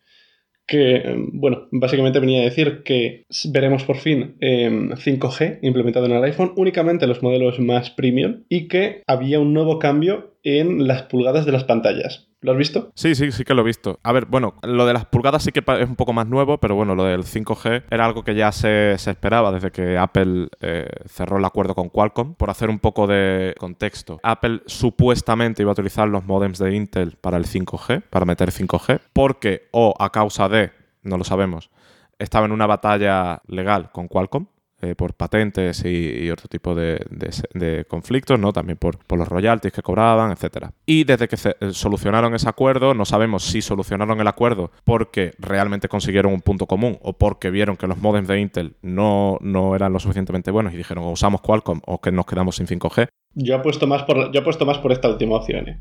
que, 0.70 1.02
bueno, 1.33 1.66
básicamente 1.72 2.20
venía 2.20 2.42
a 2.42 2.44
decir 2.44 2.85
que 2.85 3.24
veremos 3.52 3.83
por 3.83 3.96
fin 3.96 4.37
5G 4.40 5.40
em, 5.42 5.59
implementado 5.62 6.06
en 6.06 6.12
el 6.12 6.22
iPhone, 6.22 6.52
únicamente 6.54 7.09
los 7.09 7.24
modelos 7.24 7.59
más 7.59 7.90
premium, 7.90 8.44
y 8.48 8.68
que 8.68 9.02
había 9.09 9.40
un 9.40 9.52
nuevo 9.52 9.80
cambio 9.80 10.37
en 10.44 10.87
las 10.87 11.02
pulgadas 11.02 11.44
de 11.44 11.50
las 11.50 11.64
pantallas. 11.64 12.30
¿Lo 12.42 12.53
has 12.53 12.59
visto? 12.59 12.90
Sí, 12.94 13.14
sí, 13.14 13.33
sí 13.33 13.44
que 13.44 13.53
lo 13.53 13.61
he 13.61 13.66
visto. 13.66 14.00
A 14.03 14.12
ver, 14.12 14.24
bueno, 14.24 14.55
lo 14.62 14.87
de 14.87 14.94
las 14.94 15.05
pulgadas 15.05 15.42
sí 15.42 15.53
que 15.53 15.62
es 15.79 15.88
un 15.88 15.96
poco 15.96 16.14
más 16.14 16.26
nuevo, 16.26 16.59
pero 16.59 16.74
bueno, 16.74 16.94
lo 16.94 17.05
del 17.05 17.24
5G 17.24 17.85
era 17.90 18.07
algo 18.07 18.24
que 18.24 18.35
ya 18.35 18.50
se, 18.50 18.92
esperaba 18.94 19.53
desde 19.53 19.70
que 19.70 19.98
Apple 19.98 20.48
eh, 20.61 20.88
cerró 21.07 21.37
el 21.37 21.44
acuerdo 21.44 21.74
con 21.74 21.90
Qualcomm. 21.90 22.35
Por 22.35 22.48
hacer 22.48 22.70
un 22.70 22.79
poco 22.79 23.07
de 23.07 23.55
contexto, 23.59 24.20
Apple 24.22 24.62
supuestamente 24.64 25.62
iba 25.62 25.70
a 25.70 25.72
utilizar 25.72 26.09
los 26.09 26.24
modems 26.24 26.59
de 26.59 26.74
Intel 26.74 27.16
para 27.20 27.37
el 27.37 27.44
5G, 27.44 28.05
para 28.09 28.24
meter 28.24 28.50
5G, 28.50 29.00
porque 29.12 29.68
o 29.72 29.94
a 29.98 30.11
causa 30.11 30.48
de, 30.48 30.72
no 31.03 31.18
lo 31.18 31.24
sabemos, 31.24 31.70
estaba 32.18 32.46
en 32.46 32.53
una 32.53 32.66
batalla 32.66 33.42
legal 33.48 33.90
con 33.92 34.09
Qualcomm 34.09 34.46
eh, 34.83 34.95
por 34.95 35.14
patentes 35.14 35.85
y, 35.85 36.31
otro 36.31 36.49
tipo 36.49 36.75
de, 36.75 37.85
conflictos, 37.88 38.38
¿no? 38.38 38.53
También 38.53 38.79
por, 38.79 38.99
los 39.16 39.29
royalties 39.29 39.73
que 39.73 39.83
cobraban, 39.83 40.33
etcétera. 40.33 40.73
Y 40.87 41.05
desde 41.05 41.29
que 41.29 41.37
se, 41.37 41.57
eh, 41.61 41.73
solucionaron 41.73 42.35
ese 42.35 42.49
acuerdo, 42.49 42.95
no 42.95 43.05
sabemos 43.05 43.45
si 43.45 43.62
solucionaron 43.62 44.21
el 44.21 44.27
acuerdo 44.27 44.71
porque 44.85 45.33
realmente 45.38 45.88
consiguieron 45.88 46.33
un 46.33 46.40
punto 46.40 46.66
común 46.66 46.99
o 47.03 47.12
porque 47.12 47.51
vieron 47.51 47.77
que 47.77 47.87
los 47.87 47.99
modems 47.99 48.29
de 48.29 48.40
Intel 48.40 48.77
no, 48.83 49.38
no 49.40 49.75
eran 49.75 49.93
lo 49.93 50.01
suficientemente 50.01 50.51
buenos 50.51 50.73
y 50.73 50.77
dijeron 50.77 51.05
o 51.05 51.11
usamos 51.11 51.40
Qualcomm 51.40 51.81
o 51.87 52.01
que 52.01 52.11
nos 52.11 52.27
quedamos 52.27 52.57
sin 52.57 52.66
5G. 52.66 53.09
Yo 53.35 53.57
apuesto 53.57 53.87
más 53.87 54.03
por, 54.05 54.33
yo 54.33 54.40
apuesto 54.40 54.66
más 54.66 54.79
por 54.79 54.93
esta 54.93 55.09
última 55.09 55.37
opción. 55.37 55.69
¿eh? 55.69 55.79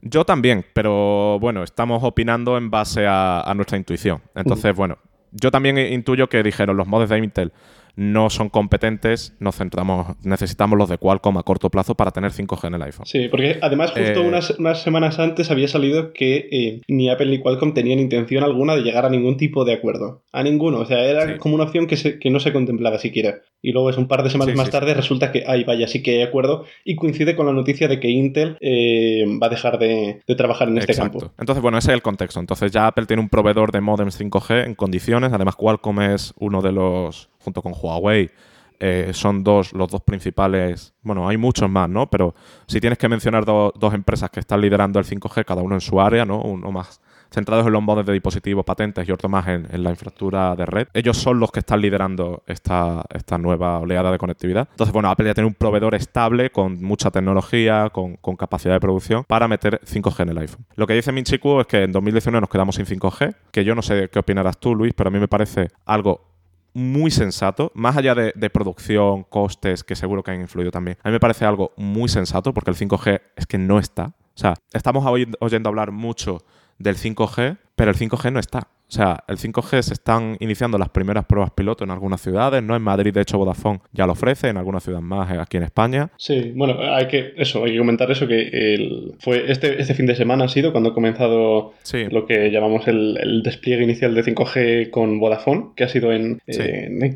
Yo 0.00 0.24
también, 0.24 0.64
pero 0.74 1.38
bueno, 1.40 1.62
estamos 1.62 2.02
opinando 2.04 2.56
en 2.56 2.70
base 2.70 3.06
a, 3.08 3.52
nuestra 3.56 3.76
intuición. 3.78 4.22
Entonces, 4.34 4.74
bueno, 4.74 4.98
yo 5.32 5.50
también 5.50 5.78
intuyo 5.78 6.28
que 6.28 6.42
dijeron 6.42 6.76
los 6.76 6.86
modems 6.86 7.10
de 7.10 7.18
Intel 7.18 7.52
no 7.98 8.30
son 8.30 8.48
competentes, 8.48 9.34
nos 9.40 9.56
centramos, 9.56 10.14
necesitamos 10.22 10.78
los 10.78 10.88
de 10.88 10.98
Qualcomm 10.98 11.36
a 11.38 11.42
corto 11.42 11.68
plazo 11.68 11.96
para 11.96 12.12
tener 12.12 12.30
5G 12.30 12.68
en 12.68 12.74
el 12.74 12.82
iPhone. 12.82 13.06
Sí, 13.06 13.26
porque 13.28 13.58
además 13.60 13.90
justo 13.90 14.22
eh, 14.22 14.54
unas, 14.56 14.82
semanas 14.82 15.18
antes 15.18 15.50
había 15.50 15.66
salido 15.66 16.12
que 16.12 16.48
eh, 16.52 16.80
ni 16.86 17.10
Apple 17.10 17.26
ni 17.26 17.40
Qualcomm 17.40 17.74
tenían 17.74 17.98
intención 17.98 18.44
alguna 18.44 18.76
de 18.76 18.82
llegar 18.82 19.04
a 19.04 19.10
ningún 19.10 19.36
tipo 19.36 19.64
de 19.64 19.72
acuerdo. 19.72 20.22
A 20.30 20.44
ninguno, 20.44 20.78
o 20.78 20.86
sea, 20.86 21.04
era 21.04 21.38
como 21.38 21.56
una 21.56 21.64
opción 21.64 21.88
que, 21.88 22.20
que 22.20 22.30
no 22.30 22.38
se 22.38 22.52
contemplaba 22.52 22.98
siquiera. 22.98 23.40
Y 23.60 23.72
luego 23.72 23.90
es 23.90 23.96
un 23.96 24.06
par 24.06 24.22
de 24.22 24.30
semanas 24.30 24.54
más 24.54 24.70
tarde 24.70 24.94
resulta 24.94 25.32
que, 25.32 25.42
ay, 25.44 25.64
vaya, 25.64 25.88
sí 25.88 26.00
que 26.00 26.18
hay 26.18 26.22
acuerdo 26.22 26.66
y 26.84 26.94
coincide 26.94 27.34
con 27.34 27.46
la 27.46 27.52
noticia 27.52 27.88
de 27.88 27.98
que 27.98 28.08
Intel 28.08 28.56
eh, 28.60 29.24
va 29.42 29.48
a 29.48 29.50
dejar 29.50 29.80
de, 29.80 30.22
trabajar 30.36 30.68
en 30.68 30.78
este 30.78 30.94
campo. 30.94 31.32
Entonces, 31.36 31.60
bueno, 31.60 31.78
ese 31.78 31.90
es 31.90 31.94
el 31.94 32.02
contexto. 32.02 32.38
Entonces 32.38 32.70
ya 32.70 32.86
Apple 32.86 33.06
tiene 33.06 33.22
un 33.22 33.28
proveedor 33.28 33.72
de 33.72 33.80
modems 33.80 34.20
5G 34.20 34.66
en 34.66 34.74
condiciones, 34.76 35.32
además 35.32 35.56
Qualcomm 35.56 36.00
es 36.00 36.32
uno 36.38 36.62
de 36.62 36.70
los 36.70 37.28
junto 37.38 37.62
con 37.62 37.72
Huawei, 37.72 38.30
eh, 38.80 39.10
son 39.12 39.42
dos, 39.42 39.72
los 39.72 39.88
dos 39.90 40.02
principales. 40.02 40.94
Bueno, 41.02 41.28
hay 41.28 41.36
muchos 41.36 41.68
más, 41.68 41.88
¿no? 41.88 42.08
Pero 42.08 42.34
si 42.66 42.80
tienes 42.80 42.98
que 42.98 43.08
mencionar 43.08 43.44
dos 43.44 43.94
empresas 43.94 44.30
que 44.30 44.40
están 44.40 44.60
liderando 44.60 44.98
el 44.98 45.04
5G, 45.04 45.44
cada 45.44 45.62
uno 45.62 45.74
en 45.74 45.80
su 45.80 46.00
área, 46.00 46.24
¿no? 46.24 46.40
Uno 46.40 46.70
más 46.70 47.00
centrados 47.30 47.66
en 47.66 47.72
los 47.72 47.82
modos 47.82 48.06
de 48.06 48.12
dispositivos 48.12 48.64
patentes 48.64 49.06
y 49.06 49.12
otro 49.12 49.28
más 49.28 49.46
en, 49.48 49.66
la 49.70 49.90
infraestructura 49.90 50.56
de 50.56 50.66
red. 50.66 50.88
Ellos 50.94 51.16
son 51.18 51.38
los 51.38 51.50
que 51.50 51.60
están 51.60 51.80
liderando 51.80 52.42
esta, 52.46 53.04
esta 53.14 53.38
nueva 53.38 53.78
oleada 53.78 54.10
de 54.10 54.18
conectividad. 54.18 54.68
Entonces, 54.70 54.92
bueno, 54.92 55.10
Apple 55.10 55.26
ya 55.26 55.34
tiene 55.34 55.46
un 55.46 55.54
proveedor 55.54 55.94
estable 55.94 56.50
con 56.50 56.82
mucha 56.82 57.10
tecnología, 57.10 57.90
con, 57.92 58.16
con, 58.16 58.36
capacidad 58.36 58.74
de 58.74 58.80
producción 58.80 59.24
para 59.24 59.48
meter 59.48 59.80
5G 59.84 60.22
en 60.22 60.28
el 60.30 60.38
iPhone. 60.38 60.64
Lo 60.76 60.86
que 60.86 60.94
dice 60.94 61.12
Minchiku 61.12 61.60
es 61.60 61.66
que 61.66 61.82
en 61.82 61.92
2019 61.92 62.40
nos 62.40 62.50
quedamos 62.50 62.76
sin 62.76 62.86
5G, 62.86 63.34
que 63.50 63.64
yo 63.64 63.74
no 63.74 63.82
sé 63.82 64.08
qué 64.10 64.18
opinarás 64.20 64.58
tú, 64.58 64.74
Luis, 64.74 64.94
pero 64.94 65.08
a 65.08 65.10
mí 65.10 65.18
me 65.18 65.28
parece 65.28 65.68
algo 65.84 66.27
muy 66.78 67.10
sensato, 67.10 67.72
más 67.74 67.96
allá 67.96 68.14
de, 68.14 68.50
producción, 68.50 69.24
costes, 69.24 69.82
que 69.82 69.96
seguro 69.96 70.22
que 70.22 70.30
han 70.30 70.40
influido 70.40 70.70
también. 70.70 70.96
A 71.02 71.08
mí 71.08 71.12
me 71.12 71.20
parece 71.20 71.44
algo 71.44 71.72
muy 71.76 72.08
sensato 72.08 72.54
porque 72.54 72.70
el 72.70 72.76
5G 72.76 73.20
es 73.36 73.46
que 73.46 73.58
no 73.58 73.78
está. 73.78 74.06
O 74.06 74.40
sea, 74.40 74.54
estamos 74.72 75.04
oyendo 75.40 75.68
hablar 75.68 75.90
mucho 75.90 76.44
del 76.78 76.96
5G, 76.96 77.58
pero 77.74 77.90
el 77.90 77.96
5G 77.96 78.32
no 78.32 78.38
está. 78.38 78.68
O 78.88 78.92
sea, 78.92 79.22
el 79.28 79.36
5G 79.36 79.82
se 79.82 79.92
están 79.92 80.38
iniciando 80.40 80.78
las 80.78 80.88
primeras 80.88 81.26
pruebas 81.26 81.50
piloto 81.50 81.84
en 81.84 81.90
algunas 81.90 82.22
ciudades, 82.22 82.62
¿no? 82.62 82.74
En 82.74 82.80
Madrid, 82.80 83.12
de 83.12 83.20
hecho, 83.20 83.36
Vodafone 83.36 83.80
ya 83.92 84.06
lo 84.06 84.12
ofrece, 84.12 84.48
en 84.48 84.56
algunas 84.56 84.82
ciudades 84.82 85.04
más 85.04 85.30
eh, 85.30 85.38
aquí 85.38 85.58
en 85.58 85.64
España. 85.64 86.10
Sí, 86.16 86.52
bueno, 86.56 86.76
hay 86.80 87.06
que, 87.06 87.34
eso, 87.36 87.64
hay 87.64 87.72
que 87.72 87.78
comentar 87.78 88.10
eso, 88.10 88.26
que 88.26 88.48
el, 88.48 89.14
fue 89.20 89.50
este, 89.52 89.78
este 89.78 89.92
fin 89.92 90.06
de 90.06 90.14
semana 90.14 90.44
ha 90.44 90.48
sido 90.48 90.72
cuando 90.72 90.90
ha 90.90 90.94
comenzado 90.94 91.74
lo 92.10 92.26
que 92.26 92.50
llamamos 92.50 92.88
el, 92.88 93.42
despliegue 93.44 93.84
inicial 93.84 94.14
de 94.14 94.24
5G 94.24 94.90
con 94.90 95.20
Vodafone, 95.20 95.72
que 95.76 95.84
ha 95.84 95.88
sido 95.88 96.10
en, 96.10 96.40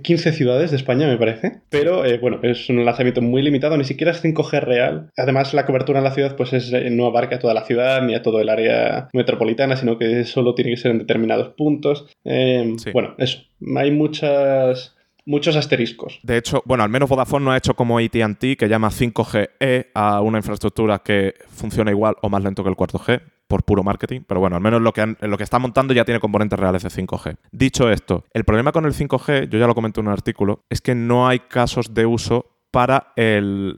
15 0.03 0.33
ciudades 0.33 0.73
de 0.73 0.77
España, 0.77 1.07
me 1.07 1.17
parece. 1.17 1.63
Pero, 1.71 2.05
eh, 2.05 2.19
bueno, 2.19 2.41
es 2.43 2.69
un 2.69 2.85
lanzamiento 2.85 3.23
muy 3.23 3.41
limitado, 3.41 3.79
ni 3.79 3.85
siquiera 3.85 4.13
es 4.13 4.23
5G 4.23 4.61
real. 4.61 5.11
Además, 5.17 5.55
la 5.55 5.65
cobertura 5.65 6.01
en 6.01 6.05
la 6.05 6.13
ciudad, 6.13 6.37
pues 6.37 6.53
es, 6.53 6.71
eh, 6.73 6.91
no 6.91 7.07
abarca 7.07 7.39
toda 7.39 7.55
la 7.55 7.65
ciudad 7.65 8.03
ni 8.03 8.15
a 8.15 8.23
todo 8.23 8.41
el 8.41 8.51
área 8.51 9.09
metropolitana, 9.15 9.77
sino 9.77 9.99
que 9.99 10.25
solo 10.25 10.55
tiene 10.55 10.73
que 10.73 10.77
ser 10.77 10.91
en 10.91 10.99
determinados 10.99 11.49
puntos 11.49 11.62
puntos. 11.63 12.07
Em, 12.25 12.77
bueno, 12.93 13.15
eso. 13.19 13.39
Hay 13.77 13.91
muchas 13.91 14.97
muchos 15.25 15.55
asteriscos. 15.57 16.19
De 16.23 16.37
hecho, 16.37 16.63
bueno, 16.65 16.83
al 16.83 16.91
menos 16.91 17.09
Vodafone 17.09 17.45
no 17.45 17.53
ha 17.53 17.57
hecho 17.57 17.75
como 17.75 17.99
AT&T 17.99 18.57
que 18.57 18.69
llama 18.69 18.91
5GE 18.91 19.87
a 19.95 20.21
una 20.21 20.39
infraestructura 20.39 20.99
que 20.99 21.35
funciona 21.49 21.91
igual 21.91 22.17
o 22.23 22.29
más 22.29 22.43
lento 22.43 22.65
que 22.65 22.71
el 22.71 22.77
4G 22.77 23.23
por 23.47 23.65
puro 23.65 23.83
marketing, 23.83 24.23
pero 24.27 24.41
bueno, 24.41 24.57
al 24.57 24.63
menos 24.63 24.81
lo 24.81 24.93
que, 24.93 25.15
lo 25.21 25.37
que 25.37 25.45
está 25.45 25.59
montando 25.59 25.93
ya 25.93 26.07
tiene 26.07 26.21
componentes 26.21 26.59
reales 26.59 26.83
de 26.83 26.89
5G. 26.89 27.37
Dicho 27.51 27.91
esto, 27.91 28.25
el 28.33 28.45
problema 28.45 28.73
con 28.73 28.87
el 28.87 28.95
5G, 28.95 29.51
yo 29.51 29.59
ya 29.59 29.67
lo 29.67 29.75
comenté 29.75 30.01
en 30.01 30.07
un 30.07 30.13
artículo, 30.13 30.65
es 30.71 30.81
que 30.81 30.95
no 30.95 31.29
hay 31.29 31.41
casos 31.41 31.93
de 31.93 32.07
uso 32.07 32.52
para 32.73 33.13
el, 33.17 33.77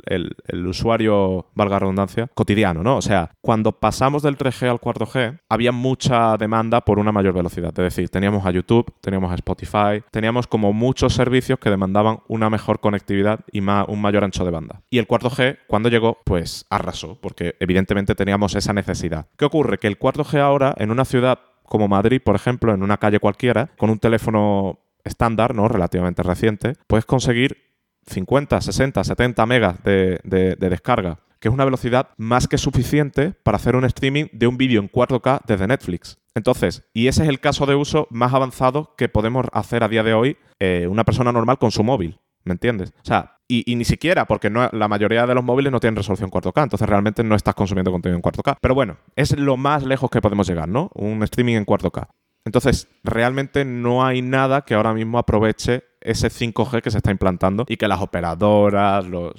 usuario, 0.67 1.47
valga 1.55 1.81
redundancia, 1.81 2.29
cotidiano, 2.33 2.83
¿no? 2.83 2.97
O 2.97 3.03
sea, 3.03 3.31
cuando 3.43 3.73
pasamos 3.73 4.23
del 4.23 4.39
3G 4.39 4.71
al 4.71 4.81
4G, 4.81 5.41
había 5.49 5.73
mucha 5.73 6.37
demanda 6.39 6.81
por 6.81 6.99
una 6.99 7.13
mayor 7.13 7.35
velocidad. 7.35 7.71
Es 7.71 7.75
decir, 7.75 8.09
teníamos 8.09 8.47
a 8.47 8.53
YouTube, 8.53 8.95
teníamos 9.01 9.33
a 9.33 9.35
Spotify, 9.35 10.03
teníamos 10.11 10.47
como 10.47 10.73
muchos 10.73 11.13
servicios 11.13 11.59
que 11.59 11.71
demandaban 11.71 12.21
una 12.29 12.49
mejor 12.49 12.81
conectividad 12.81 13.41
y 13.53 13.61
más, 13.61 13.87
un 13.89 14.01
mayor 14.01 14.25
ancho 14.25 14.45
de 14.45 14.53
banda. 14.53 14.81
Y 14.89 14.99
el 14.99 15.09
4G, 15.09 15.59
cuando 15.67 15.89
llegó, 15.89 16.19
pues 16.25 16.65
arrasó, 16.71 17.19
porque 17.21 17.57
evidentemente 17.59 18.15
teníamos 18.15 18.55
esa 18.55 18.73
necesidad. 18.73 19.27
¿Qué 19.37 19.45
ocurre? 19.45 19.79
Que 19.79 19.89
el 19.89 19.99
4G 19.99 20.39
ahora, 20.39 20.73
en 20.79 20.91
una 20.93 21.05
ciudad 21.05 21.41
como 21.65 21.89
Madrid, 21.89 22.21
por 22.25 22.37
ejemplo, 22.37 22.73
en 22.73 22.83
una 22.83 22.99
calle 22.99 23.19
cualquiera, 23.19 23.71
con 23.77 23.91
un 23.91 23.99
teléfono 23.99 24.79
estándar, 25.05 25.55
¿no? 25.55 25.69
Relativamente 25.69 26.23
reciente, 26.23 26.75
puedes 26.87 27.05
conseguir 27.05 27.64
50, 28.07 28.61
60, 28.61 29.05
70 29.05 29.47
megas 29.47 29.83
de, 29.83 30.21
descarga, 30.59 31.19
que 31.41 31.49
es 31.49 31.55
una 31.55 31.65
velocidad 31.65 32.09
más 32.17 32.49
que 32.49 32.59
suficiente 32.59 33.33
para 33.43 33.57
hacer 33.57 33.77
un 33.77 33.85
streaming 33.85 34.27
de 34.33 34.47
un 34.47 34.57
vídeo 34.57 34.81
en 34.81 34.91
4K 34.91 35.41
desde 35.47 35.67
Netflix. 35.67 36.19
Entonces, 36.35 36.89
y 36.93 37.07
ese 37.07 37.23
es 37.23 37.29
el 37.29 37.41
caso 37.41 37.67
de 37.67 37.75
uso 37.75 38.09
más 38.11 38.35
avanzado 38.35 38.95
que 38.97 39.09
podemos 39.09 39.47
hacer 39.53 39.85
a 39.85 39.89
día 39.89 40.03
de 40.03 40.15
hoy 40.15 40.37
eh, 40.59 40.87
una 40.89 41.05
persona 41.05 41.33
normal 41.33 41.59
con 41.59 41.71
su 41.71 41.85
móvil. 41.85 42.19
¿Me 42.45 42.53
entiendes? 42.53 42.91
O 42.91 43.05
sea, 43.05 43.39
y, 43.49 43.75
ni 43.77 43.85
siquiera, 43.85 44.27
porque 44.27 44.51
la 44.51 44.89
mayoría 44.89 45.27
de 45.27 45.35
los 45.35 45.45
móviles 45.45 45.71
no 45.73 45.81
tienen 45.81 45.97
resolución 45.97 46.31
4K, 46.31 46.63
entonces 46.63 46.89
realmente 46.89 47.23
no 47.23 47.35
estás 47.35 47.55
consumiendo 47.55 47.91
contenido 47.91 48.17
en 48.17 48.23
4K. 48.23 48.57
Pero 48.61 48.75
bueno, 48.75 48.99
es 49.17 49.37
lo 49.39 49.57
más 49.57 49.85
lejos 49.85 50.11
que 50.11 50.21
podemos 50.21 50.47
llegar, 50.47 50.69
¿no? 50.69 50.91
Un 50.95 51.23
streaming 51.23 51.57
en 51.57 51.67
4K. 51.67 52.09
Entonces, 52.47 52.89
realmente 53.03 53.65
no 53.65 54.05
hay 54.05 54.23
nada 54.23 54.63
que 54.63 54.75
ahora 54.75 54.93
mismo 54.93 55.19
aproveche 55.19 55.85
ese 56.05 56.29
5G 56.29 56.83
que 56.83 56.91
se 56.91 56.99
está 56.99 57.11
implantando 57.11 57.65
y 57.69 57.77
que 57.77 57.89
las 57.89 58.01
operadoras, 58.01 59.07
los, 59.07 59.35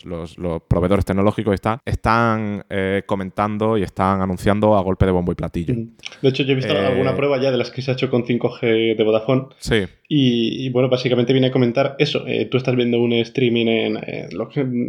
proveedores 0.67 1.05
tecnológicos 1.05 1.53
están, 1.53 1.79
están 1.85 2.65
eh, 2.69 3.03
comentando 3.05 3.77
y 3.77 3.83
están 3.83 4.21
anunciando 4.21 4.75
a 4.75 4.81
golpe 4.81 5.05
de 5.05 5.11
bombo 5.11 5.31
y 5.31 5.35
platillo. 5.35 5.75
De 6.21 6.29
hecho, 6.29 6.43
yo 6.43 6.53
he 6.53 6.55
visto 6.55 6.73
eh, 6.73 6.85
alguna 6.85 7.15
prueba 7.15 7.39
ya 7.39 7.51
de 7.51 7.57
las 7.57 7.71
que 7.71 7.81
se 7.81 7.91
ha 7.91 7.93
hecho 7.93 8.09
con 8.09 8.25
5G 8.25 8.97
de 8.97 9.03
Vodafone. 9.03 9.47
Sí. 9.59 9.85
Y, 10.07 10.69
bueno, 10.69 10.89
básicamente 10.89 11.33
viene 11.33 11.47
a 11.47 11.51
comentar 11.51 11.95
eso. 11.97 12.25
Eh, 12.27 12.45
tú 12.45 12.57
estás 12.57 12.75
viendo 12.75 12.99
un 12.99 13.13
streaming 13.13 13.65
en, 13.67 13.93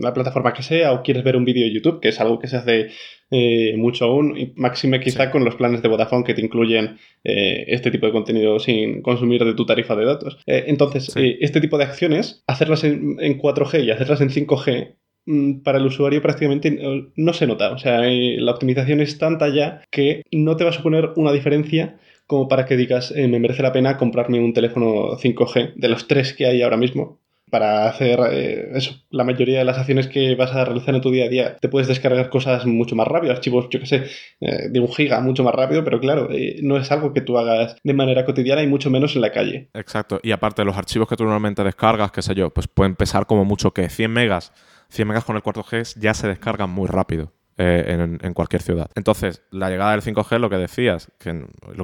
la 0.00 0.12
plataforma 0.12 0.52
que 0.52 0.62
sea 0.62 0.92
o 0.92 1.02
quieres 1.02 1.24
ver 1.24 1.36
un 1.36 1.44
vídeo 1.44 1.64
de 1.64 1.72
YouTube, 1.72 2.00
que 2.00 2.08
es 2.08 2.20
algo 2.20 2.38
que 2.38 2.48
se 2.48 2.56
hace 2.56 2.90
eh, 3.30 3.74
mucho 3.76 4.06
aún, 4.06 4.36
y 4.36 4.52
máxime 4.56 5.00
quizá 5.00 5.30
con 5.30 5.44
los 5.44 5.56
planes 5.56 5.82
de 5.82 5.88
Vodafone 5.88 6.24
que 6.24 6.34
te 6.34 6.42
incluyen 6.42 6.98
eh, 7.24 7.64
este 7.68 7.90
tipo 7.90 8.06
de 8.06 8.12
contenido 8.12 8.58
sin 8.58 9.02
consumir 9.02 9.44
de 9.44 9.54
tu 9.54 9.66
tarifa 9.66 9.96
de 9.96 10.04
datos. 10.04 10.38
entonces, 10.46 11.12
este 11.16 11.60
tipo 11.60 11.78
de 11.78 11.84
acciones, 11.84 12.42
hacerlas 12.46 12.84
en, 12.84 13.16
4G 13.16 13.84
y 13.84 13.90
hacerlas 13.90 14.20
en 14.20 14.30
5G, 14.30 14.96
mm, 15.26 15.62
para 15.62 15.78
el 15.78 15.86
usuario 15.86 16.22
prácticamente 16.22 16.78
no 17.16 17.32
se 17.32 17.46
nota. 17.46 17.72
O 17.72 17.78
sea, 17.78 18.02
la 18.02 18.52
optimización 18.52 19.00
es 19.00 19.18
tanta 19.18 19.48
ya 19.48 19.82
que 19.90 20.22
no 20.32 20.56
te 20.56 20.64
va 20.64 20.70
a 20.70 20.74
suponer 20.74 21.10
una 21.16 21.32
diferencia 21.32 21.98
como 22.26 22.48
para 22.48 22.66
que 22.66 22.76
digas, 22.76 23.12
eh, 23.12 23.28
me 23.28 23.38
merece 23.38 23.62
la 23.62 23.72
pena 23.72 23.96
comprarme 23.96 24.40
un 24.40 24.52
teléfono 24.52 25.16
5G 25.16 25.74
de 25.76 25.88
los 25.88 26.08
tres 26.08 26.32
que 26.32 26.46
hay 26.46 26.62
ahora 26.62 26.76
mismo 26.76 27.20
para 27.50 27.88
hacer 27.88 28.18
eh, 28.30 28.70
eso. 28.74 28.94
La 29.10 29.24
mayoría 29.24 29.60
de 29.60 29.64
las 29.64 29.78
acciones 29.78 30.08
que 30.08 30.34
vas 30.34 30.52
a 30.52 30.64
realizar 30.64 30.94
en 30.94 31.00
tu 31.00 31.10
día 31.10 31.26
a 31.26 31.28
día 31.28 31.56
te 31.56 31.68
puedes 31.68 31.88
descargar 31.88 32.28
cosas 32.28 32.66
mucho 32.66 32.96
más 32.96 33.06
rápido, 33.06 33.32
archivos, 33.32 33.68
yo 33.70 33.80
que 33.80 33.86
sé, 33.86 34.04
eh, 34.40 34.68
de 34.68 34.80
un 34.80 34.88
giga 34.88 35.20
mucho 35.20 35.44
más 35.44 35.54
rápido, 35.54 35.84
pero 35.84 36.00
claro, 36.00 36.28
no 36.62 36.76
es 36.76 36.90
algo 36.90 37.12
que 37.12 37.20
tú 37.20 37.38
hagas 37.38 37.76
de 37.82 37.94
manera 37.94 38.24
cotidiana 38.24 38.62
y 38.62 38.66
mucho 38.66 38.90
menos 38.90 39.14
en 39.14 39.22
la 39.22 39.32
calle. 39.32 39.70
Exacto, 39.74 40.18
y 40.22 40.32
aparte 40.32 40.64
los 40.64 40.76
archivos 40.76 41.08
que 41.08 41.16
tú 41.16 41.24
normalmente 41.24 41.62
descargas, 41.62 42.10
qué 42.10 42.22
sé 42.22 42.34
yo, 42.34 42.50
pues 42.50 42.66
pueden 42.68 42.96
pesar 42.96 43.26
como 43.26 43.44
mucho 43.44 43.72
que 43.72 43.88
100 43.88 44.10
megas. 44.10 44.52
100 44.88 45.08
megas 45.08 45.24
con 45.24 45.36
el 45.36 45.42
4G 45.42 45.98
ya 46.00 46.14
se 46.14 46.28
descargan 46.28 46.70
muy 46.70 46.86
rápido. 46.86 47.32
Eh, 47.58 48.18
en, 48.20 48.34
cualquier 48.34 48.60
ciudad. 48.60 48.90
Entonces, 48.96 49.40
la 49.50 49.70
llegada 49.70 49.92
del 49.92 50.02
5G, 50.02 50.38
lo 50.38 50.50
que 50.50 50.58
decías, 50.58 51.10
que, 51.18 51.32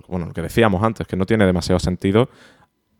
bueno, 0.07 0.27
lo 0.27 0.33
que 0.35 0.43
decíamos 0.43 0.83
antes, 0.83 1.07
que 1.07 1.17
no 1.17 1.25
tiene 1.25 1.47
demasiado 1.47 1.79
sentido, 1.79 2.29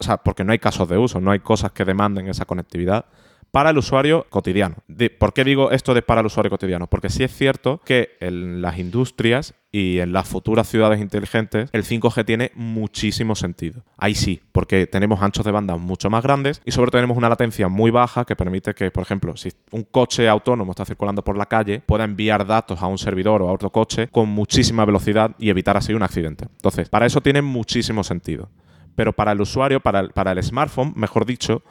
o 0.03 0.05
sea, 0.05 0.17
porque 0.17 0.43
no 0.43 0.51
hay 0.51 0.59
casos 0.59 0.89
de 0.89 0.99
uso, 0.99 1.21
no 1.21 1.31
hay 1.31 1.39
cosas 1.39 1.71
que 1.71 1.85
demanden 1.85 2.27
esa 2.27 2.45
conectividad 2.45 3.07
para 3.53 3.71
el 3.71 3.79
usuario 3.79 4.27
cotidiano. 4.31 4.77
¿Por 5.19 5.33
qué 5.33 5.45
digo 5.45 5.71
esto 5.71 5.95
de 5.95 6.03
para 6.03 6.21
el 6.21 6.27
usuario 6.27 6.51
cotidiano? 6.51 6.89
Porque 6.89 7.11
sí 7.11 7.23
es 7.23 7.37
cierto 7.37 7.81
que 7.85 8.17
en 8.19 8.63
las 8.63 8.79
industrias 8.79 9.55
y 9.71 10.01
en 10.01 10.13
las 10.13 10.27
futuras 10.27 10.69
ciudades 10.69 11.01
inteligentes 11.01 11.69
el 11.73 11.85
5G 11.85 12.25
tiene 12.25 12.51
muchísimo 12.55 13.35
sentido. 13.35 13.85
Ahí 13.99 14.15
sí, 14.15 14.41
porque 14.53 14.87
tenemos 14.87 15.23
anchos 15.23 15.45
de 15.45 15.53
banda 15.53 15.77
mucho 15.77 16.09
más 16.09 16.23
grandes 16.23 16.63
y 16.65 16.73
sobre 16.73 16.91
todo 16.91 17.01
tenemos 17.01 17.17
una 17.17 17.29
latencia 17.29 17.69
muy 17.69 17.91
baja 17.91 18.25
que 18.25 18.37
permite 18.37 18.75
que, 18.75 18.91
por 18.91 19.03
ejemplo, 19.03 19.37
si 19.37 19.51
un 19.71 19.85
coche 19.85 20.29
autónomo 20.29 20.73
está 20.73 20.87
circulando 20.87 21.23
por 21.23 21.37
la 21.37 21.47
calle, 21.47 21.81
pueda 21.85 22.05
enviar 22.05 22.47
datos 22.47 22.83
a 22.83 22.87
un 22.87 22.99
servidor 22.99 23.43
o 23.43 23.51
a 23.51 23.53
otro 23.53 23.71
coche 23.71 24.09
con 24.09 24.31
muchísima 24.31 24.87
velocidad 24.87 25.33
y 25.39 25.51
evitar 25.51 25.77
así 25.77 25.93
un 25.93 26.03
accidente. 26.03 26.47
Entonces, 26.57 26.89
para 26.89 27.05
eso 27.05 27.21
tiene 27.21 27.43
muchísimo 27.43 28.03
sentido. 28.03 28.49
Pero 28.95 29.13
para 29.13 29.33
el 29.33 29.41
usuario, 29.41 29.81
para 29.81 30.09
para 30.09 30.33
el 30.33 30.43
smartphone, 30.43 30.93
mejor 30.97 31.27
dicho, 31.27 31.63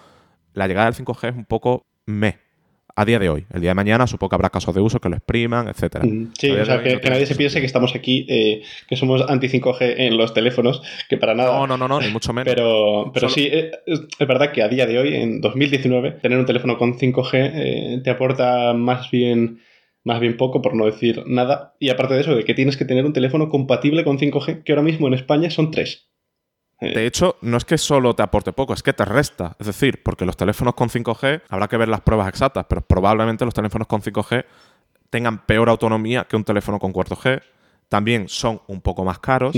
la 0.54 0.68
llegada 0.68 0.92
del 0.92 1.06
5G 1.06 1.30
es 1.30 1.36
un 1.36 1.46
poco 1.46 1.86
me 2.06 2.40
a 2.96 3.06
día 3.06 3.20
de 3.20 3.30
hoy. 3.30 3.46
El 3.54 3.62
día 3.62 3.72
de 3.72 3.76
mañana 3.76 4.08
supongo 4.08 4.30
que 4.30 4.36
habrá 4.36 4.50
casos 4.50 4.74
de 4.76 4.82
uso 4.82 5.00
que 5.00 5.10
lo 5.10 5.16
expriman, 5.16 5.68
etcétera. 5.68 6.06
Mm, 6.06 6.34
sí, 6.38 6.52
o 6.52 6.66
sea, 6.66 6.82
que, 6.84 7.00
nadie 7.10 7.26
se 7.26 7.36
piense 7.36 7.60
que 7.60 7.66
estamos 7.66 7.96
aquí, 7.96 8.26
eh, 8.30 8.64
que 8.88 8.96
somos 8.96 9.22
anti-5G 9.28 9.96
en 9.98 10.18
los 10.18 10.34
teléfonos, 10.34 10.82
que 11.10 11.18
para 11.18 11.34
nada. 11.34 11.58
No, 11.58 11.68
no, 11.68 11.78
no, 11.78 11.88
no 11.88 12.00
ni 12.00 12.10
mucho 12.10 12.34
menos. 12.34 12.54
Pero, 12.54 13.12
pero 13.14 13.30
sí, 13.30 13.48
eh, 13.52 13.72
es, 13.86 14.28
verdad 14.28 14.52
que 14.52 14.62
a 14.62 14.68
día 14.68 14.86
de 14.86 15.00
hoy, 15.00 15.16
en 15.16 15.42
2019, 15.42 16.12
tener 16.22 16.38
un 16.38 16.46
teléfono 16.46 16.78
con 16.78 16.98
5G 16.98 17.30
eh, 17.34 18.02
te 18.04 18.10
aporta 18.10 18.74
más 18.74 19.10
bien 19.12 19.60
más 20.04 20.20
bien 20.20 20.36
poco, 20.36 20.64
por 20.64 20.74
no 20.74 20.86
decir 20.86 21.24
nada. 21.28 21.76
Y 21.80 21.90
aparte 21.90 22.16
de 22.16 22.22
eso, 22.22 22.36
de 22.36 22.44
que 22.44 22.56
tienes 22.56 22.76
que 22.76 22.86
tener 22.86 23.06
un 23.06 23.14
teléfono 23.14 23.50
compatible 23.50 24.04
con 24.04 24.18
5G, 24.18 24.64
que 24.64 24.72
ahora 24.72 24.82
mismo 24.82 25.08
en 25.08 25.14
España 25.14 25.52
son 25.52 25.70
tres. 25.70 26.11
De 26.82 27.06
hecho, 27.06 27.38
no 27.42 27.58
es 27.58 27.66
que 27.66 27.78
solo 27.78 28.16
te 28.16 28.24
aporte 28.24 28.54
poco, 28.54 28.74
es 28.74 28.82
que 28.82 28.92
te 28.92 29.06
resta. 29.06 29.56
Es 29.60 29.68
decir, 29.68 30.02
porque 30.02 30.26
los 30.26 30.36
teléfonos 30.36 30.74
con 30.74 30.90
5G, 30.90 31.44
habrá 31.48 31.68
que 31.68 31.78
ver 31.78 31.88
las 31.88 32.02
pruebas 32.02 32.28
exactas, 32.28 32.66
pero 32.68 32.82
probablemente 32.82 33.46
los 33.46 33.54
teléfonos 33.54 33.88
con 33.88 34.02
5G 34.02 34.46
tengan 35.12 35.46
peor 35.46 35.70
autonomía 35.70 36.26
que 36.26 36.36
un 36.36 36.44
teléfono 36.44 36.80
con 36.80 36.92
4G. 36.92 37.42
También 37.88 38.28
son 38.28 38.62
un 38.68 38.82
poco 38.82 39.06
más 39.06 39.20
caros 39.20 39.56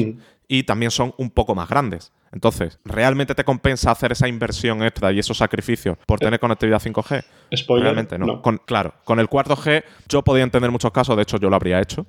y 0.48 0.64
también 0.64 0.92
son 0.92 1.14
un 1.18 1.30
poco 1.30 1.56
más 1.56 1.70
grandes. 1.70 2.12
Entonces, 2.34 2.80
¿realmente 2.84 3.36
te 3.36 3.44
compensa 3.44 3.92
hacer 3.92 4.12
esa 4.12 4.28
inversión 4.28 4.84
extra 4.84 5.12
y 5.12 5.20
esos 5.20 5.38
sacrificios 5.38 5.98
por 6.06 6.20
tener 6.20 6.40
conectividad 6.40 6.82
5G? 6.82 7.24
Spoiler, 7.56 7.84
Realmente 7.84 8.18
no. 8.18 8.42
claro, 8.66 8.96
con 9.06 9.20
el 9.20 9.30
4G 9.30 9.84
yo 10.10 10.24
podía 10.24 10.44
entender 10.44 10.72
muchos 10.72 10.92
casos, 10.92 11.16
de 11.16 11.22
hecho 11.22 11.38
yo 11.38 11.52
lo 11.52 11.56
habría 11.56 11.80
hecho, 11.80 12.08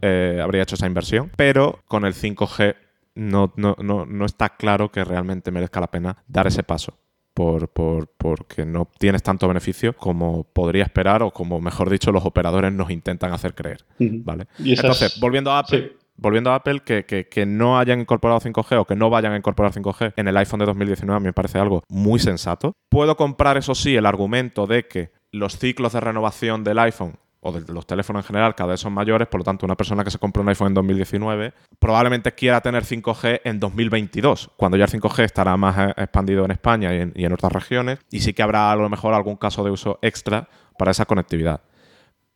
eh, 0.00 0.40
habría 0.42 0.62
hecho 0.62 0.74
esa 0.74 0.86
inversión, 0.86 1.30
pero 1.36 1.80
con 1.86 2.06
el 2.06 2.14
5G 2.14 2.76
no, 3.18 3.52
no, 3.56 3.76
no, 3.80 4.06
no 4.06 4.24
está 4.24 4.50
claro 4.50 4.90
que 4.90 5.04
realmente 5.04 5.50
merezca 5.50 5.80
la 5.80 5.90
pena 5.90 6.18
dar 6.28 6.46
ese 6.46 6.62
paso. 6.62 6.94
Por, 7.34 7.68
por, 7.68 8.08
porque 8.08 8.64
no 8.64 8.88
tienes 8.98 9.22
tanto 9.22 9.46
beneficio 9.46 9.92
como 9.92 10.42
podría 10.42 10.82
esperar 10.82 11.22
o 11.22 11.30
como, 11.30 11.60
mejor 11.60 11.88
dicho, 11.88 12.10
los 12.10 12.24
operadores 12.24 12.72
nos 12.72 12.90
intentan 12.90 13.32
hacer 13.32 13.54
creer. 13.54 13.84
¿vale? 13.98 14.48
Entonces, 14.58 15.20
volviendo 15.20 15.52
a 15.52 15.60
Apple, 15.60 15.92
volviendo 16.16 16.50
a 16.50 16.56
Apple, 16.56 16.80
que, 16.84 17.04
que, 17.04 17.28
que, 17.28 17.46
no 17.46 17.78
hayan 17.78 18.00
incorporado 18.00 18.40
5G 18.40 18.80
o 18.80 18.84
que 18.86 18.96
no 18.96 19.08
vayan 19.08 19.34
a 19.34 19.36
incorporar 19.36 19.72
5G 19.72 20.14
en 20.16 20.26
el 20.26 20.36
iPhone 20.36 20.58
de 20.58 20.66
2019 20.66 21.16
a 21.16 21.20
mí 21.20 21.26
me 21.26 21.32
parece 21.32 21.58
algo 21.58 21.84
muy 21.88 22.18
sensato. 22.18 22.72
Puedo 22.88 23.16
comprar, 23.16 23.56
eso 23.56 23.76
sí, 23.76 23.94
el 23.94 24.06
argumento 24.06 24.66
de 24.66 24.88
que 24.88 25.12
los 25.30 25.58
ciclos 25.58 25.92
de 25.92 26.00
renovación 26.00 26.64
del 26.64 26.80
iPhone 26.80 27.18
o 27.40 27.52
de 27.52 27.72
los 27.72 27.86
teléfonos 27.86 28.24
en 28.24 28.26
general 28.26 28.54
cada 28.54 28.70
vez 28.70 28.80
son 28.80 28.92
mayores, 28.92 29.28
por 29.28 29.40
lo 29.40 29.44
tanto 29.44 29.66
una 29.66 29.76
persona 29.76 30.04
que 30.04 30.10
se 30.10 30.18
compra 30.18 30.42
un 30.42 30.48
iPhone 30.48 30.68
en 30.68 30.74
2019 30.74 31.54
probablemente 31.78 32.32
quiera 32.32 32.60
tener 32.60 32.84
5G 32.84 33.42
en 33.44 33.60
2022, 33.60 34.50
cuando 34.56 34.76
ya 34.76 34.84
el 34.84 34.90
5G 34.90 35.24
estará 35.24 35.56
más 35.56 35.78
eh, 35.78 35.94
expandido 35.96 36.44
en 36.44 36.50
España 36.50 36.94
y 36.94 37.00
en, 37.00 37.12
y 37.14 37.24
en 37.24 37.32
otras 37.32 37.52
regiones, 37.52 37.98
y 38.10 38.20
sí 38.20 38.32
que 38.32 38.42
habrá 38.42 38.72
a 38.72 38.76
lo 38.76 38.88
mejor 38.88 39.14
algún 39.14 39.36
caso 39.36 39.64
de 39.64 39.70
uso 39.70 39.98
extra 40.02 40.48
para 40.76 40.90
esa 40.90 41.04
conectividad. 41.06 41.60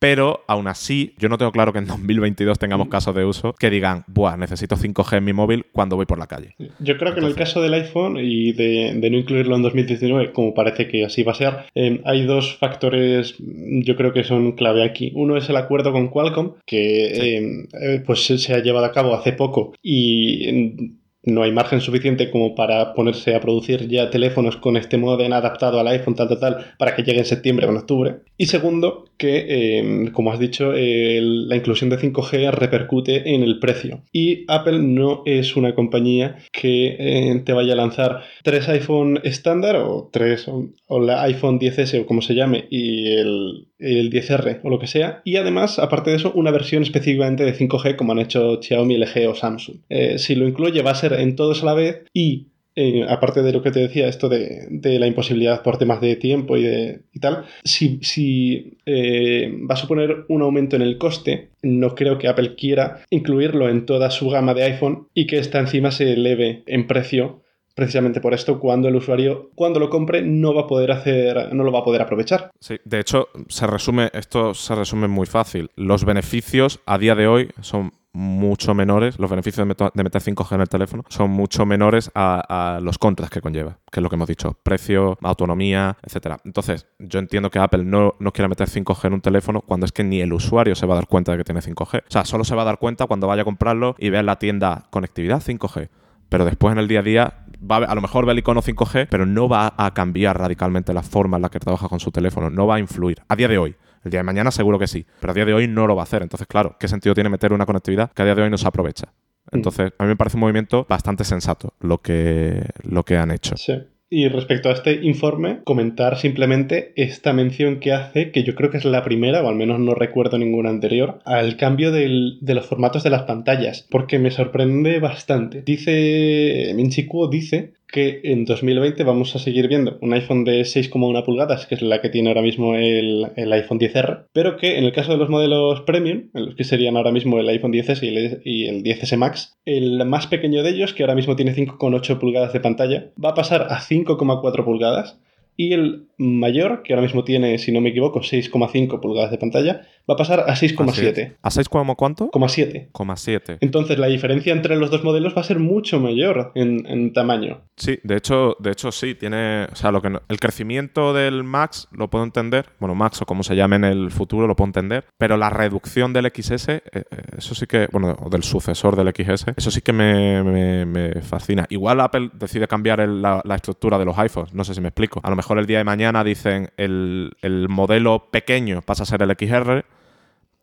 Pero 0.03 0.43
aún 0.47 0.67
así, 0.67 1.13
yo 1.17 1.29
no 1.29 1.37
tengo 1.37 1.53
claro 1.53 1.71
que 1.71 1.79
en 1.79 1.87
2022 1.87 2.59
tengamos 2.59 2.89
casos 2.89 3.15
de 3.15 3.23
uso 3.23 3.53
que 3.53 3.69
digan, 3.69 4.03
Buah, 4.07 4.35
necesito 4.35 4.75
5G 4.75 5.19
en 5.19 5.23
mi 5.23 5.31
móvil 5.31 5.65
cuando 5.71 5.95
voy 5.95 6.05
por 6.05 6.19
la 6.19 6.27
calle. 6.27 6.57
Yo 6.79 6.97
creo 6.97 7.13
que 7.13 7.21
en 7.21 7.25
el 7.25 7.35
caso 7.35 7.61
del 7.61 7.73
iPhone 7.73 8.17
y 8.19 8.51
de, 8.51 8.93
no 8.95 9.17
incluirlo 9.17 9.55
en 9.55 9.61
2019, 9.61 10.33
como 10.33 10.53
parece 10.53 10.89
que 10.89 11.05
así 11.05 11.23
va 11.23 11.31
a 11.31 11.35
ser, 11.35 11.53
eh, 11.73 12.01
hay 12.03 12.25
dos 12.25 12.57
factores, 12.57 13.35
yo 13.39 13.95
creo 13.95 14.11
que 14.11 14.25
son 14.25 14.51
clave 14.57 14.83
aquí. 14.83 15.13
Uno 15.15 15.37
es 15.37 15.47
el 15.47 15.55
acuerdo 15.55 15.93
con 15.93 16.09
Qualcomm, 16.09 16.55
que 16.65 17.37
eh, 17.37 17.67
eh, 17.81 18.03
pues 18.05 18.25
se 18.25 18.53
ha 18.53 18.59
llevado 18.59 18.85
a 18.85 18.91
cabo 18.91 19.15
hace 19.15 19.31
poco 19.31 19.73
y 19.81 20.99
no 21.23 21.43
hay 21.43 21.51
margen 21.51 21.79
suficiente 21.79 22.29
como 22.29 22.53
para 22.53 22.93
ponerse 22.93 23.33
a 23.33 23.39
producir 23.39 23.87
ya 23.87 24.09
teléfonos 24.09 24.57
con 24.57 24.75
este 24.75 24.97
modem 24.97 25.31
adaptado 25.31 25.79
al 25.79 25.87
iPhone, 25.87 26.15
tal, 26.15 26.27
tal, 26.27 26.39
tal, 26.39 26.65
para 26.77 26.95
que 26.95 27.03
llegue 27.03 27.19
en 27.19 27.25
septiembre 27.25 27.65
o 27.65 27.69
en 27.69 27.77
octubre. 27.77 28.15
Y 28.37 28.47
segundo, 28.47 29.05
que, 29.23 29.77
em, 29.77 30.11
como 30.11 30.33
has 30.33 30.39
dicho, 30.39 30.73
la 30.73 31.55
inclusión 31.55 31.89
de 31.89 31.97
5G 31.97 32.51
repercute 32.51 33.33
en 33.33 33.41
el 33.41 33.57
precio. 33.57 34.03
Y 34.11 34.43
Apple 34.49 34.79
no 34.79 35.23
es 35.25 35.55
una 35.55 35.73
compañía 35.75 36.39
que 36.51 36.97
eh, 36.99 37.41
te 37.45 37.53
vaya 37.53 37.71
a 37.71 37.77
lanzar 37.77 38.23
tres 38.43 38.67
iPhone 38.67 39.21
estándar 39.23 39.77
o 39.77 40.09
tres, 40.11 40.49
o, 40.49 40.99
la 40.99 41.21
iPhone 41.23 41.57
10S 41.57 42.01
o 42.01 42.05
como 42.05 42.21
se 42.21 42.35
llame, 42.35 42.65
y 42.69 43.13
el, 43.13 43.69
el 43.79 44.11
10R 44.11 44.59
o 44.61 44.69
lo 44.69 44.77
que 44.77 44.87
sea. 44.87 45.21
Y 45.23 45.37
además, 45.37 45.79
aparte 45.79 46.09
de 46.09 46.17
eso, 46.17 46.33
una 46.33 46.51
versión 46.51 46.83
específicamente 46.83 47.45
de 47.45 47.55
5G 47.55 47.95
como 47.95 48.11
han 48.11 48.19
hecho 48.19 48.61
Xiaomi, 48.61 48.97
LG 48.97 49.29
o 49.29 49.35
Samsung. 49.35 49.77
Eh, 49.87 50.17
si 50.17 50.35
lo 50.35 50.45
incluye 50.45 50.81
va 50.81 50.91
a 50.91 50.95
ser 50.95 51.13
en 51.13 51.37
todos 51.37 51.63
a 51.63 51.67
la 51.67 51.75
vez 51.75 52.03
y 52.13 52.47
eh, 52.75 53.05
aparte 53.07 53.43
de 53.43 53.53
lo 53.53 53.61
que 53.61 53.71
te 53.71 53.79
decía, 53.79 54.07
esto 54.07 54.29
de, 54.29 54.67
la 54.99 55.07
imposibilidad 55.07 55.61
por 55.61 55.77
temas 55.77 56.01
de 56.01 56.15
tiempo 56.15 56.57
y, 56.57 56.63
de, 56.63 57.01
y 57.13 57.19
tal, 57.19 57.45
si, 57.63 57.99
si 58.01 58.77
eh, 58.85 59.51
va 59.69 59.75
a 59.75 59.77
suponer 59.77 60.25
un 60.27 60.41
aumento 60.41 60.75
en 60.75 60.81
el 60.81 60.97
coste, 60.97 61.49
no 61.61 61.95
creo 61.95 62.17
que 62.17 62.27
Apple 62.27 62.55
quiera 62.55 63.03
incluirlo 63.09 63.69
en 63.69 63.85
toda 63.85 64.09
su 64.09 64.29
gama 64.29 64.53
de 64.53 64.63
iPhone 64.63 65.07
y 65.13 65.27
que 65.27 65.37
esta 65.37 65.59
encima 65.59 65.91
se 65.91 66.13
eleve 66.13 66.63
en 66.65 66.87
precio 66.87 67.43
precisamente 67.75 68.21
por 68.21 68.33
esto 68.33 68.59
cuando 68.59 68.87
el 68.87 68.95
usuario 68.95 69.49
cuando 69.55 69.79
lo 69.79 69.89
compre 69.89 70.21
no 70.21 70.53
va 70.53 70.61
a 70.61 70.67
poder 70.67 70.91
hacer 70.91 71.53
no 71.55 71.63
lo 71.63 71.71
va 71.71 71.79
a 71.79 71.83
poder 71.83 72.01
aprovechar. 72.01 72.51
Sí, 72.59 72.77
de 72.85 72.99
hecho 72.99 73.29
se 73.47 73.65
resume 73.65 74.09
esto 74.13 74.53
se 74.53 74.75
resume 74.75 75.07
muy 75.07 75.25
fácil. 75.25 75.71
Los 75.75 76.05
beneficios 76.05 76.81
a 76.85 76.97
día 76.97 77.15
de 77.15 77.27
hoy 77.27 77.49
son 77.61 77.91
mucho 78.13 78.75
menores, 78.75 79.17
los 79.17 79.29
beneficios 79.29 79.67
de, 79.67 80.03
meter 80.03 80.21
5G 80.21 80.55
en 80.55 80.61
el 80.61 80.69
teléfono 80.69 81.03
son 81.09 81.31
mucho 81.31 81.65
menores 81.65 82.11
a, 82.13 82.79
los 82.81 82.99
contras 82.99 83.29
que 83.31 83.41
conlleva, 83.41 83.79
que 83.91 83.99
es 83.99 84.03
lo 84.03 84.09
que 84.09 84.15
hemos 84.15 84.27
dicho, 84.27 84.57
precio, 84.61 85.17
autonomía, 85.23 85.97
etcétera. 86.03 86.37
Entonces, 86.45 86.87
yo 86.99 87.19
entiendo 87.19 87.49
que 87.49 87.59
Apple 87.59 87.83
no, 87.83 88.15
no 88.19 88.31
quiera 88.31 88.47
meter 88.47 88.69
5G 88.69 89.05
en 89.05 89.13
un 89.13 89.21
teléfono 89.21 89.61
cuando 89.61 89.85
es 89.85 89.91
que 89.91 90.03
ni 90.03 90.21
el 90.21 90.31
usuario 90.31 90.75
se 90.75 90.85
va 90.85 90.93
a 90.93 90.97
dar 90.97 91.07
cuenta 91.07 91.31
de 91.31 91.39
que 91.39 91.43
tiene 91.43 91.61
5G. 91.61 92.01
O 92.01 92.11
sea, 92.11 92.23
solo 92.25 92.43
se 92.43 92.55
va 92.55 92.61
a 92.61 92.65
dar 92.65 92.77
cuenta 92.77 93.07
cuando 93.07 93.27
vaya 93.27 93.41
a 93.41 93.45
comprarlo 93.45 93.95
y 93.97 94.09
vea 94.09 94.19
en 94.19 94.27
la 94.27 94.37
tienda 94.37 94.85
conectividad 94.91 95.41
5G 95.41 95.89
pero 96.33 96.45
después 96.45 96.71
en 96.71 96.79
el 96.79 96.87
día 96.87 97.01
a 97.01 97.03
día 97.03 97.45
va 97.61 97.77
a, 97.77 97.85
a 97.85 97.93
lo 97.93 98.01
mejor 98.01 98.25
ve 98.25 98.31
el 98.31 98.39
icono 98.39 98.63
5G, 98.63 99.05
pero 99.07 99.27
no 99.27 99.47
va 99.47 99.75
a 99.77 99.93
cambiar 99.93 100.39
radicalmente 100.39 100.91
la 100.91 101.03
forma 101.03 101.37
en 101.37 101.43
la 101.43 101.49
que 101.49 101.59
trabaja 101.59 101.87
con 101.87 101.99
su 101.99 102.09
teléfono, 102.09 102.49
no 102.49 102.65
va 102.65 102.77
a 102.77 102.79
influir. 102.79 103.21
A 103.27 103.35
día 103.35 103.47
de 103.47 103.59
hoy. 103.59 103.75
El 104.03 104.11
día 104.11 104.19
de 104.19 104.23
mañana 104.23 104.51
seguro 104.51 104.79
que 104.79 104.87
sí, 104.87 105.05
pero 105.19 105.31
a 105.31 105.33
día 105.33 105.45
de 105.45 105.53
hoy 105.53 105.67
no 105.67 105.87
lo 105.87 105.95
va 105.95 106.01
a 106.01 106.03
hacer. 106.03 106.21
Entonces, 106.21 106.47
claro, 106.47 106.75
¿qué 106.79 106.87
sentido 106.87 107.15
tiene 107.15 107.29
meter 107.29 107.53
una 107.53 107.65
conectividad 107.65 108.11
que 108.11 108.21
a 108.21 108.25
día 108.25 108.35
de 108.35 108.43
hoy 108.43 108.49
no 108.49 108.57
se 108.57 108.67
aprovecha? 108.67 109.13
Entonces, 109.51 109.91
a 109.97 110.03
mí 110.03 110.09
me 110.09 110.15
parece 110.15 110.37
un 110.37 110.41
movimiento 110.41 110.85
bastante 110.89 111.23
sensato 111.23 111.73
lo 111.79 112.01
que, 112.01 112.65
lo 112.83 113.03
que 113.03 113.17
han 113.17 113.31
hecho. 113.31 113.55
Sí. 113.57 113.73
Y 114.15 114.27
respecto 114.27 114.69
a 114.69 114.73
este 114.73 114.93
informe, 115.01 115.61
comentar 115.63 116.19
simplemente 116.19 116.93
esta 116.95 117.33
mención 117.33 117.79
que 117.79 117.93
hace, 117.93 118.29
que 118.29 118.43
yo 118.43 118.53
creo 118.53 118.69
que 118.69 118.77
es 118.77 118.85
la 118.85 119.03
primera, 119.03 119.41
o 119.41 119.49
al 119.49 119.55
menos 119.55 119.79
no 119.79 119.95
recuerdo 119.95 120.37
ninguna 120.37 120.69
anterior, 120.69 121.17
al 121.25 121.57
cambio 121.57 121.91
de 121.91 122.37
los 122.39 122.65
formatos 122.67 123.01
de 123.01 123.09
las 123.09 123.23
pantallas, 123.23 123.87
porque 123.89 124.19
me 124.19 124.29
sorprende 124.29 124.99
bastante. 124.99 125.63
Dice, 125.63 126.73
Minchi 126.75 127.07
Kuo 127.07 127.27
dice 127.27 127.73
que 127.93 128.21
en 128.23 128.45
2020 128.45 129.03
vamos 129.03 129.35
a 129.35 129.39
seguir 129.39 129.67
viendo 129.67 129.99
un 130.01 130.13
iPhone 130.13 130.43
de 130.45 130.61
6,1 130.61 131.23
pulgadas, 131.23 131.67
que 131.67 131.75
es 131.75 131.83
la 131.83 132.01
que 132.01 132.09
tiene 132.09 132.29
ahora 132.29 132.41
mismo 132.41 132.73
el, 132.73 133.27
el 133.35 133.53
iPhone 133.53 133.79
10R, 133.79 134.25
pero 134.33 134.57
que 134.57 134.79
en 134.79 134.83
el 134.83 134.91
caso 134.91 135.11
de 135.11 135.19
los 135.19 135.29
modelos 135.29 135.81
premium, 135.81 136.31
en 136.33 136.47
los 136.47 136.55
que 136.55 136.63
serían 136.63 136.97
ahora 136.97 137.11
mismo 137.11 137.37
el 137.37 137.47
iPhone 137.47 137.71
10S 137.71 138.01
y 138.01 138.07
el, 138.07 138.41
y 138.43 138.65
el 138.65 138.83
10S 138.83 139.15
Max, 139.15 139.59
el 139.65 140.03
más 140.07 140.25
pequeño 140.25 140.63
de 140.63 140.71
ellos, 140.71 140.91
que 140.91 141.03
ahora 141.03 141.13
mismo 141.13 141.35
tiene 141.35 141.53
5,8 141.53 142.17
pulgadas 142.17 142.51
de 142.51 142.61
pantalla, 142.61 143.11
va 143.23 143.29
a 143.29 143.35
pasar 143.35 143.67
a 143.69 143.79
5,4 143.79 144.65
pulgadas. 144.65 145.19
Y 145.55 145.73
el 145.73 146.07
mayor, 146.17 146.81
que 146.83 146.93
ahora 146.93 147.03
mismo 147.03 147.23
tiene, 147.23 147.57
si 147.57 147.71
no 147.71 147.79
me 147.81 147.89
equivoco, 147.89 148.21
6,5 148.21 148.99
pulgadas 148.99 149.29
de 149.31 149.37
pantalla, 149.37 149.81
va 150.09 150.15
a 150.15 150.17
pasar 150.17 150.39
a 150.41 150.55
6,7. 150.55 151.35
¿A 151.41 151.51
6 151.51 151.69
como 151.69 151.95
cuánto? 151.95 152.29
6,7. 152.31 152.87
Coma 152.91 153.15
7. 153.17 153.57
Entonces 153.61 153.97
la 153.99 154.07
diferencia 154.07 154.51
entre 154.53 154.75
los 154.77 154.89
dos 154.89 155.03
modelos 155.03 155.35
va 155.37 155.41
a 155.41 155.43
ser 155.45 155.59
mucho 155.59 155.99
mayor 155.99 156.51
en, 156.55 156.85
en 156.87 157.13
tamaño. 157.13 157.61
Sí, 157.77 157.99
de 158.03 158.17
hecho, 158.17 158.55
de 158.59 158.71
hecho 158.71 158.91
sí, 158.91 159.15
tiene. 159.15 159.65
O 159.71 159.75
sea, 159.75 159.91
lo 159.91 160.01
que 160.01 160.09
no- 160.09 160.21
el 160.29 160.39
crecimiento 160.39 161.13
del 161.13 161.43
Max 161.43 161.87
lo 161.91 162.09
puedo 162.09 162.23
entender. 162.23 162.65
Bueno, 162.79 162.95
Max 162.95 163.21
o 163.21 163.25
como 163.25 163.43
se 163.43 163.55
llame 163.55 163.75
en 163.77 163.83
el 163.85 164.11
futuro 164.11 164.47
lo 164.47 164.55
puedo 164.55 164.67
entender. 164.69 165.05
Pero 165.17 165.37
la 165.37 165.49
reducción 165.49 166.13
del 166.13 166.31
XS, 166.33 166.69
eh, 166.69 166.81
eh, 166.93 167.03
eso 167.37 167.53
sí 167.55 167.65
que. 167.67 167.87
Bueno, 167.91 168.15
o 168.21 168.29
del 168.29 168.43
sucesor 168.43 168.95
del 168.95 169.09
XS, 169.13 169.53
eso 169.55 169.71
sí 169.71 169.81
que 169.81 169.93
me, 169.93 170.43
me- 170.43 170.85
me 170.85 171.21
fascina. 171.21 171.65
Igual 171.69 172.01
Apple 172.01 172.29
decide 172.33 172.67
cambiar 172.67 172.99
el- 172.99 173.21
la, 173.21 173.41
la 173.45 173.55
estructura 173.55 173.97
de 173.99 174.05
los 174.05 174.17
iPhones. 174.17 174.53
No 174.53 174.63
sé 174.63 174.73
si 174.73 174.81
me 174.81 174.87
explico. 174.89 175.19
A 175.23 175.29
lo 175.29 175.35
mejor 175.43 175.59
el 175.59 175.65
día 175.65 175.79
de 175.79 175.83
mañana 175.83 176.23
dicen 176.23 176.71
el, 176.77 177.35
el 177.41 177.67
modelo 177.67 178.29
pequeño 178.31 178.81
pasa 178.81 179.03
a 179.03 179.05
ser 179.05 179.21
el 179.23 179.35
XR. 179.37 179.83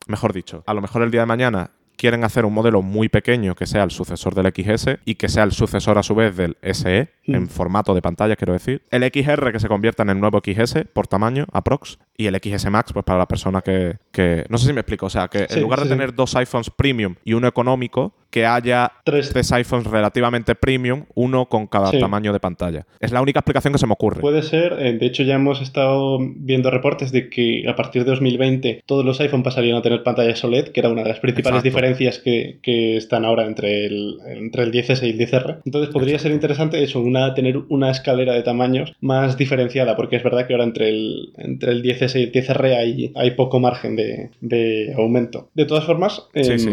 Mejor 0.07 0.33
dicho, 0.33 0.63
a 0.67 0.73
lo 0.73 0.81
mejor 0.81 1.03
el 1.03 1.11
día 1.11 1.21
de 1.21 1.27
mañana 1.27 1.71
quieren 1.99 2.25
hacer 2.25 2.47
un 2.47 2.55
modelo 2.55 2.81
muy 2.81 3.11
pequeño 3.11 3.55
que 3.55 3.67
sea 3.67 3.83
el 3.83 3.91
sucesor 3.91 4.35
del 4.35 4.47
XS 4.47 5.01
y 5.05 5.17
que 5.17 5.29
sea 5.29 5.43
el 5.43 5.53
sucesor 5.53 5.99
a 5.99 6.03
su 6.03 6.15
vez 6.15 6.35
del 6.35 6.57
SE 6.63 7.11
en 7.27 7.49
formato 7.51 7.93
de 7.93 8.01
pantalla, 8.01 8.37
quiero 8.37 8.55
decir. 8.55 8.83
El 8.91 9.03
XR 9.03 9.53
que 9.53 9.61
se 9.61 9.69
convierta 9.69 10.03
en 10.03 10.09
el 10.09 10.19
nuevo 10.19 10.41
XS 10.43 10.87
por 10.95 11.07
tamaño, 11.07 11.45
aprox. 11.53 11.99
Y 12.21 12.27
el 12.27 12.35
XS 12.37 12.69
Max, 12.71 12.93
pues 12.93 13.05
para 13.05 13.19
la 13.21 13.27
persona 13.27 13.63
que. 13.63 13.97
que- 14.13 14.45
no 14.51 14.59
sé 14.59 14.67
si 14.67 14.73
me 14.75 14.81
explico. 14.81 15.07
O 15.07 15.11
sea, 15.11 15.29
que 15.29 15.47
Sí, 15.49 15.55
en 15.57 15.63
lugar 15.63 15.79
de 15.81 15.85
sí, 15.87 15.91
tener 15.91 16.15
dos 16.15 16.35
iPhones 16.37 16.69
premium 16.71 17.15
y 17.25 17.33
uno 17.33 17.49
económico, 17.49 18.13
que 18.31 18.47
haya 18.47 18.93
Tres. 19.05 19.31
tres 19.31 19.51
iPhones 19.53 19.87
relativamente 19.89 20.55
premium, 20.55 21.05
uno 21.15 21.47
con 21.47 21.67
cada 21.67 21.91
Sí. 21.91 21.99
tamaño 21.99 22.33
de 22.33 22.39
pantalla. 22.39 22.87
Es 23.01 23.11
la 23.11 23.21
única 23.23 23.41
explicación 23.41 23.73
que 23.73 23.79
se 23.81 23.87
me 23.89 23.93
ocurre. 23.95 24.21
Puede 24.21 24.43
ser, 24.43 24.75
eh, 24.79 24.93
de 24.93 25.07
hecho 25.07 25.25
ya 25.25 25.35
hemos 25.35 25.61
estado 25.61 26.19
viendo 26.21 26.71
reportes 26.71 27.11
de 27.11 27.29
que 27.29 27.65
a 27.69 27.75
partir 27.75 28.05
de 28.05 28.11
2020 28.11 28.83
todos 28.87 29.05
los 29.05 29.19
iPhone 29.21 29.43
pasarían 29.43 29.77
a 29.79 29.83
tener 29.83 30.05
pantallas 30.05 30.45
OLED, 30.45 30.69
que 30.69 30.79
era 30.81 30.91
una 30.91 31.03
de 31.03 31.09
las 31.09 31.19
principales 31.21 31.59
Exacto. 31.65 31.69
diferencias 31.77 32.19
que, 32.21 32.59
que 32.63 32.97
están 32.97 33.25
ahora 33.25 33.47
entre 33.47 33.87
el, 33.87 34.19
entre 34.27 34.63
el 34.63 34.71
10S 34.71 35.03
y 35.07 35.11
el 35.11 35.19
10R. 35.19 35.57
Entonces 35.65 35.91
podría 35.93 36.19
ser 36.21 36.31
interesante 36.31 36.81
eso, 36.85 37.01
una, 37.01 37.35
tener 37.35 37.57
una 37.69 37.91
escalera 37.91 38.35
de 38.35 38.43
tamaños 38.43 38.93
más 39.01 39.37
diferenciada, 39.39 39.97
porque 39.97 40.17
es 40.17 40.23
verdad 40.23 40.47
que 40.47 40.53
ahora 40.55 40.65
entre 40.65 40.91
el, 40.91 41.33
entre 41.39 41.73
el 41.73 41.83
10S 41.83 42.10
y 42.19 42.25
el 42.25 42.33
10R 42.33 42.77
hay, 42.77 43.13
hay 43.15 43.31
poco 43.33 43.61
margen 43.61 43.97
de, 43.97 44.31
de 44.41 44.95
aumento. 44.97 45.51
De 45.55 45.65
todas 45.67 45.85
formas, 45.85 46.27
Sí, 46.35 46.51
em, 46.53 46.59
sí. 46.59 46.71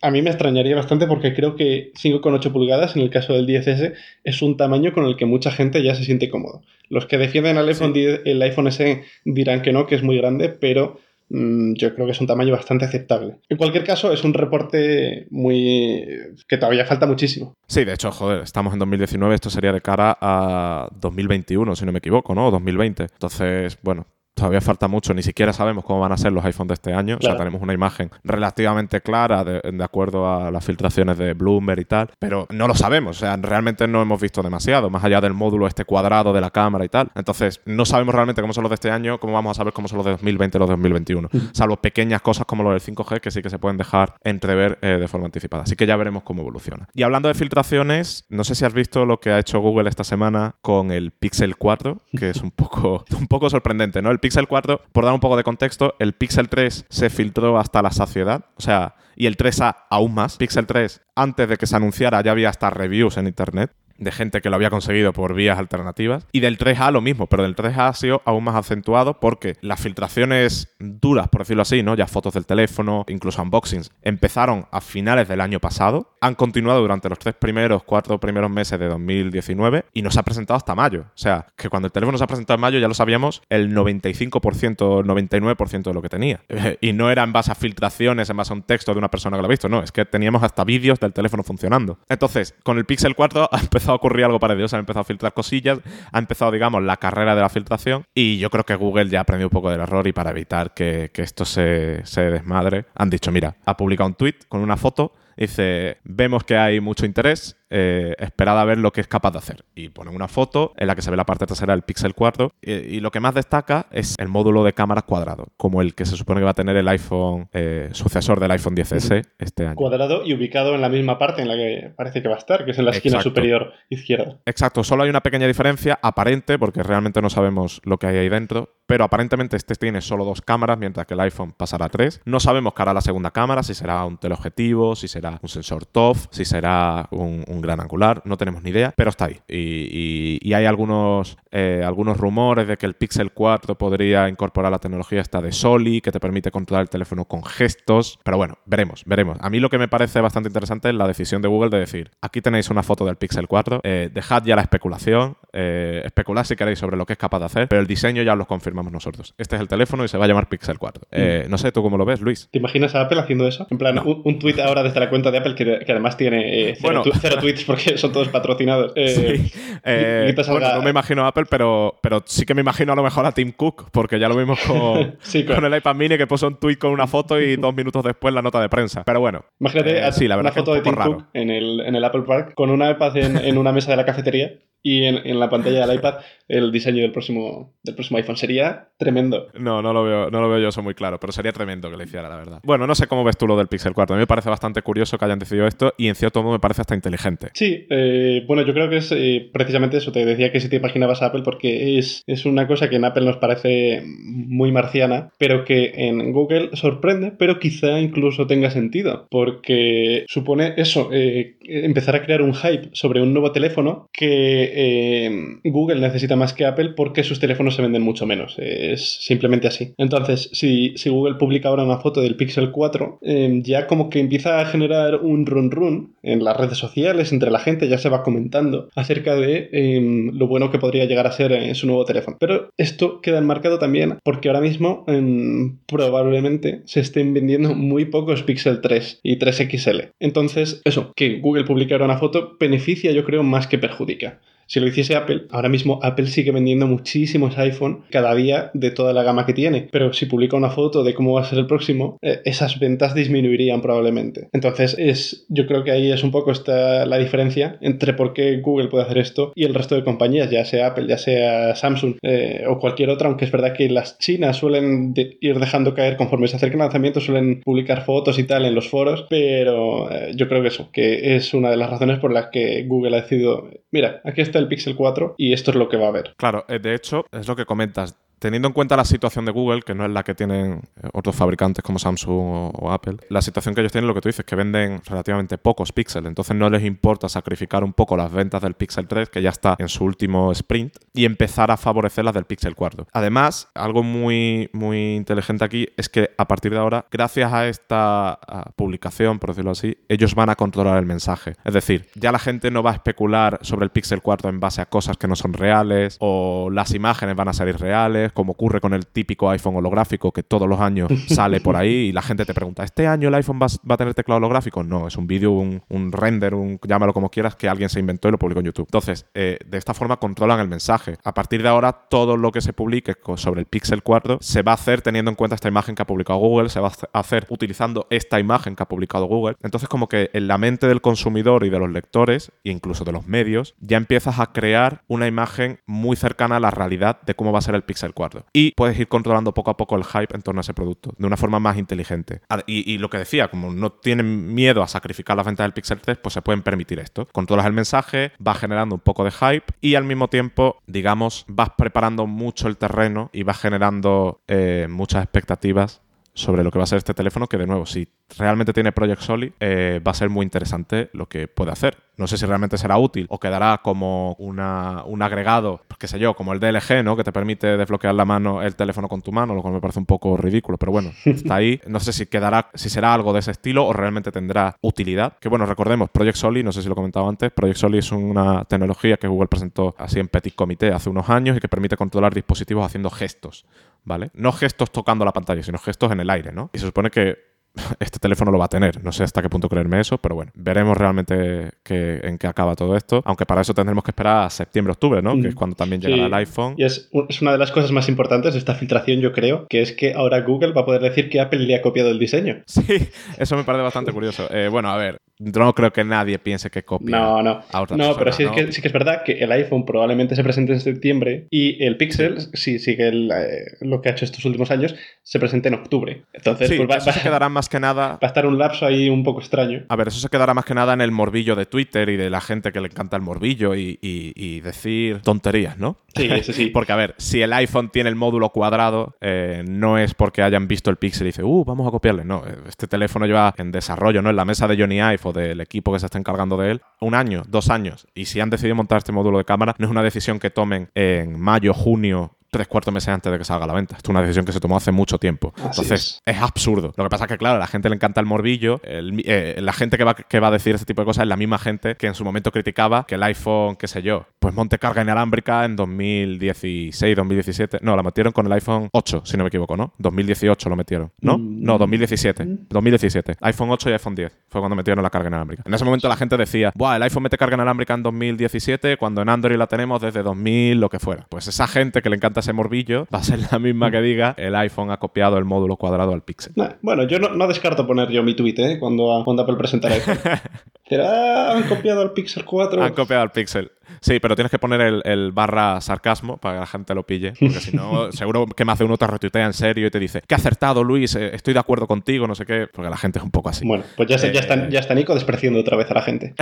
a 0.00 0.10
mí 0.10 0.22
me 0.22 0.30
extrañaría 0.30 0.74
bastante 0.76 1.06
porque 1.06 1.34
creo 1.34 1.54
que 1.56 1.92
5,8 1.94 2.52
pulgadas 2.52 2.96
en 2.96 3.02
el 3.02 3.10
caso 3.10 3.34
del 3.34 3.46
10S 3.46 3.94
es 4.24 4.42
un 4.42 4.56
tamaño 4.56 4.92
con 4.92 5.04
el 5.04 5.16
que 5.16 5.26
mucha 5.26 5.50
gente 5.50 5.82
ya 5.82 5.94
se 5.94 6.04
siente 6.04 6.28
cómodo. 6.30 6.62
Los 6.88 7.06
que 7.06 7.18
defienden 7.18 7.56
al 7.58 7.68
iPhone, 7.68 7.92
Sí. 7.94 8.00
10 8.00 8.20
el 8.24 8.42
iPhone 8.42 8.70
SE 8.72 9.02
dirán 9.24 9.62
que 9.62 9.72
no, 9.72 9.86
que 9.86 9.94
es 9.94 10.02
muy 10.02 10.16
grande, 10.18 10.48
pero 10.50 10.98
mm, 11.30 11.72
yo 11.74 11.94
creo 11.94 12.04
que 12.04 12.12
es 12.12 12.20
un 12.20 12.26
tamaño 12.26 12.52
bastante 12.52 12.84
aceptable. 12.84 13.36
En 13.48 13.56
cualquier 13.56 13.84
caso, 13.84 14.12
es 14.12 14.22
un 14.24 14.34
reporte 14.34 15.26
muy 15.30 16.04
que 16.46 16.58
todavía 16.58 16.84
falta 16.84 17.06
muchísimo. 17.06 17.54
Sí, 17.66 17.84
de 17.84 17.94
hecho, 17.94 18.10
joder, 18.12 18.42
estamos 18.42 18.72
en 18.74 18.78
2019, 18.80 19.34
esto 19.34 19.48
sería 19.48 19.72
de 19.72 19.80
cara 19.80 20.18
a 20.20 20.88
2021, 21.00 21.74
si 21.76 21.86
no 21.86 21.92
me 21.92 21.98
equivoco, 22.00 22.34
¿no? 22.34 22.48
O 22.48 22.50
2020. 22.50 23.04
Entonces, 23.04 23.78
bueno, 23.82 24.06
todavía 24.42 24.60
falta 24.60 24.88
mucho, 24.88 25.14
ni 25.14 25.22
siquiera 25.22 25.52
sabemos 25.52 25.84
cómo 25.84 26.00
van 26.00 26.12
a 26.12 26.16
ser 26.16 26.32
los 26.32 26.44
iPhones 26.44 26.68
de 26.68 26.74
este 26.74 26.92
año. 26.94 27.14
O 27.16 27.20
sea, 27.20 27.30
Claro. 27.30 27.38
tenemos 27.38 27.62
una 27.62 27.72
imagen 27.72 28.10
relativamente 28.24 29.00
clara 29.00 29.44
de, 29.44 29.60
de 29.72 29.84
acuerdo 29.84 30.28
a 30.30 30.50
las 30.50 30.64
filtraciones 30.64 31.16
de 31.18 31.32
Bloomberg 31.34 31.80
y 31.80 31.84
tal, 31.84 32.10
pero 32.18 32.46
no 32.50 32.66
lo 32.68 32.74
sabemos, 32.74 33.16
o 33.16 33.20
sea, 33.20 33.36
realmente 33.36 33.86
no 33.86 34.02
hemos 34.02 34.20
visto 34.20 34.42
demasiado, 34.42 34.90
más 34.90 35.04
allá 35.04 35.20
del 35.20 35.32
módulo 35.32 35.66
este 35.66 35.84
cuadrado 35.84 36.32
de 36.32 36.40
la 36.40 36.50
cámara 36.50 36.84
y 36.84 36.88
tal. 36.88 37.10
Entonces, 37.14 37.60
no 37.66 37.84
sabemos 37.84 38.14
realmente 38.14 38.40
cómo 38.42 38.52
son 38.52 38.62
los 38.62 38.70
de 38.70 38.74
este 38.74 38.90
año, 38.90 39.18
cómo 39.18 39.32
vamos 39.34 39.52
a 39.52 39.54
saber 39.60 39.72
cómo 39.72 39.88
son 39.88 39.98
los 39.98 40.04
de 40.06 40.12
2020 40.12 40.56
y 40.56 40.60
los 40.60 40.68
de 40.68 40.72
2021, 40.72 41.28
salvo 41.52 41.76
pequeñas 41.76 42.20
cosas 42.20 42.44
como 42.46 42.62
los 42.62 42.72
del 42.72 42.94
5G 42.96 43.20
que 43.20 43.30
sí 43.30 43.42
que 43.42 43.50
se 43.50 43.58
pueden 43.58 43.76
dejar 43.76 44.14
entrever 44.24 44.78
eh, 44.82 44.98
de 45.00 45.08
forma 45.08 45.26
anticipada. 45.26 45.62
Así 45.62 45.76
que 45.76 45.86
ya 45.86 45.96
veremos 45.96 46.22
cómo 46.24 46.42
evoluciona. 46.42 46.88
Y 46.94 47.02
hablando 47.04 47.28
de 47.28 47.34
filtraciones, 47.34 48.24
no 48.28 48.44
sé 48.44 48.54
si 48.54 48.64
has 48.64 48.74
visto 48.74 49.06
lo 49.06 49.20
que 49.20 49.30
ha 49.30 49.38
hecho 49.38 49.60
Google 49.60 49.88
esta 49.88 50.04
semana 50.04 50.56
con 50.62 50.90
el 50.90 51.12
Pixel 51.12 51.56
4, 51.56 52.00
que 52.18 52.30
es 52.30 52.42
un 52.42 52.50
poco, 52.50 53.04
un 53.18 53.26
poco 53.28 53.48
sorprendente, 53.50 54.02
¿no? 54.02 54.10
El 54.10 54.18
Pixel 54.18 54.31
4, 54.48 54.82
por 54.92 55.04
dar 55.04 55.14
un 55.14 55.20
poco 55.20 55.36
de 55.36 55.44
contexto, 55.44 55.94
el 55.98 56.14
Pixel 56.14 56.48
3 56.48 56.86
se 56.88 57.10
filtró 57.10 57.58
hasta 57.58 57.82
la 57.82 57.90
saciedad, 57.90 58.46
o 58.56 58.60
sea, 58.60 58.94
y 59.16 59.26
el 59.26 59.36
3A 59.36 59.84
aún 59.90 60.14
más. 60.14 60.36
Pixel 60.36 60.66
3, 60.66 61.02
antes 61.14 61.48
de 61.48 61.56
que 61.56 61.66
se 61.66 61.76
anunciara, 61.76 62.22
ya 62.22 62.30
había 62.30 62.48
hasta 62.48 62.70
reviews 62.70 63.16
en 63.16 63.26
internet 63.26 63.72
de 63.98 64.12
gente 64.12 64.40
que 64.40 64.50
lo 64.50 64.56
había 64.56 64.70
conseguido 64.70 65.12
por 65.12 65.34
vías 65.34 65.58
alternativas. 65.58 66.26
Y 66.32 66.40
del 66.40 66.58
3A 66.58 66.92
lo 66.92 67.00
mismo, 67.00 67.26
pero 67.26 67.42
del 67.42 67.56
3A 67.56 67.88
ha 67.88 67.94
sido 67.94 68.22
aún 68.24 68.44
más 68.44 68.56
acentuado 68.56 69.20
porque 69.20 69.56
las 69.60 69.80
filtraciones 69.80 70.74
duras, 70.78 71.28
por 71.28 71.42
decirlo 71.42 71.62
así, 71.62 71.82
¿no? 71.82 71.94
Ya 71.94 72.06
fotos 72.06 72.34
del 72.34 72.46
teléfono, 72.46 73.04
incluso 73.08 73.42
unboxings, 73.42 73.90
empezaron 74.02 74.66
a 74.70 74.80
finales 74.80 75.28
del 75.28 75.40
año 75.40 75.60
pasado, 75.60 76.16
han 76.20 76.34
continuado 76.34 76.80
durante 76.80 77.08
los 77.08 77.18
tres 77.18 77.34
primeros, 77.34 77.82
cuatro 77.84 78.18
primeros 78.18 78.50
meses 78.50 78.78
de 78.78 78.86
2019 78.86 79.86
y 79.92 80.02
no 80.02 80.10
se 80.10 80.20
ha 80.20 80.22
presentado 80.22 80.56
hasta 80.56 80.74
mayo. 80.74 81.02
O 81.02 81.18
sea, 81.18 81.46
que 81.56 81.68
cuando 81.68 81.86
el 81.86 81.92
teléfono 81.92 82.18
se 82.18 82.24
ha 82.24 82.26
presentado 82.26 82.56
en 82.56 82.60
mayo 82.60 82.78
ya 82.78 82.88
lo 82.88 82.94
sabíamos 82.94 83.42
el 83.48 83.74
95%, 83.74 85.00
el 85.00 85.06
99% 85.06 85.82
de 85.82 85.94
lo 85.94 86.02
que 86.02 86.08
tenía. 86.08 86.40
Y 86.80 86.92
no 86.92 87.10
era 87.10 87.22
en 87.22 87.32
base 87.32 87.52
a 87.52 87.54
filtraciones, 87.54 88.28
en 88.30 88.36
base 88.36 88.52
a 88.52 88.56
un 88.56 88.62
texto 88.62 88.92
de 88.92 88.98
una 88.98 89.08
persona 89.08 89.36
que 89.36 89.42
lo 89.42 89.46
ha 89.46 89.50
visto, 89.50 89.68
no, 89.68 89.82
es 89.82 89.92
que 89.92 90.04
teníamos 90.04 90.42
hasta 90.42 90.64
vídeos 90.64 90.98
del 90.98 91.12
teléfono 91.12 91.42
funcionando. 91.42 91.98
Entonces, 92.08 92.54
con 92.64 92.78
el 92.78 92.84
Pixel 92.84 93.14
4 93.14 93.48
ha 93.52 93.60
empezado 93.60 93.81
a 93.90 93.94
ocurrir 93.94 94.24
algo 94.24 94.38
parecido, 94.38 94.68
se 94.68 94.76
han 94.76 94.80
empezado 94.80 95.02
a 95.02 95.04
filtrar 95.04 95.34
cosillas, 95.34 95.80
ha 96.10 96.18
empezado, 96.18 96.50
digamos, 96.50 96.82
la 96.82 96.96
carrera 96.96 97.34
de 97.34 97.40
la 97.40 97.48
filtración 97.48 98.04
y 98.14 98.38
yo 98.38 98.50
creo 98.50 98.64
que 98.64 98.74
Google 98.74 99.08
ya 99.08 99.18
ha 99.18 99.22
aprendido 99.22 99.48
un 99.48 99.52
poco 99.52 99.70
del 99.70 99.80
error 99.80 100.06
y 100.06 100.12
para 100.12 100.30
evitar 100.30 100.74
que, 100.74 101.10
que 101.12 101.22
esto 101.22 101.44
se, 101.44 102.04
se 102.04 102.22
desmadre, 102.22 102.86
han 102.94 103.10
dicho, 103.10 103.32
mira, 103.32 103.56
ha 103.64 103.76
publicado 103.76 104.08
un 104.08 104.14
tweet 104.14 104.36
con 104.48 104.60
una 104.60 104.76
foto 104.76 105.12
Dice, 105.36 105.98
vemos 106.04 106.44
que 106.44 106.56
hay 106.56 106.80
mucho 106.80 107.06
interés, 107.06 107.56
eh, 107.72 108.14
esperad 108.18 108.60
a 108.60 108.64
ver 108.64 108.78
lo 108.78 108.92
que 108.92 109.00
es 109.00 109.08
capaz 109.08 109.30
de 109.32 109.38
hacer. 109.38 109.64
Y 109.74 109.88
ponen 109.88 110.14
una 110.14 110.28
foto 110.28 110.72
en 110.76 110.86
la 110.86 110.94
que 110.94 111.02
se 111.02 111.10
ve 111.10 111.16
la 111.16 111.26
parte 111.26 111.46
trasera 111.46 111.72
del 111.72 111.82
Pixel 111.82 112.14
4 112.14 112.52
y, 112.60 112.72
y 112.72 113.00
lo 113.00 113.10
que 113.10 113.20
más 113.20 113.34
destaca 113.34 113.86
es 113.90 114.14
el 114.18 114.28
módulo 114.28 114.62
de 114.64 114.72
cámaras 114.72 115.04
cuadrado, 115.04 115.48
como 115.56 115.80
el 115.80 115.94
que 115.94 116.04
se 116.04 116.16
supone 116.16 116.40
que 116.40 116.44
va 116.44 116.50
a 116.50 116.54
tener 116.54 116.76
el 116.76 116.88
iPhone 116.88 117.48
eh, 117.52 117.88
sucesor 117.92 118.40
del 118.40 118.50
iPhone 118.50 118.76
10S 118.76 119.26
este 119.38 119.66
año. 119.66 119.76
Cuadrado 119.76 120.24
y 120.24 120.34
ubicado 120.34 120.74
en 120.74 120.80
la 120.80 120.88
misma 120.88 121.18
parte 121.18 121.42
en 121.42 121.48
la 121.48 121.54
que 121.54 121.92
parece 121.96 122.22
que 122.22 122.28
va 122.28 122.34
a 122.34 122.38
estar, 122.38 122.64
que 122.64 122.72
es 122.72 122.78
en 122.78 122.84
la 122.84 122.90
esquina 122.90 123.16
Exacto. 123.16 123.30
superior 123.30 123.72
izquierda. 123.88 124.38
Exacto, 124.46 124.84
solo 124.84 125.04
hay 125.04 125.10
una 125.10 125.22
pequeña 125.22 125.46
diferencia 125.46 125.98
aparente, 126.02 126.58
porque 126.58 126.82
realmente 126.82 127.22
no 127.22 127.30
sabemos 127.30 127.80
lo 127.84 127.98
que 127.98 128.06
hay 128.06 128.16
ahí 128.16 128.28
dentro, 128.28 128.74
pero 128.86 129.04
aparentemente 129.04 129.56
este 129.56 129.74
tiene 129.74 130.00
solo 130.00 130.24
dos 130.24 130.42
cámaras, 130.42 130.78
mientras 130.78 131.06
que 131.06 131.14
el 131.14 131.20
iPhone 131.20 131.52
pasará 131.52 131.86
a 131.86 131.88
tres. 131.88 132.20
No 132.24 132.40
sabemos 132.40 132.74
qué 132.74 132.82
hará 132.82 132.92
la 132.92 133.00
segunda 133.00 133.30
cámara, 133.30 133.62
si 133.62 133.74
será 133.74 134.04
un 134.04 134.18
teleobjetivo, 134.18 134.96
si 134.96 135.08
será 135.08 135.38
un 135.42 135.48
sensor 135.48 135.86
TOF, 135.86 136.26
si 136.30 136.44
será 136.44 137.08
un, 137.10 137.44
un 137.48 137.61
gran 137.62 137.80
angular, 137.80 138.22
no 138.24 138.36
tenemos 138.36 138.62
ni 138.62 138.70
idea, 138.70 138.92
pero 138.96 139.10
está 139.10 139.26
ahí. 139.26 139.38
Y, 139.48 139.56
y- 139.90 140.38
y 140.42 140.52
hay 140.54 140.66
algunos, 140.66 141.36
eh, 141.50 141.82
algunos 141.84 142.16
rumores 142.16 142.66
de 142.68 142.76
que 142.76 142.86
el 142.86 142.94
Pixel 142.94 143.32
4 143.32 143.76
podría 143.78 144.28
incorporar 144.28 144.70
la 144.72 144.78
tecnología 144.78 145.20
esta 145.20 145.40
de 145.40 145.52
Soli, 145.52 146.00
que 146.00 146.10
te 146.12 146.20
permite 146.20 146.50
controlar 146.50 146.82
el 146.82 146.88
teléfono 146.90 147.24
con 147.26 147.44
gestos, 147.44 148.18
pero 148.24 148.36
bueno, 148.36 148.58
veremos, 148.66 149.02
veremos. 149.06 149.38
A 149.40 149.50
mí 149.50 149.60
lo 149.60 149.70
que 149.70 149.78
me 149.78 149.88
parece 149.88 150.20
bastante 150.20 150.48
interesante 150.48 150.88
es 150.88 150.94
la 150.94 151.06
decisión 151.06 151.42
de 151.42 151.48
Google 151.48 151.70
de 151.70 151.78
decir, 151.78 152.10
aquí 152.20 152.40
tenéis 152.40 152.70
una 152.70 152.82
foto 152.82 153.04
del 153.04 153.16
Pixel 153.16 153.46
4, 153.48 153.80
eh, 153.84 154.10
dejad 154.12 154.42
ya 154.44 154.56
la 154.56 154.62
especulación, 154.62 155.36
eh, 155.52 156.02
especulad 156.04 156.44
si 156.44 156.56
queréis 156.56 156.78
sobre 156.78 156.96
lo 156.96 157.06
que 157.06 157.12
es 157.14 157.18
capaz 157.18 157.38
de 157.40 157.44
hacer, 157.46 157.68
pero 157.68 157.80
el 157.80 157.86
diseño 157.86 158.22
ya 158.22 158.32
os 158.32 158.38
lo 158.38 158.46
confirmamos 158.46 158.92
nosotros. 158.92 159.34
Este 159.38 159.56
es 159.56 159.62
el 159.62 159.68
teléfono 159.68 160.04
y 160.04 160.08
se 160.08 160.18
va 160.18 160.24
a 160.24 160.28
llamar 160.28 160.48
Pixel 160.48 160.78
4. 160.78 161.04
Eh, 161.10 161.46
no 161.48 161.58
sé, 161.58 161.72
¿tú 161.72 161.82
cómo 161.82 161.96
lo 161.96 162.04
ves, 162.04 162.20
Luis? 162.20 162.48
¿Te 162.50 162.58
imaginas 162.58 162.94
a 162.94 163.02
Apple 163.02 163.20
haciendo 163.20 163.46
eso? 163.46 163.66
En 163.70 163.78
plan, 163.78 163.98
un, 163.98 164.22
un 164.24 164.38
tweet 164.38 164.60
ahora 164.60 164.82
desde 164.82 164.98
la 165.00 165.08
cuenta 165.10 165.30
de 165.30 165.38
Apple 165.38 165.54
que, 165.54 165.80
que 165.84 165.92
además 165.92 166.16
tiene 166.16 166.70
eh, 166.70 166.74
cero, 166.76 166.82
Bueno. 166.82 167.02
tu- 167.02 167.12
cero 167.20 167.36
tweets 167.40 167.51
porque 167.66 167.96
son 167.98 168.12
todos 168.12 168.28
patrocinados. 168.28 168.92
Eh, 168.96 169.08
Sí. 169.42 169.52
Eh, 169.84 170.34
bueno, 170.48 170.74
no 170.76 170.82
me 170.82 170.90
imagino 170.90 171.24
a 171.24 171.28
Apple, 171.28 171.44
pero, 171.50 171.98
pero 172.02 172.22
sí 172.24 172.44
que 172.46 172.54
me 172.54 172.60
imagino 172.60 172.92
a 172.92 172.96
lo 172.96 173.02
mejor 173.02 173.26
a 173.26 173.32
Tim 173.32 173.52
Cook, 173.52 173.90
porque 173.90 174.18
ya 174.18 174.28
lo 174.28 174.36
vimos 174.36 174.58
con, 174.60 175.16
Sí, 175.22 175.44
con 175.44 175.56
con- 175.56 175.64
el 175.66 175.76
iPad 175.76 175.94
mini 175.96 176.16
que 176.16 176.26
puso 176.26 176.46
un 176.46 176.56
tweet 176.56 176.76
con 176.76 176.90
una 176.92 177.06
foto 177.06 177.40
y 177.40 177.56
dos 177.62 177.74
minutos 177.74 178.02
después 178.04 178.32
la 178.34 178.42
nota 178.42 178.60
de 178.60 178.68
prensa. 178.68 179.02
Pero 179.04 179.20
bueno, 179.20 179.44
Imagínate 179.60 179.98
eh, 179.98 180.04
a- 180.04 180.12
sí, 180.12 180.28
la 180.28 180.36
una 180.38 180.52
foto 180.52 180.72
de 180.74 180.78
un 180.78 180.84
Tim. 180.84 180.94
Cook 180.94 181.24
en 181.34 181.50
el, 181.50 181.80
en 181.80 181.94
el 181.96 182.04
Apple 182.04 182.22
Park 182.22 182.54
con 182.54 182.70
una 182.70 182.90
iPad 182.90 183.16
en, 183.16 183.36
en 183.38 183.58
una 183.58 183.72
mesa 183.72 183.90
de 183.90 183.96
la 183.96 184.04
cafetería 184.04 184.52
y 184.82 185.04
en, 185.04 185.26
en 185.26 185.38
la 185.38 185.48
pantalla 185.48 185.86
del 185.86 185.96
iPad 185.96 186.14
el 186.52 186.70
diseño 186.70 187.00
del 187.00 187.12
próximo, 187.12 187.72
del 187.82 187.94
próximo 187.94 188.18
iPhone. 188.18 188.36
Sería 188.36 188.88
tremendo. 188.98 189.48
No, 189.58 189.80
no 189.80 189.94
lo, 189.94 190.04
veo, 190.04 190.30
no 190.30 190.42
lo 190.42 190.50
veo 190.50 190.58
yo 190.58 190.68
eso 190.68 190.82
muy 190.82 190.94
claro, 190.94 191.18
pero 191.18 191.32
sería 191.32 191.52
tremendo 191.52 191.90
que 191.90 191.96
le 191.96 192.04
hiciera, 192.04 192.28
la 192.28 192.36
verdad. 192.36 192.60
Bueno, 192.62 192.86
no 192.86 192.94
sé 192.94 193.06
cómo 193.06 193.24
ves 193.24 193.38
tú 193.38 193.46
lo 193.46 193.56
del 193.56 193.68
Pixel 193.68 193.94
4. 193.94 194.14
A 194.14 194.18
mí 194.18 194.22
me 194.22 194.26
parece 194.26 194.50
bastante 194.50 194.82
curioso 194.82 195.16
que 195.16 195.24
hayan 195.24 195.38
decidido 195.38 195.66
esto 195.66 195.94
y 195.96 196.08
en 196.08 196.14
cierto 196.14 196.42
modo 196.42 196.52
me 196.52 196.58
parece 196.60 196.82
hasta 196.82 196.94
inteligente. 196.94 197.48
Sí, 197.54 197.86
eh, 197.88 198.44
bueno, 198.46 198.66
yo 198.66 198.74
creo 198.74 198.90
que 198.90 198.98
es 198.98 199.10
eh, 199.12 199.48
precisamente 199.50 199.96
eso. 199.96 200.12
Te 200.12 200.26
decía 200.26 200.52
que 200.52 200.60
si 200.60 200.68
te 200.68 200.76
imaginabas 200.76 201.22
a 201.22 201.26
Apple, 201.26 201.42
porque 201.42 201.98
es, 201.98 202.22
es 202.26 202.44
una 202.44 202.66
cosa 202.66 202.90
que 202.90 202.96
en 202.96 203.06
Apple 203.06 203.24
nos 203.24 203.38
parece 203.38 204.02
muy 204.04 204.72
marciana, 204.72 205.30
pero 205.38 205.64
que 205.64 205.92
en 205.94 206.32
Google 206.32 206.70
sorprende, 206.74 207.32
pero 207.32 207.58
quizá 207.58 207.98
incluso 207.98 208.46
tenga 208.46 208.70
sentido, 208.70 209.26
porque 209.30 210.26
supone 210.28 210.74
eso, 210.76 211.08
eh, 211.12 211.56
empezar 211.62 212.14
a 212.14 212.22
crear 212.22 212.42
un 212.42 212.54
hype 212.54 212.90
sobre 212.92 213.22
un 213.22 213.32
nuevo 213.32 213.52
teléfono 213.52 214.08
que 214.12 214.71
eh, 214.74 215.58
Google 215.64 216.00
necesita 216.00 216.36
más 216.36 216.52
que 216.52 216.66
Apple 216.66 216.90
porque 216.96 217.24
sus 217.24 217.40
teléfonos 217.40 217.76
se 217.76 217.82
venden 217.82 218.02
mucho 218.02 218.26
menos. 218.26 218.56
Es 218.58 219.18
simplemente 219.20 219.68
así. 219.68 219.94
Entonces, 219.98 220.50
si, 220.52 220.94
si 220.96 221.10
Google 221.10 221.36
publica 221.36 221.68
ahora 221.68 221.84
una 221.84 221.98
foto 221.98 222.20
del 222.20 222.36
Pixel 222.36 222.70
4, 222.70 223.18
eh, 223.22 223.60
ya 223.62 223.86
como 223.86 224.10
que 224.10 224.20
empieza 224.20 224.60
a 224.60 224.66
generar 224.66 225.16
un 225.16 225.46
run 225.46 225.70
run 225.70 226.14
en 226.22 226.44
las 226.44 226.56
redes 226.56 226.78
sociales, 226.78 227.32
entre 227.32 227.50
la 227.50 227.58
gente, 227.58 227.88
ya 227.88 227.98
se 227.98 228.08
va 228.08 228.22
comentando 228.22 228.88
acerca 228.94 229.34
de 229.34 229.68
eh, 229.72 230.30
lo 230.32 230.46
bueno 230.46 230.70
que 230.70 230.78
podría 230.78 231.04
llegar 231.04 231.26
a 231.26 231.32
ser 231.32 231.52
en 231.52 231.74
su 231.74 231.86
nuevo 231.86 232.04
teléfono. 232.04 232.36
Pero 232.38 232.70
esto 232.76 233.20
queda 233.20 233.38
enmarcado 233.38 233.78
también 233.78 234.18
porque 234.24 234.48
ahora 234.48 234.60
mismo 234.60 235.04
eh, 235.08 235.72
probablemente 235.86 236.82
se 236.84 237.00
estén 237.00 237.34
vendiendo 237.34 237.74
muy 237.74 238.06
pocos 238.06 238.42
Pixel 238.42 238.80
3 238.80 239.20
y 239.22 239.38
3XL. 239.38 240.10
Entonces, 240.20 240.80
eso, 240.84 241.12
que 241.16 241.40
Google 241.40 241.64
publicara 241.64 242.04
una 242.04 242.18
foto 242.18 242.56
beneficia 242.58 243.12
yo 243.12 243.24
creo 243.24 243.42
más 243.42 243.66
que 243.66 243.78
perjudica. 243.78 244.40
Si 244.66 244.80
lo 244.80 244.86
hiciese 244.86 245.16
Apple, 245.16 245.42
ahora 245.50 245.68
mismo 245.68 245.98
Apple 246.02 246.26
sigue 246.26 246.50
vendiendo 246.52 246.86
muchísimos 246.86 247.58
iPhone 247.58 248.04
cada 248.10 248.34
día 248.34 248.70
de 248.74 248.90
toda 248.90 249.12
la 249.12 249.22
gama 249.22 249.44
que 249.46 249.52
tiene. 249.52 249.88
Pero 249.90 250.12
si 250.12 250.26
publica 250.26 250.56
una 250.56 250.70
foto 250.70 251.02
de 251.04 251.14
cómo 251.14 251.34
va 251.34 251.42
a 251.42 251.44
ser 251.44 251.58
el 251.58 251.66
próximo, 251.66 252.16
eh, 252.22 252.40
esas 252.44 252.78
ventas 252.78 253.14
disminuirían 253.14 253.82
probablemente. 253.82 254.48
Entonces, 254.52 254.96
es, 254.98 255.44
yo 255.48 255.66
creo 255.66 255.84
que 255.84 255.90
ahí 255.90 256.10
es 256.10 256.22
un 256.24 256.30
poco 256.30 256.50
esta 256.52 257.04
la 257.06 257.18
diferencia 257.18 257.76
entre 257.80 258.14
por 258.14 258.32
qué 258.32 258.58
Google 258.60 258.88
puede 258.88 259.04
hacer 259.04 259.18
esto 259.18 259.52
y 259.54 259.64
el 259.64 259.74
resto 259.74 259.94
de 259.94 260.04
compañías, 260.04 260.50
ya 260.50 260.64
sea 260.64 260.86
Apple, 260.88 261.06
ya 261.08 261.18
sea 261.18 261.74
Samsung 261.74 262.14
eh, 262.22 262.64
o 262.68 262.78
cualquier 262.78 263.10
otra, 263.10 263.28
aunque 263.28 263.44
es 263.44 263.52
verdad 263.52 263.74
que 263.74 263.88
las 263.90 264.18
chinas 264.18 264.56
suelen 264.56 265.12
de- 265.14 265.36
ir 265.40 265.58
dejando 265.58 265.94
caer 265.94 266.16
conforme 266.16 266.48
se 266.48 266.56
acerca 266.56 266.74
el 266.74 266.80
lanzamiento, 266.80 267.20
suelen 267.20 267.60
publicar 267.60 268.04
fotos 268.04 268.38
y 268.38 268.44
tal 268.44 268.64
en 268.64 268.74
los 268.74 268.88
foros, 268.88 269.26
pero 269.28 270.10
eh, 270.10 270.32
yo 270.36 270.48
creo 270.48 270.62
que 270.62 270.68
eso, 270.68 270.88
que 270.92 271.36
es 271.36 271.52
una 271.54 271.70
de 271.70 271.76
las 271.76 271.90
razones 271.90 272.18
por 272.18 272.32
las 272.32 272.46
que 272.52 272.84
Google 272.86 273.16
ha 273.16 273.22
decidido, 273.22 273.68
mira, 273.90 274.20
aquí 274.24 274.40
está 274.40 274.51
el 274.58 274.68
Pixel 274.68 274.96
4 274.96 275.34
y 275.38 275.52
esto 275.52 275.70
es 275.70 275.76
lo 275.76 275.88
que 275.88 275.96
va 275.96 276.06
a 276.06 276.08
haber. 276.08 276.34
Claro, 276.36 276.64
eh, 276.68 276.78
de 276.78 276.94
hecho, 276.94 277.24
es 277.32 277.48
lo 277.48 277.56
que 277.56 277.64
comentas. 277.64 278.16
Teniendo 278.42 278.66
en 278.66 278.74
cuenta 278.74 278.96
la 278.96 279.04
situación 279.04 279.44
de 279.44 279.52
Google, 279.52 279.82
que 279.82 279.94
no 279.94 280.04
es 280.04 280.10
la 280.10 280.24
que 280.24 280.34
tienen 280.34 280.82
eh, 281.00 281.08
otros 281.12 281.36
fabricantes 281.36 281.84
como 281.84 282.00
Samsung 282.00 282.72
o, 282.74 282.90
Apple, 282.90 283.18
la 283.28 283.40
situación 283.40 283.72
que 283.72 283.82
ellos 283.82 283.92
tienen, 283.92 284.08
lo 284.08 284.14
que 284.14 284.20
tú 284.20 284.30
dices, 284.30 284.44
que 284.44 284.56
venden 284.56 285.00
relativamente 285.06 285.58
pocos 285.58 285.92
píxeles, 285.92 286.28
entonces 286.28 286.56
no 286.56 286.68
les 286.68 286.82
importa 286.82 287.28
sacrificar 287.28 287.84
un 287.84 287.92
poco 287.92 288.16
las 288.16 288.32
ventas 288.32 288.60
del 288.60 288.74
Pixel 288.74 289.06
3, 289.06 289.30
que 289.30 289.42
ya 289.42 289.50
está 289.50 289.76
en 289.78 289.88
su 289.88 290.02
último 290.02 290.50
sprint, 290.50 290.96
y 291.14 291.24
empezar 291.24 291.70
a 291.70 291.76
favorecer 291.76 292.24
las 292.24 292.34
del 292.34 292.44
Pixel 292.44 292.74
4. 292.74 293.06
Además, 293.12 293.68
algo 293.74 294.02
muy, 294.02 294.68
muy 294.72 295.14
inteligente 295.14 295.64
aquí 295.64 295.86
es 295.96 296.08
que 296.08 296.30
a 296.36 296.48
partir 296.48 296.72
de 296.72 296.78
ahora, 296.78 297.06
gracias 297.12 297.52
a 297.52 297.68
esta 297.68 298.40
publicación, 298.74 299.38
por 299.38 299.50
decirlo 299.50 299.70
así, 299.70 299.98
ellos 300.08 300.34
van 300.34 300.50
a 300.50 300.56
controlar 300.56 300.98
el 300.98 301.06
mensaje. 301.06 301.54
Es 301.64 301.74
decir, 301.74 302.08
ya 302.16 302.32
la 302.32 302.40
gente 302.40 302.72
no 302.72 302.82
va 302.82 302.90
a 302.90 302.94
especular 302.94 303.60
sobre 303.62 303.84
el 303.84 303.90
Pixel 303.90 304.20
4 304.20 304.50
en 304.50 304.58
base 304.58 304.80
a 304.80 304.86
cosas 304.86 305.16
que 305.16 305.28
no 305.28 305.36
son 305.36 305.52
reales, 305.52 306.16
o 306.18 306.70
las 306.72 306.92
imágenes 306.92 307.36
van 307.36 307.46
a 307.46 307.52
salir 307.52 307.78
reales, 307.78 308.31
como 308.32 308.52
ocurre 308.52 308.80
con 308.80 308.94
el 308.94 309.06
típico 309.06 309.50
iPhone 309.50 309.76
holográfico 309.76 310.32
que 310.32 310.42
todos 310.42 310.68
los 310.68 310.80
años 310.80 311.10
sale 311.28 311.60
por 311.60 311.76
ahí 311.76 312.08
y 312.08 312.12
la 312.12 312.22
gente 312.22 312.44
te 312.44 312.54
pregunta, 312.54 312.84
¿este 312.84 313.06
año 313.06 313.28
el 313.28 313.34
iPhone 313.34 313.58
va, 313.62 313.66
va 313.88 313.94
a 313.94 313.98
tener 313.98 314.14
teclado 314.14 314.38
holográfico? 314.38 314.82
No, 314.82 315.08
es 315.08 315.16
un 315.16 315.26
vídeo, 315.26 315.52
un, 315.52 315.82
un 315.88 316.12
render, 316.12 316.54
un 316.54 316.78
llámalo 316.82 317.12
como 317.12 317.30
quieras, 317.30 317.56
que 317.56 317.68
alguien 317.68 317.88
se 317.88 318.00
inventó 318.00 318.28
y 318.28 318.32
lo 318.32 318.38
publicó 318.38 318.60
en 318.60 318.66
YouTube. 318.66 318.86
Entonces, 318.86 319.26
eh, 319.34 319.58
de 319.64 319.78
esta 319.78 319.94
forma 319.94 320.16
controlan 320.18 320.60
el 320.60 320.68
mensaje. 320.68 321.16
A 321.24 321.34
partir 321.34 321.62
de 321.62 321.68
ahora, 321.68 321.92
todo 321.92 322.36
lo 322.36 322.52
que 322.52 322.60
se 322.60 322.72
publique 322.72 323.14
sobre 323.36 323.60
el 323.60 323.66
Pixel 323.66 324.02
4 324.02 324.38
se 324.40 324.62
va 324.62 324.72
a 324.72 324.74
hacer 324.74 325.02
teniendo 325.02 325.30
en 325.30 325.34
cuenta 325.36 325.54
esta 325.54 325.68
imagen 325.68 325.94
que 325.94 326.02
ha 326.02 326.06
publicado 326.06 326.38
Google, 326.38 326.68
se 326.68 326.80
va 326.80 326.88
a 327.12 327.18
hacer 327.18 327.46
utilizando 327.48 328.06
esta 328.10 328.40
imagen 328.40 328.76
que 328.76 328.82
ha 328.82 328.88
publicado 328.88 329.26
Google. 329.26 329.56
Entonces, 329.62 329.88
como 329.88 330.08
que 330.08 330.30
en 330.32 330.48
la 330.48 330.58
mente 330.58 330.86
del 330.86 331.00
consumidor 331.00 331.64
y 331.64 331.70
de 331.70 331.78
los 331.78 331.90
lectores, 331.90 332.52
e 332.64 332.70
incluso 332.70 333.04
de 333.04 333.12
los 333.12 333.26
medios, 333.26 333.74
ya 333.80 333.96
empiezas 333.96 334.38
a 334.38 334.52
crear 334.52 335.02
una 335.08 335.26
imagen 335.26 335.80
muy 335.86 336.16
cercana 336.16 336.56
a 336.56 336.60
la 336.60 336.70
realidad 336.70 337.20
de 337.22 337.34
cómo 337.34 337.52
va 337.52 337.58
a 337.58 337.62
ser 337.62 337.74
el 337.74 337.82
Pixel 337.82 338.14
4. 338.14 338.21
Y 338.52 338.72
puedes 338.72 338.98
ir 338.98 339.08
controlando 339.08 339.54
poco 339.54 339.70
a 339.70 339.76
poco 339.76 339.96
el 339.96 340.04
hype 340.04 340.34
en 340.34 340.42
torno 340.42 340.60
a 340.60 340.62
ese 340.62 340.74
producto, 340.74 341.14
de 341.16 341.26
una 341.26 341.36
forma 341.36 341.60
más 341.60 341.76
inteligente. 341.76 342.40
Y, 342.66 342.90
y 342.92 342.98
lo 342.98 343.10
que 343.10 343.18
decía, 343.18 343.48
como 343.48 343.72
no 343.72 343.92
tienen 343.92 344.54
miedo 344.54 344.82
a 344.82 344.88
sacrificar 344.88 345.36
las 345.36 345.46
ventas 345.46 345.64
del 345.64 345.72
Pixel 345.72 346.00
3, 346.00 346.18
pues 346.18 346.34
se 346.34 346.42
pueden 346.42 346.62
permitir 346.62 346.98
esto. 346.98 347.26
Controlas 347.32 347.66
el 347.66 347.72
mensaje, 347.72 348.32
vas 348.38 348.58
generando 348.58 348.94
un 348.94 349.00
poco 349.00 349.24
de 349.24 349.30
hype 349.30 349.72
y 349.80 349.94
al 349.94 350.04
mismo 350.04 350.28
tiempo, 350.28 350.78
digamos, 350.86 351.44
vas 351.48 351.70
preparando 351.76 352.26
mucho 352.26 352.68
el 352.68 352.76
terreno 352.76 353.30
y 353.32 353.42
vas 353.42 353.58
generando 353.58 354.40
eh, 354.48 354.86
muchas 354.88 355.22
expectativas 355.22 356.02
sobre 356.34 356.64
lo 356.64 356.70
que 356.70 356.78
va 356.78 356.84
a 356.84 356.86
ser 356.86 356.98
este 356.98 357.12
teléfono, 357.14 357.46
que 357.46 357.58
de 357.58 357.66
nuevo, 357.66 357.84
si 357.86 358.08
realmente 358.38 358.72
tiene 358.72 358.92
Project 358.92 359.20
Soli, 359.20 359.52
eh, 359.60 360.00
va 360.06 360.12
a 360.12 360.14
ser 360.14 360.30
muy 360.30 360.44
interesante 360.44 361.10
lo 361.12 361.28
que 361.28 361.46
puede 361.48 361.70
hacer. 361.72 361.98
No 362.16 362.26
sé 362.26 362.38
si 362.38 362.46
realmente 362.46 362.78
será 362.78 362.96
útil 362.98 363.26
o 363.28 363.38
quedará 363.38 363.80
como 363.82 364.34
una- 364.38 365.02
un 365.04 365.20
agregado, 365.22 365.82
pues, 365.88 365.98
qué 365.98 366.08
sé 366.08 366.18
yo, 366.18 366.34
como 366.34 366.52
el 366.52 366.60
DLG, 366.60 367.02
¿no? 367.02 367.16
Que 367.16 367.24
te 367.24 367.32
permite 367.32 367.76
desbloquear 367.76 368.14
la 368.14 368.24
mano, 368.24 368.62
el 368.62 368.76
teléfono 368.76 369.08
con 369.08 369.20
tu 369.22 369.32
mano, 369.32 369.54
lo 369.54 369.60
cual 369.62 369.74
me 369.74 369.80
parece 369.80 369.98
un 369.98 370.06
poco 370.06 370.36
ridículo, 370.36 370.78
pero 370.78 370.92
bueno, 370.92 371.10
está 371.24 371.56
ahí. 371.56 371.80
No 371.86 372.00
sé 372.00 372.12
si 372.12 372.26
quedará, 372.26 372.70
si 372.74 372.88
será 372.88 373.12
algo 373.12 373.32
de 373.34 373.40
ese 373.40 373.50
estilo 373.50 373.86
o 373.86 373.92
realmente 373.92 374.30
tendrá 374.32 374.76
utilidad. 374.80 375.36
Que 375.38 375.48
bueno, 375.50 375.66
recordemos, 375.66 376.08
Project 376.10 376.36
Soli, 376.36 376.62
no 376.62 376.72
sé 376.72 376.82
si 376.82 376.88
lo 376.88 376.94
comentaba 376.94 377.28
antes, 377.28 377.50
Project 377.50 377.78
Soli 377.78 377.98
es 377.98 378.10
una 378.12 378.64
tecnología 378.64 379.16
que 379.18 379.26
Google 379.28 379.48
presentó 379.48 379.94
así 379.98 380.18
en 380.18 380.28
Petit 380.28 380.54
Comité 380.54 380.92
hace 380.92 381.10
unos 381.10 381.28
años 381.28 381.56
y 381.56 381.60
que 381.60 381.68
permite 381.68 381.96
controlar 381.96 382.32
dispositivos 382.34 382.86
haciendo 382.86 383.10
gestos. 383.10 383.66
¿Vale? 384.04 384.30
No 384.34 384.52
gestos 384.52 384.90
tocando 384.90 385.24
la 385.24 385.32
pantalla, 385.32 385.62
sino 385.62 385.78
gestos 385.78 386.12
en 386.12 386.20
el 386.20 386.30
aire, 386.30 386.52
¿no? 386.52 386.70
Y 386.72 386.78
se 386.78 386.86
supone 386.86 387.10
que 387.10 387.51
este 388.00 388.18
teléfono 388.18 388.50
lo 388.50 388.58
va 388.58 388.66
a 388.66 388.68
tener. 388.68 389.02
No 389.02 389.12
sé 389.12 389.24
hasta 389.24 389.42
qué 389.42 389.48
punto 389.48 389.68
creerme 389.68 390.00
eso, 390.00 390.18
pero 390.18 390.34
bueno, 390.34 390.50
veremos 390.54 390.96
realmente 390.96 391.70
qué- 391.82 392.20
en 392.22 392.38
qué 392.38 392.46
acaba 392.46 392.74
todo 392.76 392.96
esto. 392.96 393.22
Aunque 393.24 393.46
para 393.46 393.60
eso 393.62 393.74
tendremos 393.74 394.04
que 394.04 394.10
esperar 394.10 394.44
a 394.46 394.50
septiembre-octubre, 394.50 395.22
¿no? 395.22 395.36
Mm. 395.36 395.42
Que 395.42 395.48
es 395.48 395.54
cuando 395.54 395.76
también 395.76 396.00
llegará 396.00 396.22
Sí. 396.22 396.26
el 396.26 396.34
iPhone. 396.34 396.74
Y 396.76 396.84
es, 396.84 397.08
un- 397.12 397.26
es 397.28 397.40
una 397.42 397.52
de 397.52 397.58
las 397.58 397.70
cosas 397.70 397.90
más 397.92 398.08
importantes 398.08 398.52
de 398.54 398.58
esta 398.58 398.74
filtración, 398.74 399.20
yo 399.20 399.32
creo, 399.32 399.66
que 399.68 399.80
es 399.82 399.92
que 399.92 400.14
ahora 400.14 400.40
Google 400.42 400.72
va 400.72 400.82
a 400.82 400.86
poder 400.86 401.02
decir 401.02 401.28
que 401.30 401.40
Apple 401.40 401.60
le 401.60 401.74
ha 401.76 401.82
copiado 401.82 402.10
el 402.10 402.18
diseño. 402.18 402.62
Sí, 402.66 403.08
eso 403.38 403.56
me 403.56 403.64
parece 403.64 403.82
bastante 403.82 404.12
curioso. 404.12 404.48
Eh, 404.52 404.68
bueno, 404.68 404.88
a 404.90 404.96
ver, 404.96 405.18
no 405.38 405.72
creo 405.74 405.92
que 405.92 406.04
nadie 406.04 406.38
piense 406.38 406.70
que 406.70 406.84
copia 406.84 407.16
No, 407.18 407.42
no. 407.42 407.62
a 407.72 407.80
otra 407.80 407.96
No, 407.96 408.14
persona, 408.14 408.18
pero 408.18 408.32
sí, 408.32 408.44
¿no? 408.44 408.50
Es 408.54 408.66
que, 408.66 408.72
sí 408.72 408.82
que 408.82 408.88
es 408.88 408.92
verdad 408.94 409.22
que 409.24 409.32
el 409.32 409.50
iPhone 409.52 409.84
probablemente 409.86 410.36
se 410.36 410.42
presente 410.42 410.72
en 410.72 410.80
septiembre 410.80 411.46
y 411.50 411.82
el 411.84 411.96
Pixel, 411.96 412.38
sí, 412.54 412.78
sigue 412.78 413.08
el, 413.08 413.30
eh, 413.30 413.76
lo 413.80 414.00
que 414.02 414.08
ha 414.08 414.12
hecho 414.12 414.24
estos 414.24 414.44
últimos 414.44 414.70
años, 414.70 414.94
se 415.22 415.38
presente 415.38 415.68
en 415.68 415.74
octubre. 415.74 416.22
Entonces, 416.32 416.68
Sí, 416.68 416.76
pues 416.76 416.88
va, 416.90 416.96
eso 416.96 417.06
va- 417.06 417.12
se 417.12 417.20
quedará 417.22 417.48
más 417.48 417.61
que 417.68 417.80
nada 417.80 418.12
va 418.12 418.18
a 418.22 418.26
estar 418.26 418.46
un 418.46 418.58
lapso 418.58 418.86
ahí 418.86 419.08
un 419.08 419.24
poco 419.24 419.40
extraño. 419.40 419.82
A 419.88 419.96
ver, 419.96 420.08
eso 420.08 420.18
se 420.20 420.28
quedará 420.28 420.54
más 420.54 420.64
que 420.64 420.74
nada 420.74 420.92
en 420.94 421.00
el 421.00 421.10
morbillo 421.10 421.54
de 421.56 421.66
Twitter 421.66 422.08
y 422.08 422.16
de 422.16 422.30
la 422.30 422.40
gente 422.40 422.72
que 422.72 422.80
le 422.80 422.88
encanta 422.88 423.16
el 423.16 423.22
morbillo 423.22 423.74
y, 423.74 423.98
y- 424.02 424.32
y 424.36 424.60
decir 424.60 425.20
tonterías, 425.22 425.78
¿no? 425.78 425.96
Sí, 426.14 426.28
eso 426.30 426.52
sí. 426.52 426.66
Porque, 426.72 426.92
a 426.92 426.96
ver, 426.96 427.14
si 427.18 427.40
el 427.42 427.52
iPhone 427.52 427.90
tiene 427.90 428.08
el 428.10 428.16
módulo 428.16 428.50
cuadrado, 428.50 429.16
eh, 429.20 429.64
no 429.66 429.98
es 429.98 430.14
porque 430.14 430.42
hayan 430.42 430.68
visto 430.68 430.90
el 430.90 430.96
Pixel 430.96 431.26
y 431.26 431.30
dice, 431.30 431.42
uh, 431.42 431.64
vamos 431.64 431.86
a 431.86 431.90
copiarle. 431.90 432.24
No, 432.24 432.42
eh, 432.46 432.54
este 432.68 432.86
teléfono 432.86 433.26
lleva 433.26 433.54
en 433.56 433.72
desarrollo, 433.72 434.20
¿no? 434.22 434.30
En 434.30 434.36
la 434.36 434.44
mesa 434.44 434.66
de 434.68 434.76
Johnny 434.76 434.96
Ive 434.96 435.20
o 435.24 435.32
del 435.32 435.60
equipo 435.60 435.92
que 435.92 435.98
se 435.98 436.06
está 436.06 436.18
encargando 436.18 436.56
de 436.56 436.72
él, 436.72 436.80
un 437.00 437.14
año, 437.14 437.42
dos 437.48 437.70
años. 437.70 438.06
Y 438.14 438.26
si 438.26 438.40
han 438.40 438.50
decidido 438.50 438.74
montar 438.74 438.98
este 438.98 439.12
módulo 439.12 439.38
de 439.38 439.44
cámara, 439.44 439.74
no 439.78 439.86
es 439.86 439.90
una 439.90 440.02
decisión 440.02 440.38
que 440.38 440.50
tomen 440.50 440.90
en 440.94 441.38
mayo, 441.40 441.72
junio 441.74 442.36
tres 442.52 442.68
cuartos 442.68 442.92
meses 442.92 443.08
antes 443.08 443.32
de 443.32 443.38
que 443.38 443.44
salga 443.44 443.64
a 443.64 443.66
la 443.66 443.72
venta. 443.72 443.96
Esto 443.96 444.10
es 444.10 444.10
una 444.10 444.20
decisión 444.20 444.44
que 444.44 444.52
se 444.52 444.60
tomó 444.60 444.76
hace 444.76 444.92
mucho 444.92 445.18
tiempo. 445.18 445.54
Entonces, 445.56 446.20
es. 446.24 446.42
absurdo. 446.42 446.92
Lo 446.96 447.04
que 447.04 447.10
pasa 447.10 447.24
es 447.24 447.28
que, 447.28 447.38
claro, 447.38 447.56
a 447.56 447.58
la 447.58 447.66
gente 447.66 447.88
le 447.88 447.94
encanta 447.94 448.20
el 448.20 448.26
morbillo. 448.26 448.78
Eh, 448.84 449.56
la 449.58 449.72
gente 449.72 449.96
que 449.96 450.04
va, 450.04 450.14
que 450.14 450.38
va 450.38 450.48
a 450.48 450.50
decir 450.50 450.74
este 450.74 450.84
tipo 450.84 451.00
de 451.00 451.06
cosas 451.06 451.22
es 451.22 451.28
la 451.28 451.36
misma 451.36 451.58
gente 451.58 451.96
que 451.96 452.06
en 452.06 452.14
su 452.14 452.24
momento 452.24 452.52
criticaba 452.52 453.06
que 453.06 453.14
el 453.14 453.22
iPhone, 453.22 453.76
qué 453.76 453.88
sé 453.88 454.02
yo, 454.02 454.26
pues 454.38 454.54
monte 454.54 454.78
carga 454.78 455.00
inalámbrica 455.00 455.64
en 455.64 455.76
2016, 455.76 457.16
2017. 457.16 457.78
No, 457.80 457.96
la 457.96 458.02
metieron 458.02 458.34
con 458.34 458.44
el 458.44 458.52
iPhone 458.52 458.90
8, 458.92 459.22
si 459.24 459.38
no 459.38 459.44
me 459.44 459.48
equivoco, 459.48 459.74
¿no? 459.74 459.94
2018 459.96 460.68
lo 460.68 460.76
metieron. 460.76 461.10
¿No? 461.22 461.38
Mm. 461.38 461.62
No, 461.62 461.78
2017. 461.78 462.44
2017. 462.68 463.36
iPhone 463.40 463.70
8 463.70 463.88
y 463.88 463.92
iPhone 463.94 464.14
10 464.14 464.38
fue 464.50 464.60
cuando 464.60 464.76
metieron 464.76 465.02
la 465.02 465.08
carga 465.08 465.28
inalámbrica. 465.28 465.62
En 465.64 465.72
ese 465.72 465.86
momento 465.86 466.06
la 466.06 466.16
gente 466.16 466.36
decía, 466.36 466.70
Buah, 466.74 466.96
el 466.96 467.02
iPhone 467.04 467.22
mete 467.22 467.38
carga 467.38 467.54
inalámbrica 467.54 467.94
en 467.94 468.02
2017 468.02 468.98
cuando 468.98 469.22
en 469.22 469.30
Android 469.30 469.56
la 469.56 469.66
tenemos 469.66 470.02
desde 470.02 470.22
2000, 470.22 470.78
lo 470.78 470.90
que 470.90 470.98
fuera. 470.98 471.26
Pues 471.30 471.48
esa 471.48 471.66
gente 471.66 472.02
que 472.02 472.10
le 472.10 472.16
encanta 472.16 472.41
ese 472.42 472.52
morbillo 472.52 473.06
va 473.12 473.20
a 473.20 473.22
ser 473.22 473.40
la 473.50 473.58
misma 473.58 473.90
que 473.90 474.00
diga 474.00 474.34
el 474.36 474.54
iPhone 474.54 474.90
ha 474.90 474.98
copiado 474.98 475.38
el 475.38 475.44
módulo 475.44 475.76
cuadrado 475.76 476.12
al 476.12 476.22
Pixel. 476.22 476.52
bueno, 476.82 477.04
yo 477.04 477.18
no, 477.18 477.48
descarto 477.48 477.86
poner 477.86 478.10
yo 478.10 478.22
mi 478.22 478.34
tweet 478.34 478.54
¿eh? 478.58 478.78
cuando, 478.78 479.22
cuando 479.24 479.42
Apple 479.42 479.56
presentara 479.56 479.94
iPhone. 479.94 480.18
ah, 481.00 481.54
han 481.56 481.62
copiado 481.64 482.02
al 482.02 482.12
Pixel 482.12 482.44
4. 482.44 482.82
Han 482.82 482.94
copiado 482.94 483.22
al 483.22 483.32
Pixel. 483.32 483.70
Sí, 484.02 484.18
pero 484.18 484.34
tienes 484.34 484.50
que 484.50 484.58
poner 484.58 484.80
el, 485.04 485.32
barra 485.32 485.80
sarcasmo 485.80 486.36
para 486.36 486.56
que 486.56 486.60
la 486.60 486.66
gente 486.66 486.94
lo 486.94 487.04
pille. 487.04 487.34
Porque 487.38 487.60
si 487.60 487.76
no, 487.76 488.10
seguro 488.12 488.46
que 488.46 488.64
más 488.64 488.78
de 488.78 488.84
uno 488.84 488.96
te 488.96 489.06
retuitea 489.06 489.46
en 489.46 489.52
serio 489.52 489.86
y 489.86 489.90
te 489.90 490.00
dice, 490.00 490.22
qué 490.26 490.34
acertado, 490.34 490.82
Luis, 490.82 491.14
eh, 491.14 491.34
estoy 491.34 491.54
de 491.54 491.60
acuerdo 491.60 491.86
contigo, 491.86 492.26
no 492.26 492.34
sé 492.34 492.44
qué. 492.44 492.66
Porque 492.72 492.90
la 492.90 492.96
gente 492.96 493.20
es 493.20 493.24
un 493.24 493.30
poco 493.30 493.48
así. 493.48 493.64
Bueno, 493.64 493.84
pues 493.96 494.08
ya, 494.08 494.16
ya, 494.16 494.40
está, 494.40 494.68
ya 494.68 494.80
está 494.80 494.94
Nico 494.94 495.14
despreciando 495.14 495.60
otra 495.60 495.76
vez 495.76 495.88
a 495.90 495.94
la 495.94 496.02
gente. 496.02 496.34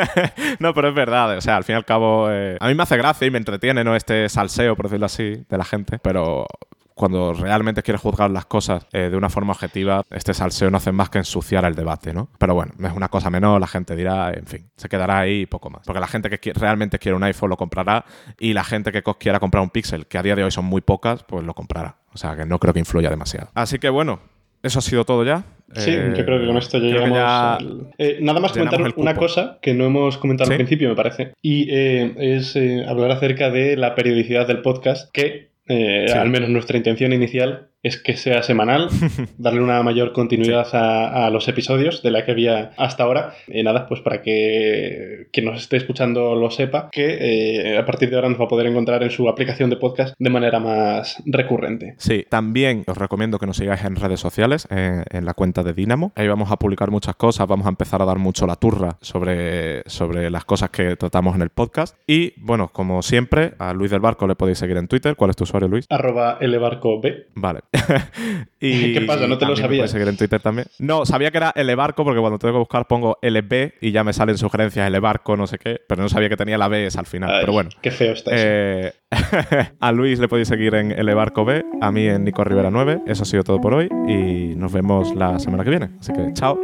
no, 0.58 0.72
pero 0.72 0.88
es 0.88 0.94
verdad. 0.94 1.36
O 1.36 1.40
sea, 1.42 1.56
al 1.56 1.64
fin 1.64 1.74
y 1.74 1.76
al 1.76 1.84
cabo, 1.84 2.30
eh, 2.30 2.56
a 2.58 2.68
mí 2.68 2.74
me 2.74 2.82
hace 2.82 2.96
gracia 2.96 3.26
y 3.26 3.30
me 3.30 3.38
entretiene, 3.38 3.84
¿no? 3.84 3.94
Este 3.94 4.28
salseo, 4.30 4.74
por 4.74 4.86
decirlo 4.86 5.06
así, 5.06 5.44
de 5.48 5.58
la 5.58 5.64
gente. 5.64 5.98
Pero 5.98 6.46
cuando 6.94 7.32
realmente 7.32 7.82
quieres 7.82 8.00
juzgar 8.00 8.30
las 8.30 8.46
cosas 8.46 8.86
eh, 8.92 9.08
de 9.10 9.16
una 9.16 9.28
forma 9.28 9.52
objetiva, 9.52 10.02
este 10.10 10.34
salseo 10.34 10.70
no 10.70 10.76
hace 10.76 10.92
más 10.92 11.10
que 11.10 11.18
ensuciar 11.18 11.64
el 11.64 11.74
debate, 11.74 12.12
¿no? 12.12 12.28
Pero 12.38 12.54
bueno, 12.54 12.72
es 12.82 12.92
una 12.92 13.08
cosa 13.08 13.30
menor, 13.30 13.60
la 13.60 13.66
gente 13.66 13.96
dirá, 13.96 14.32
en 14.32 14.46
fin, 14.46 14.70
se 14.76 14.88
quedará 14.88 15.20
ahí 15.20 15.42
y 15.42 15.46
poco 15.46 15.70
más. 15.70 15.82
Porque 15.86 16.00
la 16.00 16.06
gente 16.06 16.30
que 16.30 16.52
realmente 16.52 16.98
quiere 16.98 17.16
un 17.16 17.22
iPhone 17.24 17.50
lo 17.50 17.56
comprará 17.56 18.04
y 18.38 18.52
la 18.52 18.64
gente 18.64 18.92
que 18.92 19.02
quiera 19.18 19.40
comprar 19.40 19.62
un 19.62 19.70
Pixel, 19.70 20.06
que 20.06 20.18
a 20.18 20.22
día 20.22 20.36
de 20.36 20.44
hoy 20.44 20.50
son 20.50 20.64
muy 20.64 20.80
pocas, 20.80 21.24
pues 21.24 21.44
lo 21.44 21.54
comprará. 21.54 21.96
O 22.12 22.18
sea 22.18 22.36
que 22.36 22.44
no 22.44 22.58
creo 22.58 22.72
que 22.72 22.80
influya 22.80 23.10
demasiado. 23.10 23.48
Así 23.54 23.78
que 23.78 23.88
bueno, 23.88 24.20
eso 24.62 24.78
ha 24.78 24.82
sido 24.82 25.04
todo 25.04 25.24
ya. 25.24 25.44
Sí, 25.74 25.90
yo 25.90 26.24
creo 26.24 26.38
que 26.38 26.46
con 26.46 26.58
esto 26.58 26.78
ya 26.78 26.84
llegamos. 26.84 27.64
Eh, 27.96 28.18
nada 28.20 28.40
más 28.40 28.52
comentar 28.52 28.80
una 28.96 29.14
cosa 29.14 29.58
que 29.62 29.72
no 29.72 29.86
hemos 29.86 30.18
comentado 30.18 30.50
al 30.50 30.56
principio, 30.56 30.90
me 30.90 30.94
parece, 30.94 31.32
y 31.40 31.66
eh, 31.70 32.14
es 32.18 32.54
hablar 32.86 33.12
acerca 33.12 33.50
de 33.50 33.78
la 33.78 33.94
periodicidad 33.94 34.46
del 34.46 34.60
podcast, 34.60 35.10
que 35.12 35.51
eh, 35.66 36.06
al 36.12 36.30
menos 36.30 36.50
nuestra 36.50 36.76
intención 36.76 37.12
inicial 37.12 37.71
es 37.82 38.00
que 38.00 38.16
sea 38.16 38.42
semanal, 38.42 38.88
darle 39.38 39.60
una 39.60 39.82
mayor 39.82 40.12
continuidad 40.12 40.68
a, 40.72 41.30
los 41.30 41.48
episodios 41.48 42.02
de 42.02 42.10
la 42.10 42.24
que 42.24 42.32
había 42.32 42.72
hasta 42.76 43.04
ahora. 43.04 43.34
Y 43.48 43.62
nada, 43.62 43.86
pues 43.88 44.00
para 44.00 44.22
que 44.22 45.26
quien 45.32 45.46
nos 45.46 45.60
esté 45.60 45.78
escuchando 45.78 46.34
lo 46.34 46.50
sepa, 46.50 46.90
que 46.92 47.72
eh, 47.72 47.78
a 47.78 47.84
partir 47.84 48.10
de 48.10 48.16
ahora 48.16 48.28
nos 48.28 48.40
va 48.40 48.44
a 48.44 48.48
poder 48.48 48.66
encontrar 48.66 49.02
en 49.02 49.10
su 49.10 49.28
aplicación 49.28 49.70
de 49.70 49.76
podcast 49.76 50.14
de 50.18 50.30
manera 50.30 50.60
más 50.60 51.22
recurrente. 51.26 51.94
Sí, 51.98 52.24
también 52.28 52.84
os 52.86 52.96
recomiendo 52.96 53.38
que 53.38 53.46
nos 53.46 53.56
sigáis 53.56 53.84
en 53.84 53.96
redes 53.96 54.20
sociales, 54.20 54.68
en, 54.70 55.24
la 55.24 55.34
cuenta 55.34 55.62
de 55.62 55.72
Dinamo. 55.72 56.12
Ahí 56.16 56.28
vamos 56.28 56.50
a 56.50 56.56
publicar 56.56 56.90
muchas 56.90 57.16
cosas, 57.16 57.46
vamos 57.46 57.66
a 57.66 57.70
empezar 57.70 58.02
a 58.02 58.04
dar 58.04 58.18
mucho 58.18 58.46
la 58.46 58.56
turra 58.56 58.98
sobre, 59.00 59.82
sobre 59.88 60.30
las 60.30 60.44
cosas 60.44 60.70
que 60.70 60.96
tratamos 60.96 61.34
en 61.36 61.42
el 61.42 61.50
podcast. 61.50 61.96
Y 62.06 62.34
bueno, 62.36 62.68
como 62.68 63.02
siempre, 63.02 63.54
a 63.58 63.72
Luis 63.72 63.90
del 63.90 64.00
Barco 64.00 64.26
le 64.26 64.34
podéis 64.34 64.58
seguir 64.58 64.76
en 64.76 64.88
Twitter. 64.88 65.16
¿Cuál 65.16 65.30
es 65.30 65.36
tu 65.36 65.44
usuario, 65.44 65.68
Luis? 65.68 65.86
Arroba 65.88 66.38
lbarcob. 66.40 67.02
Vale. 67.34 67.60
y, 68.60 68.92
¿Qué 68.92 69.00
pasa? 69.02 69.26
¿No 69.26 69.38
te 69.38 69.46
lo 69.46 69.56
sabías? 69.56 69.90
seguir 69.90 70.08
en 70.08 70.16
Twitter 70.16 70.40
también. 70.40 70.66
No, 70.78 71.06
sabía 71.06 71.30
que 71.30 71.38
era 71.38 71.52
Elebarco 71.54 72.04
porque 72.04 72.20
cuando 72.20 72.38
tengo 72.38 72.54
que 72.54 72.58
buscar 72.58 72.86
pongo 72.86 73.18
LB 73.22 73.74
y 73.80 73.92
ya 73.92 74.04
me 74.04 74.12
salen 74.12 74.36
sugerencias 74.38 74.86
Elebarco, 74.86 75.36
no 75.36 75.46
sé 75.46 75.58
qué, 75.58 75.80
pero 75.86 76.02
no 76.02 76.08
sabía 76.08 76.28
que 76.28 76.36
tenía 76.36 76.58
la 76.58 76.68
B 76.68 76.88
al 76.94 77.06
final. 77.06 77.38
pero 77.40 77.52
bueno. 77.52 77.70
Qué 77.80 77.90
feo 77.90 78.12
está 78.12 78.30
eh, 78.34 78.92
a 79.80 79.92
Luis 79.92 80.18
le 80.18 80.28
podéis 80.28 80.48
seguir 80.48 80.74
en 80.74 80.92
Elebarco 80.92 81.44
B, 81.44 81.64
a 81.80 81.92
mí 81.92 82.06
en 82.06 82.24
Nico 82.24 82.44
Rivera 82.44 82.70
9. 82.70 83.02
Eso 83.06 83.22
ha 83.22 83.26
sido 83.26 83.42
todo 83.42 83.60
por 83.60 83.74
hoy 83.74 83.88
y 84.08 84.54
nos 84.56 84.72
vemos 84.72 85.14
la 85.14 85.38
semana 85.38 85.64
que 85.64 85.70
viene. 85.70 85.90
Así 86.00 86.12
que 86.12 86.32
chao. 86.34 86.58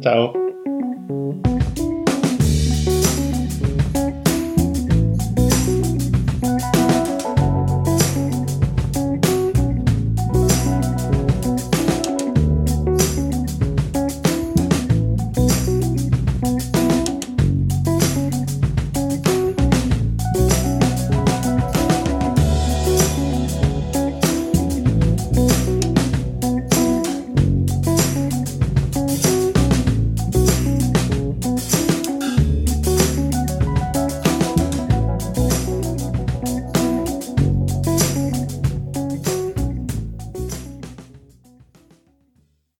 Chao. 0.00 0.32